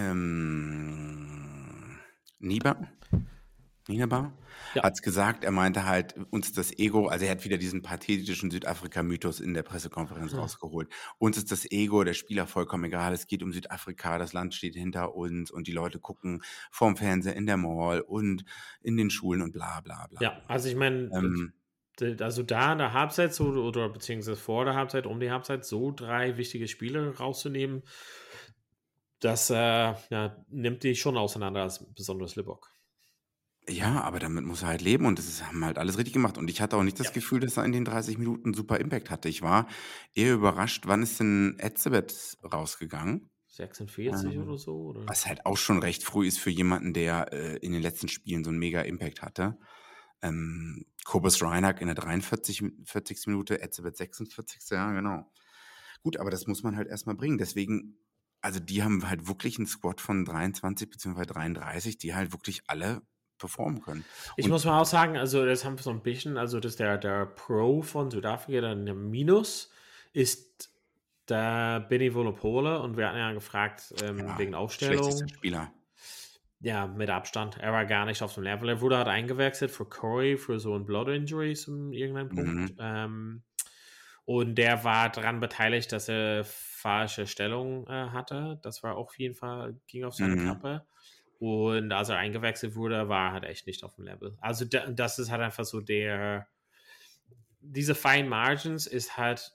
Nieber, 2.39 2.87
Nieber 3.89 4.31
ja. 4.75 4.83
hat 4.83 4.93
es 4.93 5.01
gesagt, 5.01 5.43
er 5.43 5.51
meinte 5.51 5.85
halt, 5.85 6.15
uns 6.29 6.53
das 6.53 6.77
Ego, 6.77 7.07
also 7.07 7.25
er 7.25 7.31
hat 7.31 7.43
wieder 7.43 7.57
diesen 7.57 7.81
pathetischen 7.81 8.51
Südafrika-Mythos 8.51 9.39
in 9.39 9.53
der 9.53 9.63
Pressekonferenz 9.63 10.31
ja. 10.31 10.39
rausgeholt. 10.39 10.89
Uns 11.17 11.37
ist 11.37 11.51
das 11.51 11.69
Ego 11.69 12.03
der 12.03 12.13
Spieler 12.13 12.47
vollkommen 12.47 12.85
egal. 12.85 13.13
Es 13.13 13.27
geht 13.27 13.43
um 13.43 13.51
Südafrika, 13.51 14.17
das 14.17 14.33
Land 14.33 14.53
steht 14.53 14.75
hinter 14.75 15.15
uns 15.15 15.51
und 15.51 15.67
die 15.67 15.73
Leute 15.73 15.99
gucken 15.99 16.41
vorm 16.71 16.95
Fernseher 16.95 17.35
in 17.35 17.45
der 17.45 17.57
Mall 17.57 18.01
und 18.01 18.45
in 18.81 18.95
den 18.95 19.09
Schulen 19.09 19.41
und 19.41 19.51
bla 19.51 19.81
bla 19.81 20.07
bla. 20.07 20.21
Ja, 20.21 20.41
also 20.47 20.69
ich 20.69 20.75
meine, 20.75 21.09
ähm, 21.13 21.53
also 22.19 22.43
da 22.43 22.71
in 22.71 22.77
der 22.77 22.93
Halbzeit 22.93 23.33
so, 23.33 23.45
oder 23.45 23.89
beziehungsweise 23.89 24.37
vor 24.37 24.65
der 24.65 24.75
Halbzeit, 24.75 25.05
um 25.05 25.19
die 25.19 25.31
Halbzeit, 25.31 25.65
so 25.65 25.91
drei 25.91 26.37
wichtige 26.37 26.67
Spiele 26.67 27.17
rauszunehmen, 27.17 27.83
das 29.19 29.49
äh, 29.49 29.55
ja, 30.09 30.45
nimmt 30.49 30.83
die 30.83 30.95
schon 30.95 31.17
auseinander 31.17 31.63
als 31.63 31.85
besonders 31.93 32.35
Libok. 32.35 32.71
Ja, 33.69 34.01
aber 34.01 34.19
damit 34.19 34.45
muss 34.45 34.63
er 34.63 34.69
halt 34.69 34.81
leben 34.81 35.05
und 35.05 35.19
das 35.19 35.43
haben 35.45 35.63
halt 35.63 35.77
alles 35.77 35.97
richtig 35.97 36.13
gemacht. 36.13 36.37
Und 36.37 36.49
ich 36.49 36.59
hatte 36.61 36.75
auch 36.75 36.83
nicht 36.83 36.99
das 36.99 37.07
ja. 37.07 37.13
Gefühl, 37.13 37.39
dass 37.39 37.57
er 37.57 37.65
in 37.65 37.71
den 37.71 37.85
30 37.85 38.17
Minuten 38.17 38.53
super 38.53 38.79
Impact 38.79 39.09
hatte. 39.09 39.29
Ich 39.29 39.41
war 39.41 39.67
eher 40.13 40.33
überrascht, 40.33 40.83
wann 40.87 41.03
ist 41.03 41.19
denn 41.19 41.55
Etzebeth 41.59 42.37
rausgegangen? 42.51 43.29
46 43.47 44.33
ähm, 44.33 44.43
oder 44.43 44.57
so? 44.57 44.75
Oder? 44.87 45.07
Was 45.07 45.27
halt 45.27 45.45
auch 45.45 45.57
schon 45.57 45.79
recht 45.79 46.03
früh 46.03 46.27
ist 46.27 46.39
für 46.39 46.49
jemanden, 46.49 46.93
der 46.93 47.31
äh, 47.31 47.57
in 47.57 47.71
den 47.71 47.81
letzten 47.81 48.07
Spielen 48.07 48.43
so 48.43 48.49
einen 48.49 48.59
mega 48.59 48.81
Impact 48.81 49.21
hatte. 49.21 49.57
Ähm, 50.21 50.85
Kobus 51.05 51.41
Reinhardt 51.41 51.81
in 51.81 51.87
der 51.87 51.95
43. 51.95 52.63
40. 52.85 53.27
Minute, 53.27 53.61
Etzebeth 53.61 53.97
46. 53.97 54.61
Ja, 54.71 54.91
genau. 54.91 55.31
Gut, 56.01 56.17
aber 56.17 56.31
das 56.31 56.47
muss 56.47 56.63
man 56.63 56.75
halt 56.75 56.87
erstmal 56.87 57.15
bringen. 57.15 57.37
Deswegen, 57.37 57.97
also 58.41 58.59
die 58.59 58.83
haben 58.83 59.07
halt 59.07 59.27
wirklich 59.27 59.57
einen 59.57 59.67
Squad 59.67 60.01
von 60.01 60.25
23 60.25 60.89
bzw. 60.89 61.25
33, 61.25 61.97
die 61.97 62.15
halt 62.15 62.31
wirklich 62.31 62.63
alle 62.67 63.01
performen 63.39 63.81
können. 63.81 64.05
Ich 64.37 64.45
Und 64.45 64.51
muss 64.51 64.65
mal 64.65 64.79
auch 64.79 64.85
sagen, 64.85 65.17
also 65.17 65.45
das 65.45 65.65
haben 65.65 65.77
wir 65.77 65.83
so 65.83 65.89
ein 65.89 66.01
bisschen, 66.01 66.37
also 66.37 66.59
dass 66.59 66.75
der, 66.75 66.97
der 66.97 67.25
Pro 67.25 67.81
von 67.81 68.11
Südafrika, 68.11 68.61
dann 68.61 68.85
der 68.85 68.95
Minus, 68.95 69.71
ist 70.13 70.71
der 71.27 71.79
Benny 71.81 72.13
Volopole 72.13 72.79
und 72.81 72.97
wir 72.97 73.07
hatten 73.07 73.17
ja 73.17 73.31
gefragt 73.33 73.93
ähm, 74.03 74.19
ja, 74.19 74.37
wegen 74.37 74.53
Aufstellung. 74.53 75.27
Spieler 75.27 75.71
ja, 76.61 76.87
mit 76.87 77.09
Abstand. 77.09 77.57
Er 77.57 77.71
war 77.71 77.85
gar 77.85 78.05
nicht 78.05 78.21
auf 78.21 78.33
dem 78.33 78.43
Level. 78.43 78.69
Er 78.69 78.81
wurde 78.81 78.97
halt 78.97 79.07
eingewechselt 79.07 79.71
für 79.71 79.85
Corey 79.85 80.37
für 80.37 80.59
so 80.59 80.75
ein 80.75 80.85
Blood 80.85 81.07
Injury 81.07 81.55
zum 81.55 81.93
irgendeinem 81.93 82.29
Punkt. 82.29 82.71
Mhm. 82.71 82.77
Ähm, 82.79 83.43
und 84.25 84.55
der 84.55 84.83
war 84.83 85.09
daran 85.09 85.39
beteiligt, 85.39 85.91
dass 85.91 86.09
er 86.09 86.43
falsche 86.43 87.27
Stellung 87.27 87.87
äh, 87.87 88.09
hatte. 88.09 88.59
Das 88.61 88.83
war 88.83 88.95
auch 88.95 89.07
auf 89.07 89.17
jeden 89.17 89.35
Fall, 89.35 89.79
ging 89.87 90.03
auf 90.03 90.15
seine 90.15 90.35
mhm. 90.35 90.47
Kappe. 90.47 90.85
Und 91.39 91.91
als 91.91 92.09
er 92.09 92.17
eingewechselt 92.17 92.75
wurde, 92.75 93.09
war 93.09 93.29
er 93.29 93.33
halt 93.33 93.43
echt 93.45 93.65
nicht 93.65 93.83
auf 93.83 93.95
dem 93.95 94.03
Level. 94.03 94.37
Also 94.41 94.65
das 94.65 95.19
ist 95.19 95.31
halt 95.31 95.41
einfach 95.41 95.63
so 95.65 95.79
der, 95.79 96.47
diese 97.61 97.95
Fine 97.95 98.27
Margins 98.27 98.87
ist 98.87 99.17
halt 99.17 99.53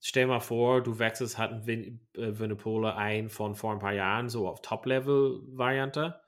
stell 0.00 0.26
mal 0.26 0.40
vor, 0.40 0.82
du 0.82 0.98
wechselst 0.98 1.38
halt 1.38 1.52
einen 1.52 2.00
Winnipole 2.14 2.88
äh, 2.88 2.94
ein 2.94 3.28
von 3.28 3.54
vor 3.54 3.72
ein 3.72 3.78
paar 3.78 3.92
Jahren, 3.92 4.28
so 4.28 4.48
auf 4.48 4.62
Top-Level-Variante. 4.62 6.20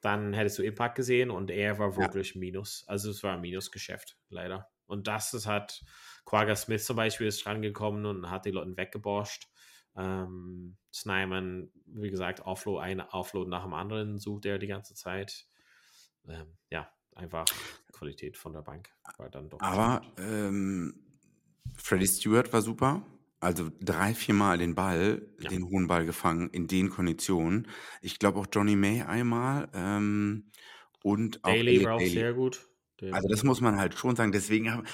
Dann 0.00 0.32
hättest 0.32 0.58
du 0.58 0.62
Impact 0.62 0.94
gesehen 0.94 1.30
und 1.30 1.50
er 1.50 1.78
war 1.78 1.96
wirklich 1.96 2.34
ja. 2.34 2.40
Minus. 2.40 2.84
Also 2.86 3.10
es 3.10 3.22
war 3.22 3.34
ein 3.34 3.42
Minusgeschäft, 3.42 4.16
leider. 4.30 4.70
Und 4.86 5.06
das 5.06 5.34
ist 5.34 5.46
halt, 5.46 5.84
Quagga 6.24 6.56
Smith 6.56 6.86
zum 6.86 6.96
Beispiel 6.96 7.26
ist 7.26 7.44
rangekommen 7.46 8.06
und 8.06 8.30
hat 8.30 8.46
die 8.46 8.50
Leute 8.50 8.76
weggeborscht. 8.76 9.49
Ähm, 10.00 10.76
Snyman, 10.92 11.70
wie 11.86 12.10
gesagt, 12.10 12.40
Offload, 12.40 12.80
ein 12.82 13.00
Offload 13.00 13.48
nach 13.50 13.64
dem 13.64 13.74
anderen 13.74 14.18
sucht 14.18 14.46
er 14.46 14.58
die 14.58 14.66
ganze 14.66 14.94
Zeit. 14.94 15.46
Ähm, 16.28 16.56
ja, 16.70 16.88
einfach. 17.14 17.44
Qualität 17.92 18.36
von 18.36 18.52
der 18.52 18.62
Bank 18.62 18.88
war 19.18 19.28
dann 19.30 19.50
doch. 19.50 19.60
Aber 19.60 20.02
ähm, 20.18 20.94
Freddie 21.76 22.06
Stewart 22.06 22.52
war 22.52 22.62
super. 22.62 23.02
Also 23.40 23.70
drei, 23.80 24.14
viermal 24.14 24.58
den 24.58 24.74
Ball, 24.74 25.22
Ja. 25.38 25.48
den 25.50 25.64
hohen 25.64 25.86
Ball 25.86 26.04
gefangen 26.06 26.50
in 26.50 26.66
den 26.66 26.90
Konditionen. 26.90 27.68
Ich 28.02 28.18
glaube 28.18 28.38
auch 28.38 28.46
Johnny 28.52 28.76
May 28.76 29.02
einmal 29.02 29.68
ähm, 29.74 30.50
und 31.02 31.42
auch 31.44 31.48
Daly 31.50 31.60
Elliot 31.76 31.84
war 31.84 31.94
auch 31.94 32.00
sehr 32.00 32.34
gut. 32.34 32.68
Der- 33.00 33.14
Also 33.14 33.28
das 33.28 33.42
muss 33.44 33.60
man 33.62 33.78
halt 33.78 33.94
schon 33.94 34.14
sagen. 34.16 34.32
Deswegen 34.32 34.72
hab- 34.72 34.84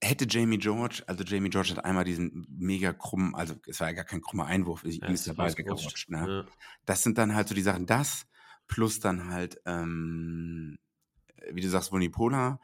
hätte 0.00 0.26
Jamie 0.28 0.58
George, 0.58 1.02
also 1.06 1.24
Jamie 1.24 1.50
George 1.50 1.70
hat 1.70 1.84
einmal 1.84 2.04
diesen 2.04 2.46
mega 2.50 2.92
krummen, 2.92 3.34
also 3.34 3.54
es 3.66 3.80
war 3.80 3.88
ja 3.88 3.94
gar 3.94 4.04
kein 4.04 4.20
krummer 4.20 4.46
Einwurf, 4.46 4.84
ihm 4.84 5.00
Ja, 5.00 5.08
ist 5.08 5.26
der 5.26 5.34
Ball 5.34 5.56
weggerutscht. 5.56 6.10
Ne? 6.10 6.44
Ja. 6.46 6.52
Das 6.84 7.02
sind 7.02 7.18
dann 7.18 7.34
halt 7.34 7.48
so 7.48 7.54
die 7.54 7.62
Sachen, 7.62 7.86
das 7.86 8.26
plus 8.66 9.00
dann 9.00 9.30
halt, 9.30 9.60
ähm, 9.64 10.78
wie 11.50 11.60
du 11.60 11.68
sagst, 11.68 11.90
Vonipola, 11.92 12.60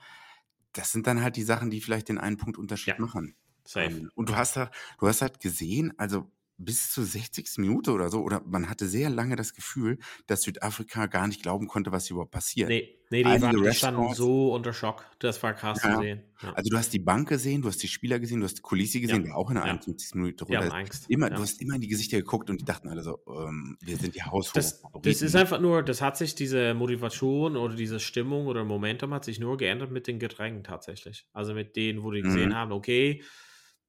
das 0.73 0.93
sind 0.93 1.07
dann 1.07 1.23
halt 1.23 1.37
die 1.37 1.43
Sachen, 1.43 1.71
die 1.71 1.81
vielleicht 1.81 2.09
den 2.09 2.19
einen 2.19 2.37
Punkt 2.37 2.59
Unterschied 2.59 2.95
Ja. 2.95 3.01
machen. 3.01 3.37
Safe. 3.67 4.09
Und 4.15 4.29
du 4.29 4.37
hast 4.37 4.57
da, 4.57 4.71
du 4.99 5.09
hast 5.09 5.23
halt 5.23 5.41
gesehen, 5.41 5.93
also 5.99 6.31
bis 6.57 6.93
zur 6.93 7.05
60. 7.05 7.61
Minute 7.61 7.93
oder 7.93 8.11
so, 8.11 8.23
oder 8.23 8.43
man 8.45 8.69
hatte 8.69 8.87
sehr 8.89 9.11
lange 9.11 9.37
das 9.37 9.55
Gefühl, 9.55 9.99
dass 10.27 10.43
Südafrika 10.43 11.07
gar 11.07 11.27
nicht 11.27 11.43
glauben 11.43 11.67
konnte, 11.67 11.91
was 11.91 12.11
überhaupt 12.11 12.31
passiert. 12.31 12.69
Nee, 12.69 12.99
nee, 13.15 13.23
die, 13.23 13.29
Einige 13.31 13.43
waren, 13.59 13.63
die 13.63 13.73
standen 13.73 14.15
so 14.15 14.53
unter 14.53 14.73
Schock. 14.73 15.05
Das 15.21 15.43
war 15.43 15.55
krass 15.55 15.81
Ja. 15.83 15.95
zu 15.95 16.01
sehen. 16.03 16.23
Ja. 16.43 16.53
Also 16.53 16.69
du 16.71 16.77
hast 16.77 16.93
die 16.93 16.99
Bank 16.99 17.29
gesehen, 17.29 17.63
du 17.63 17.69
hast 17.69 17.83
die 17.83 17.89
Spieler 17.89 18.19
gesehen, 18.19 18.41
du 18.41 18.45
hast 18.45 18.61
Kulisi 18.63 19.01
gesehen, 19.01 19.19
Ja. 19.19 19.23
der 19.29 19.37
auch 19.37 19.49
in 19.51 19.55
der 19.55 19.65
Ja. 19.65 19.71
51. 19.71 20.15
Minute 20.19 20.45
runter. 20.45 20.75
Angst. 20.75 21.07
Immer. 21.09 21.31
Du 21.31 21.41
hast 21.41 21.61
immer 21.63 21.77
in 21.77 21.81
die 21.81 21.89
Gesichter 21.89 22.17
geguckt 22.19 22.51
und 22.51 22.61
die 22.61 22.65
dachten 22.65 22.89
alle 22.89 23.03
so, 23.03 23.21
ähm, 23.29 23.77
wir 23.81 23.97
sind 23.97 24.15
die 24.15 24.23
haushoch. 24.23 24.53
Das, 24.55 24.83
das 25.03 25.23
ist 25.23 25.37
einfach 25.37 25.61
nur, 25.61 25.83
das 25.83 26.03
hat 26.03 26.17
sich 26.17 26.35
diese 26.35 26.75
Motivation 26.75 27.57
oder 27.57 27.75
diese 27.75 28.01
Stimmung 28.01 28.47
oder 28.47 28.65
Momentum 28.65 29.15
hat 29.15 29.25
sich 29.25 29.39
nur 29.39 29.57
geändert 29.57 29.91
mit 29.93 30.07
den 30.07 30.19
Getränken 30.19 30.65
tatsächlich. 30.65 31.27
Also 31.33 31.55
mit 31.55 31.77
denen, 31.77 32.03
wo 32.03 32.11
die 32.11 32.23
gesehen 32.23 32.51
Mhm. 32.51 32.55
haben, 32.55 32.73
okay, 32.73 33.23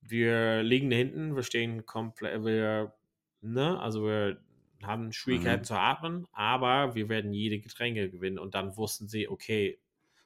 wir 0.01 0.61
liegen 0.63 0.89
da 0.89 0.97
hinten, 0.97 1.35
wir 1.35 1.43
stehen 1.43 1.85
komplett, 1.85 2.43
wir, 2.45 2.93
ne, 3.41 3.79
also 3.79 4.03
wir 4.03 4.37
haben 4.85 5.11
Schwierigkeiten 5.13 5.63
Mhm. 5.63 5.65
zu 5.65 5.75
atmen, 5.75 6.27
aber 6.31 6.95
wir 6.95 7.09
werden 7.09 7.33
jede 7.33 7.59
Getränke 7.59 8.09
gewinnen 8.09 8.39
und 8.39 8.55
dann 8.55 8.77
wussten 8.77 9.07
sie, 9.07 9.27
okay, 9.29 9.79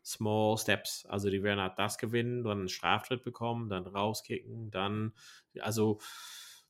small 0.05 0.57
steps, 0.57 1.05
also 1.05 1.29
die 1.29 1.43
werden 1.43 1.59
halt 1.61 1.77
das 1.77 1.97
gewinnen, 1.97 2.43
dann 2.43 2.59
einen 2.59 2.69
Straftritt 2.69 3.23
bekommen, 3.23 3.69
dann 3.69 3.85
rauskicken, 3.87 4.71
dann, 4.71 5.13
also 5.59 5.99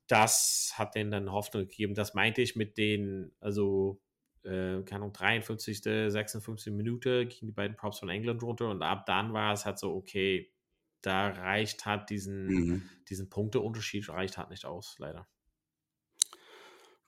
das 0.08 0.74
hat 0.76 0.96
denen 0.96 1.12
dann 1.12 1.32
Hoffnung 1.32 1.64
gegeben. 1.68 1.94
Das 1.94 2.14
meinte 2.14 2.42
ich 2.42 2.56
mit 2.56 2.78
den, 2.78 3.34
also 3.40 4.02
äh, 4.44 4.82
keine 4.84 4.96
Ahnung, 5.04 5.14
53., 5.14 6.12
56. 6.12 6.76
Minute 6.78 7.28
gingen 7.28 7.48
die 7.48 7.54
beiden 7.54 7.76
Props 7.78 8.00
von 8.00 8.10
England 8.10 8.42
runter 8.44 8.70
und 8.70 8.82
ab 8.82 9.06
dann 9.06 9.34
war 9.34 9.54
es 9.54 9.66
halt 9.66 9.78
so, 9.80 9.94
okay, 9.96 10.52
da 11.02 11.28
reicht 11.30 11.86
halt 11.86 12.10
diesen, 12.10 12.58
Mhm. 12.58 12.90
diesen 13.10 13.30
Punkteunterschied 13.30 14.10
reicht 14.10 14.38
halt 14.38 14.50
nicht 14.50 14.66
aus, 14.66 14.98
leider. 15.00 15.28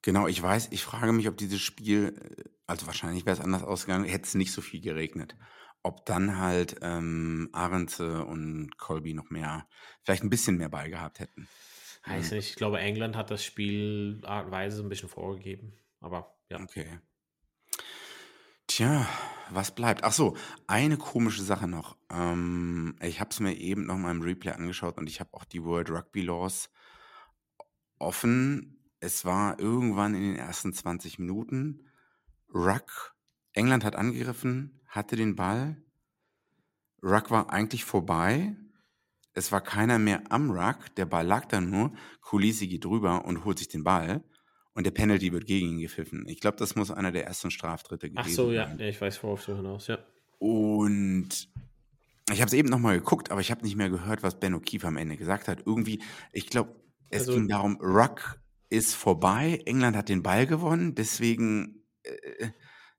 Genau, 0.02 0.28
ich 0.28 0.42
weiß, 0.42 0.70
ich 0.72 0.84
frage 0.84 1.12
mich, 1.12 1.28
ob 1.28 1.38
dieses 1.38 1.62
Spiel, 1.62 2.16
äh, 2.20 2.44
also 2.68 2.88
wahrscheinlich 2.88 3.26
wäre 3.26 3.36
es 3.36 3.44
anders 3.44 3.64
ausgegangen, 3.64 4.06
hätte 4.06 4.26
es 4.26 4.36
nicht 4.36 4.52
so 4.52 4.62
viel 4.62 4.82
geregnet. 4.82 5.36
Ob 5.84 6.06
dann 6.06 6.38
halt 6.38 6.76
ähm, 6.82 7.50
Arenze 7.54 8.24
und 8.26 8.78
Colby 8.78 9.14
noch 9.14 9.30
mehr, 9.30 9.68
vielleicht 10.04 10.24
ein 10.24 10.30
bisschen 10.30 10.58
mehr 10.58 10.70
Ball 10.70 10.90
gehabt 10.90 11.20
hätten. 11.20 11.48
Heißt 12.06 12.32
nicht, 12.32 12.50
ich 12.50 12.56
glaube, 12.56 12.80
England 12.80 13.16
hat 13.16 13.30
das 13.30 13.44
Spiel 13.44 14.22
Art 14.24 14.46
und 14.46 14.52
Weise 14.52 14.82
ein 14.82 14.90
bisschen 14.90 15.10
vorgegeben. 15.10 15.74
Aber 16.00 16.36
ja. 16.50 16.60
Okay. 16.60 17.00
Tja, 18.68 19.08
was 19.50 19.76
bleibt? 19.76 20.04
Ach 20.04 20.14
so, 20.14 20.36
eine 20.66 20.98
komische 20.98 21.44
Sache 21.44 21.68
noch. 21.68 21.98
Ähm, 22.10 22.96
ich 23.02 23.20
habe 23.20 23.30
es 23.30 23.40
mir 23.40 23.54
eben 23.54 23.86
noch 23.86 23.98
mal 23.98 24.12
im 24.12 24.22
Replay 24.22 24.52
angeschaut 24.52 24.98
und 24.98 25.08
ich 25.08 25.20
habe 25.20 25.34
auch 25.34 25.46
die 25.46 25.64
World 25.64 25.90
Rugby 25.90 26.22
Laws 26.22 26.70
offen. 28.00 28.81
Es 29.04 29.26
war 29.26 29.60
irgendwann 29.60 30.14
in 30.14 30.22
den 30.22 30.36
ersten 30.36 30.74
20 30.74 31.18
Minuten. 31.20 31.88
Ruck, 32.54 33.16
England 33.54 33.84
hat 33.84 33.96
angegriffen, 33.96 34.80
hatte 34.88 35.16
den 35.16 35.36
Ball. 35.36 35.76
Ruck 37.04 37.32
war 37.32 37.50
eigentlich 37.52 37.84
vorbei. 37.84 38.56
Es 39.34 39.52
war 39.52 39.62
keiner 39.62 39.98
mehr 39.98 40.22
am 40.30 40.52
Ruck. 40.52 40.94
Der 40.98 41.06
Ball 41.06 41.26
lag 41.26 41.46
da 41.48 41.60
nur. 41.60 41.92
Kulisi 42.22 42.68
geht 42.68 42.86
drüber 42.86 43.26
und 43.26 43.44
holt 43.44 43.58
sich 43.58 43.70
den 43.70 43.84
Ball. 43.84 44.24
Und 44.74 44.86
der 44.86 44.92
Penalty 44.92 45.34
wird 45.34 45.48
gegen 45.48 45.70
ihn 45.70 45.80
gepfiffen. 45.80 46.28
Ich 46.28 46.40
glaube, 46.40 46.58
das 46.58 46.76
muss 46.76 46.92
einer 46.92 47.12
der 47.12 47.26
ersten 47.26 47.50
Straftritte 47.50 48.10
gewesen 48.10 48.24
Ach 48.26 48.30
so, 48.34 48.52
ja, 48.52 48.68
sein. 48.68 48.80
ich 48.82 49.02
weiß, 49.02 49.22
worauf 49.24 49.44
du 49.46 49.56
hinaus, 49.56 49.88
ja. 49.88 49.98
Und 50.38 51.50
ich 52.32 52.40
habe 52.40 52.48
es 52.48 52.54
eben 52.54 52.70
nochmal 52.70 53.00
geguckt, 53.00 53.32
aber 53.32 53.42
ich 53.42 53.50
habe 53.52 53.64
nicht 53.64 53.76
mehr 53.76 53.90
gehört, 53.90 54.22
was 54.22 54.40
Ben 54.40 54.54
O'Keefe 54.56 54.86
am 54.86 54.98
Ende 54.98 55.18
gesagt 55.18 55.48
hat. 55.48 55.64
Irgendwie, 55.66 56.02
ich 56.32 56.48
glaube, 56.48 56.76
es 57.10 57.22
Also- 57.22 57.34
ging 57.34 57.48
darum, 57.48 57.78
Ruck 57.82 58.40
ist 58.72 58.96
vorbei, 58.96 59.62
England 59.66 59.96
hat 59.98 60.10
den 60.10 60.24
Ball 60.24 60.48
gewonnen, 60.48 60.96
deswegen 60.96 61.86
äh, 62.04 62.50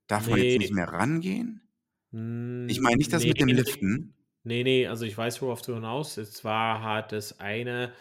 darf 0.07 0.29
man 0.29 0.39
Nee. 0.39 0.41
jetzt 0.41 0.57
nicht 0.57 0.73
mehr 0.73 0.87
rangehen. 0.89 1.69
Ich 2.67 2.81
meine 2.81 2.97
nicht 2.97 3.13
das 3.13 3.25
Nee, 3.25 3.27
mit 3.27 3.39
dem 3.39 3.53
Liften. 3.53 4.15
Nee, 4.45 4.63
nee, 4.63 4.87
also 4.87 5.05
ich 5.05 5.17
weiß, 5.17 5.41
worauf 5.41 5.61
du 5.61 5.73
hinaus. 5.75 6.17
Es 6.17 6.43
war 6.43 6.81
halt 6.83 7.11
das 7.13 7.39
eine, 7.39 7.93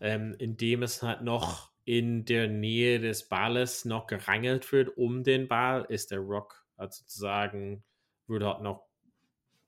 ähm, 0.00 0.34
in 0.38 0.56
dem 0.56 0.82
es 0.82 1.02
halt 1.02 1.22
noch 1.22 1.72
in 1.84 2.24
der 2.24 2.48
Nähe 2.48 3.00
des 3.00 3.28
Balles 3.28 3.84
noch 3.84 4.06
gerangelt 4.06 4.70
wird 4.72 4.96
um 4.96 5.24
den 5.24 5.48
Ball, 5.48 5.84
ist 5.88 6.10
der 6.10 6.20
Rock 6.20 6.66
halt 6.78 6.94
sozusagen, 6.94 7.84
wird 8.26 8.42
halt 8.44 8.62
noch 8.62 8.86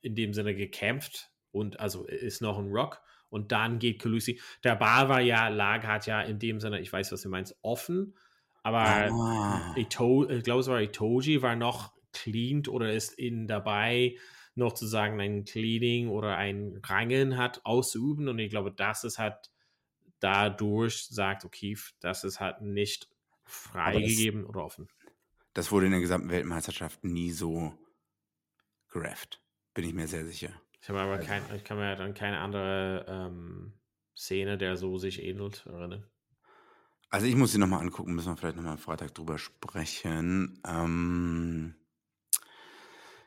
in 0.03 0.15
dem 0.17 0.35
Sinne 0.35 0.55
gekämpft 0.55 1.33
und 1.53 1.81
also 1.81 2.07
ist 2.07 2.43
noch 2.43 2.59
ein 2.59 2.71
Rock 2.73 3.03
und 3.33 3.51
dann 3.51 3.79
geht 3.79 4.01
Calusi. 4.01 4.41
Der 4.63 4.77
Ball 4.77 5.09
war 5.09 5.21
ja, 5.21 5.49
lag 5.49 5.85
hat 5.87 6.07
ja 6.07 6.21
in 6.21 6.39
dem 6.39 6.61
Sinne, 6.61 6.81
ich 6.81 6.93
weiß, 6.93 7.11
was 7.13 7.23
du 7.23 7.29
meinst, 7.29 7.57
offen, 7.63 8.15
aber 8.63 9.11
Ah. 9.11 9.75
Ito, 9.77 10.29
ich 10.29 10.45
glaube, 10.45 10.61
es 10.61 10.69
war 10.69 10.81
Itoji, 10.81 11.43
war 11.43 11.57
noch 11.57 11.93
cleaned 12.13 12.69
oder 12.69 12.93
ist 12.93 13.19
in 13.19 13.47
dabei, 13.47 14.17
noch 14.55 14.75
zu 14.75 14.87
sagen, 14.87 15.19
ein 15.21 15.45
Cleaning 15.45 16.09
oder 16.09 16.37
ein 16.37 16.81
Rangeln 16.85 17.39
hat 17.39 17.65
auszuüben. 17.65 18.29
Und 18.29 18.39
ich 18.39 18.51
glaube, 18.51 18.71
das 18.71 19.03
ist 19.03 19.19
halt 19.19 19.51
dadurch, 20.21 21.07
sagt 21.07 21.45
O'Keefe, 21.45 21.93
das 22.01 22.23
ist 22.23 22.39
halt 22.39 22.61
nicht 22.61 23.09
freigegeben 23.45 24.45
oder 24.45 24.65
offen. 24.65 24.89
Das 25.55 25.73
wurde 25.73 25.87
in 25.87 25.93
der 25.93 26.01
gesamten 26.01 26.31
Weltmeisterschaft 26.31 27.03
nie 27.03 27.31
so 27.31 27.73
gerafft. 28.91 29.43
Bin 29.75 29.85
ich 29.85 29.95
mir 29.95 30.07
sehr 30.07 30.27
sicher. 30.27 30.62
Ich 30.83 30.91
aber 30.91 31.19
kein, 31.19 31.43
ich 31.55 31.63
kann 31.63 31.79
mir 31.79 31.95
dann 31.95 32.13
keine 32.13 32.41
andere 32.41 33.07
ähm, 33.09 33.73
Szene, 34.17 34.59
der 34.59 34.77
so 34.77 34.99
sich 34.99 35.23
ähnelt, 35.23 35.65
erinnern. 35.67 36.05
Also 37.09 37.27
ich 37.27 37.37
muss 37.37 37.53
sie 37.53 37.59
nochmal 37.59 37.83
angucken, 37.83 38.15
müssen 38.15 38.33
wir 38.33 38.37
vielleicht 38.37 38.57
nochmal 38.57 38.73
am 38.73 38.79
Freitag 38.79 39.15
drüber 39.15 39.39
sprechen. 39.39 40.61
Ähm, 40.67 41.77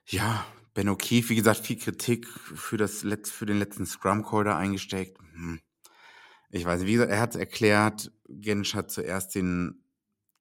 ja, 0.05 0.45
Ben 0.73 0.89
O'Keefe, 0.89 1.29
wie 1.29 1.35
gesagt, 1.35 1.65
viel 1.65 1.77
Kritik 1.77 2.27
für, 2.27 2.75
das 2.75 3.03
Letz-, 3.03 3.31
für 3.31 3.45
den 3.45 3.57
letzten 3.57 3.85
Scrum-Call 3.85 4.43
da 4.43 4.57
eingesteckt. 4.57 5.17
Hm. 5.19 5.61
Ich 6.49 6.65
weiß 6.65 6.81
nicht, 6.81 6.89
wie 6.89 6.93
gesagt, 6.93 7.11
er 7.11 7.21
hat 7.21 7.35
erklärt, 7.35 8.11
Gensch 8.27 8.75
hat 8.75 8.91
zuerst 8.91 9.33
den, 9.33 9.85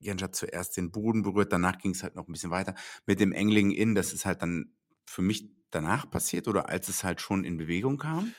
Gensch 0.00 0.22
hat 0.22 0.34
zuerst 0.34 0.76
den 0.76 0.90
Boden 0.90 1.22
berührt, 1.22 1.52
danach 1.52 1.78
ging 1.78 1.92
es 1.92 2.02
halt 2.02 2.16
noch 2.16 2.26
ein 2.26 2.32
bisschen 2.32 2.50
weiter. 2.50 2.74
Mit 3.06 3.20
dem 3.20 3.30
Engling 3.30 3.70
in, 3.70 3.94
das 3.94 4.12
ist 4.12 4.26
halt 4.26 4.42
dann 4.42 4.74
für 5.06 5.22
mich 5.22 5.48
danach 5.70 6.10
passiert 6.10 6.48
oder 6.48 6.68
als 6.68 6.88
es 6.88 7.04
halt 7.04 7.20
schon 7.20 7.44
in 7.44 7.56
Bewegung 7.56 7.98
kam. 7.98 8.34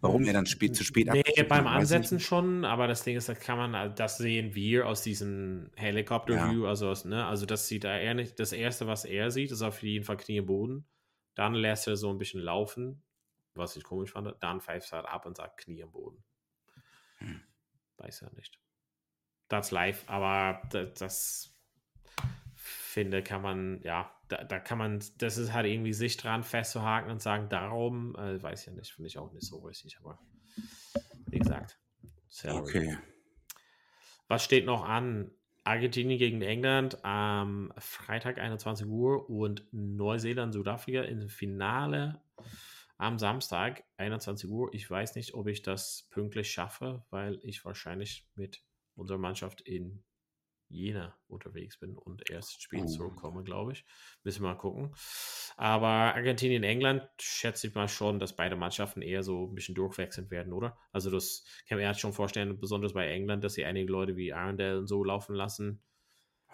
Warum 0.00 0.24
er 0.24 0.32
dann 0.32 0.46
spät, 0.46 0.76
zu 0.76 0.84
spät 0.84 1.08
Nee, 1.12 1.42
beim 1.48 1.66
Ansetzen 1.66 2.20
schon, 2.20 2.64
aber 2.64 2.86
das 2.86 3.02
Ding 3.02 3.16
ist, 3.16 3.28
das 3.28 3.40
kann 3.40 3.58
man, 3.58 3.74
also 3.74 3.96
das 3.96 4.18
sehen 4.18 4.54
wir 4.54 4.86
aus 4.86 5.02
diesem 5.02 5.72
Helikopter-View, 5.74 6.66
also, 6.66 6.88
aus, 6.88 7.04
ne, 7.04 7.26
also 7.26 7.46
das 7.46 7.66
sieht 7.66 7.82
er 7.82 8.14
nicht, 8.14 8.38
das 8.38 8.52
erste, 8.52 8.86
was 8.86 9.04
er 9.04 9.32
sieht, 9.32 9.50
ist 9.50 9.62
auf 9.62 9.82
jeden 9.82 10.04
Fall 10.04 10.16
Knie 10.16 10.36
im 10.36 10.46
Boden. 10.46 10.86
Dann 11.34 11.54
lässt 11.54 11.88
er 11.88 11.96
so 11.96 12.10
ein 12.10 12.18
bisschen 12.18 12.40
laufen, 12.40 13.02
was 13.54 13.76
ich 13.76 13.82
komisch 13.82 14.12
fand. 14.12 14.32
Dann 14.40 14.60
pfeift 14.60 14.92
er 14.92 14.98
halt 14.98 15.08
ab 15.08 15.26
und 15.26 15.36
sagt 15.36 15.58
Knie 15.58 15.80
im 15.80 15.90
Boden. 15.90 16.22
Hm. 17.16 17.40
Weiß 17.96 18.22
er 18.22 18.32
nicht. 18.34 18.60
Das 19.48 19.72
live, 19.72 20.04
aber 20.06 20.62
das, 20.70 20.94
das 20.94 21.54
finde, 22.54 23.22
kann 23.24 23.42
man, 23.42 23.80
ja, 23.82 24.12
da, 24.28 24.44
da 24.44 24.58
kann 24.58 24.78
man, 24.78 25.02
das 25.18 25.38
ist 25.38 25.52
halt 25.52 25.66
irgendwie 25.66 25.92
sich 25.92 26.16
dran 26.16 26.42
festzuhaken 26.42 27.10
und 27.10 27.22
sagen, 27.22 27.48
darum, 27.48 28.14
äh, 28.16 28.42
weiß 28.42 28.60
ich 28.60 28.66
ja 28.66 28.72
nicht, 28.72 28.92
finde 28.92 29.08
ich 29.08 29.18
auch 29.18 29.32
nicht 29.32 29.46
so 29.46 29.58
richtig, 29.58 29.98
aber 29.98 30.18
wie 31.26 31.38
gesagt. 31.38 31.78
Okay. 32.44 32.98
Was 34.28 34.44
steht 34.44 34.66
noch 34.66 34.84
an? 34.84 35.30
Argentinien 35.64 36.18
gegen 36.18 36.40
England 36.40 37.04
am 37.04 37.74
Freitag 37.76 38.38
21 38.38 38.86
Uhr 38.86 39.28
und 39.28 39.64
Neuseeland, 39.70 40.54
Südafrika 40.54 41.02
im 41.02 41.28
Finale 41.28 42.22
am 42.96 43.18
Samstag 43.18 43.84
21 43.98 44.48
Uhr. 44.48 44.72
Ich 44.72 44.90
weiß 44.90 45.14
nicht, 45.14 45.34
ob 45.34 45.46
ich 45.46 45.60
das 45.62 46.08
pünktlich 46.10 46.50
schaffe, 46.50 47.04
weil 47.10 47.38
ich 47.42 47.64
wahrscheinlich 47.66 48.26
mit 48.34 48.62
unserer 48.96 49.18
Mannschaft 49.18 49.60
in 49.60 50.02
Jena 50.68 51.16
unterwegs 51.28 51.78
bin 51.78 51.96
und 51.96 52.28
erst 52.30 52.62
spät 52.62 52.82
oh. 52.84 52.86
zurückkomme, 52.86 53.42
glaube 53.42 53.72
ich. 53.72 53.84
Müssen 54.22 54.42
wir 54.42 54.48
mal 54.48 54.58
gucken. 54.58 54.94
Aber 55.56 55.88
Argentinien, 56.14 56.62
England 56.62 57.08
schätze 57.20 57.68
ich 57.68 57.74
mal 57.74 57.88
schon, 57.88 58.18
dass 58.18 58.36
beide 58.36 58.56
Mannschaften 58.56 59.02
eher 59.02 59.22
so 59.22 59.46
ein 59.46 59.54
bisschen 59.54 59.74
durchwechselnd 59.74 60.30
werden, 60.30 60.52
oder? 60.52 60.78
Also 60.92 61.10
das 61.10 61.44
kann 61.68 61.78
man 61.78 61.86
erst 61.86 62.00
schon 62.00 62.12
vorstellen, 62.12 62.58
besonders 62.60 62.92
bei 62.92 63.08
England, 63.08 63.44
dass 63.44 63.54
sie 63.54 63.64
einige 63.64 63.90
Leute 63.90 64.16
wie 64.16 64.32
Arundel 64.32 64.78
und 64.78 64.86
so 64.86 65.02
laufen 65.04 65.34
lassen. 65.34 65.82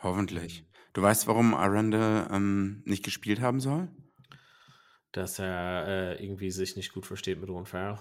Hoffentlich. 0.03 0.61
Ähm. 0.61 0.67
Du 0.93 1.03
weißt, 1.03 1.27
warum 1.27 1.55
Arundel 1.55 2.29
ähm, 2.31 2.83
nicht 2.85 3.05
gespielt 3.05 3.41
haben 3.41 3.61
soll? 3.61 3.89
Dass 5.12 5.39
er 5.39 5.87
äh, 5.87 6.25
irgendwie 6.25 6.51
sich 6.51 6.77
nicht 6.77 6.93
gut 6.93 7.07
versteht 7.07 7.41
mit 7.41 7.49
Ron 7.49 7.67
Farrell. 7.67 7.99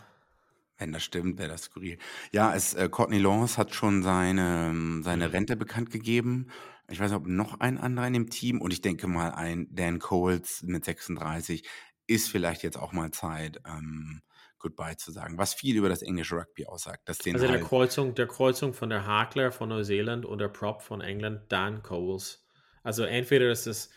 Wenn 0.77 0.91
das 0.91 1.03
stimmt, 1.03 1.37
wäre 1.37 1.49
das 1.49 1.63
skurril. 1.63 1.97
Ja, 2.31 2.53
es, 2.55 2.73
äh, 2.73 2.89
Courtney 2.89 3.19
Lawrence 3.19 3.57
hat 3.57 3.73
schon 3.75 4.03
seine, 4.03 4.69
ähm, 4.69 5.03
seine 5.03 5.27
mhm. 5.27 5.31
Rente 5.31 5.55
bekannt 5.55 5.91
gegeben. 5.91 6.47
Ich 6.89 6.99
weiß 6.99 7.11
nicht, 7.11 7.19
ob 7.19 7.27
noch 7.27 7.59
ein 7.59 7.77
anderer 7.77 8.07
in 8.07 8.13
dem 8.13 8.29
Team 8.29 8.59
und 8.59 8.73
ich 8.73 8.81
denke 8.81 9.07
mal, 9.07 9.31
ein 9.31 9.67
Dan 9.71 9.99
Coles 9.99 10.63
mit 10.63 10.83
36 10.83 11.67
ist 12.07 12.29
vielleicht 12.29 12.63
jetzt 12.63 12.77
auch 12.77 12.91
mal 12.91 13.11
Zeit, 13.11 13.61
ähm, 13.65 14.21
Goodbye 14.59 14.95
zu 14.95 15.11
sagen, 15.11 15.37
was 15.37 15.53
viel 15.53 15.75
über 15.75 15.89
das 15.89 16.01
englische 16.01 16.35
Rugby 16.35 16.65
aussagt. 16.65 17.07
Dass 17.09 17.17
den 17.17 17.35
also 17.35 17.47
halt 17.47 17.59
der 17.59 17.67
Kreuzung, 17.67 18.15
der 18.15 18.27
Kreuzung 18.27 18.73
von 18.73 18.89
der 18.89 19.05
Hakler 19.05 19.51
von 19.51 19.69
Neuseeland 19.69 20.25
und 20.25 20.39
der 20.39 20.47
Prop 20.47 20.81
von 20.81 21.01
England, 21.01 21.51
Dan 21.51 21.83
Coles. 21.83 22.45
Also 22.81 23.03
entweder 23.03 23.51
ist 23.51 23.67
es, 23.67 23.89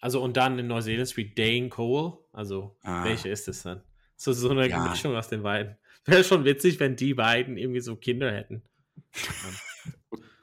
also 0.00 0.22
und 0.22 0.36
dann 0.36 0.58
in 0.58 0.68
Neuseeland 0.68 1.08
Street 1.08 1.36
Dane 1.36 1.68
Cole, 1.68 2.18
also 2.32 2.76
ah. 2.82 3.04
welche 3.04 3.28
ist 3.28 3.48
es 3.48 3.64
dann? 3.64 3.82
So, 4.16 4.32
so 4.32 4.50
eine 4.50 4.68
ja. 4.68 4.88
Mischung 4.88 5.16
aus 5.16 5.28
den 5.28 5.42
beiden. 5.42 5.76
Wäre 6.04 6.24
schon 6.24 6.44
witzig, 6.44 6.80
wenn 6.80 6.96
die 6.96 7.14
beiden 7.14 7.56
irgendwie 7.56 7.80
so 7.80 7.96
Kinder 7.96 8.32
hätten. 8.32 8.62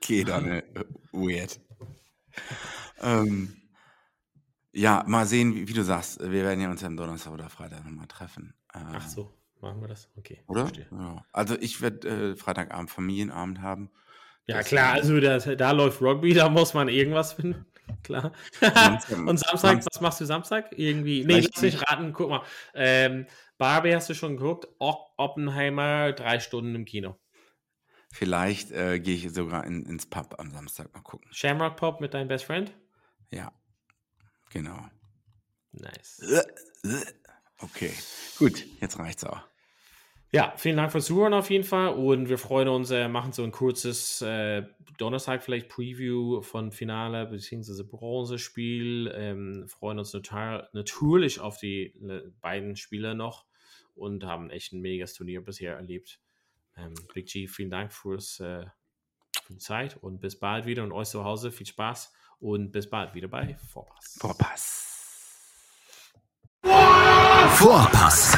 okay, 0.01 0.23
dann 0.23 0.47
äh, 0.47 0.63
weird. 1.11 1.59
Ähm, 3.01 3.57
ja, 4.71 5.03
mal 5.07 5.25
sehen, 5.25 5.55
wie, 5.55 5.67
wie, 5.67 5.73
du 5.73 5.83
sagst. 5.83 6.19
Wir 6.19 6.43
werden 6.43 6.61
ja 6.61 6.69
uns 6.69 6.83
am 6.83 6.97
Donnerstag 6.97 7.33
oder 7.33 7.49
Freitag 7.49 7.83
nochmal 7.83 8.07
treffen. 8.07 8.53
Ähm, 8.75 8.85
Ach 8.93 9.07
so, 9.07 9.33
machen 9.59 9.81
wir 9.81 9.87
das? 9.87 10.09
Okay. 10.15 10.43
Oder? 10.47 10.71
Ja. 10.91 11.25
Also 11.31 11.57
ich 11.59 11.81
werde 11.81 12.07
äh, 12.07 12.35
Freitagabend 12.35 12.91
Familienabend 12.91 13.61
haben. 13.61 13.89
Ja, 14.45 14.57
das 14.57 14.67
klar, 14.67 14.93
also 14.93 15.19
da, 15.19 15.39
da 15.39 15.71
läuft 15.71 16.01
Rugby, 16.01 16.33
da 16.33 16.47
muss 16.49 16.73
man 16.73 16.87
irgendwas 16.87 17.33
finden. 17.33 17.65
Klar. 18.03 18.31
Und 19.25 19.37
Samstag, 19.39 19.85
was 19.85 20.01
machst 20.01 20.21
du 20.21 20.25
Samstag? 20.25 20.77
Irgendwie. 20.77 21.25
Nee, 21.25 21.41
lass 21.41 21.61
mich 21.61 21.81
raten, 21.81 22.13
guck 22.13 22.29
mal. 22.29 22.43
Ähm, 22.73 23.25
Barbie 23.57 23.95
hast 23.95 24.09
du 24.09 24.13
schon 24.13 24.37
geguckt? 24.37 24.67
Oppenheimer, 24.79 26.13
drei 26.13 26.39
Stunden 26.39 26.75
im 26.75 26.85
Kino. 26.85 27.17
Vielleicht 28.11 28.71
äh, 28.71 28.99
gehe 28.99 29.15
ich 29.15 29.33
sogar 29.33 29.65
in, 29.65 29.85
ins 29.85 30.05
Pub 30.05 30.35
am 30.37 30.51
Samstag 30.51 30.93
mal 30.93 31.01
gucken. 31.01 31.29
Shamrock 31.33 31.75
Pop 31.75 32.01
mit 32.01 32.13
deinem 32.13 32.27
Best 32.27 32.45
Friend? 32.45 32.71
Ja, 33.29 33.51
genau. 34.49 34.79
Nice. 35.71 36.21
Okay, 37.59 37.93
gut, 38.37 38.65
jetzt 38.79 38.99
reicht's 38.99 39.23
auch. 39.23 39.41
Ja, 40.33 40.53
vielen 40.57 40.75
Dank 40.75 40.91
fürs 40.91 41.05
Zuhören 41.05 41.33
auf 41.33 41.49
jeden 41.49 41.63
Fall 41.63 41.93
und 41.93 42.27
wir 42.27 42.37
freuen 42.37 42.67
uns, 42.67 42.91
äh, 42.91 43.07
machen 43.07 43.31
so 43.31 43.43
ein 43.43 43.51
kurzes 43.51 44.21
äh, 44.21 44.63
Donnerstag 44.97 45.41
vielleicht 45.41 45.69
Preview 45.69 46.41
von 46.41 46.71
Finale 46.71 47.25
bzw. 47.27 47.83
Bronzespiel. 47.83 49.13
Ähm, 49.15 49.67
freuen 49.69 49.99
uns 49.99 50.13
natürlich 50.13 51.39
auf 51.39 51.57
die 51.57 51.93
ne, 51.99 52.33
beiden 52.41 52.75
Spieler 52.75 53.13
noch 53.13 53.45
und 53.95 54.25
haben 54.25 54.49
echt 54.49 54.73
ein 54.73 54.81
megas 54.81 55.13
Turnier 55.13 55.43
bisher 55.43 55.75
erlebt. 55.75 56.19
Ähm, 56.75 56.93
Big 57.13 57.27
G, 57.27 57.47
vielen 57.47 57.69
Dank 57.69 57.93
fürs, 57.93 58.41
äh, 58.41 58.65
für 59.43 59.53
die 59.53 59.59
Zeit 59.59 59.95
und 59.95 60.19
bis 60.19 60.37
bald 60.37 60.65
wieder 60.65 60.83
und 60.83 60.91
euch 60.91 61.07
zu 61.07 61.23
Hause 61.23 61.53
viel 61.53 61.67
Spaß 61.67 62.11
und 62.39 62.71
bis 62.71 62.89
bald 62.89 63.15
wieder 63.15 63.29
bei 63.29 63.55
Vorpass. 63.71 64.17
Vorpass. 64.19 64.83
Vorpass 67.55 68.37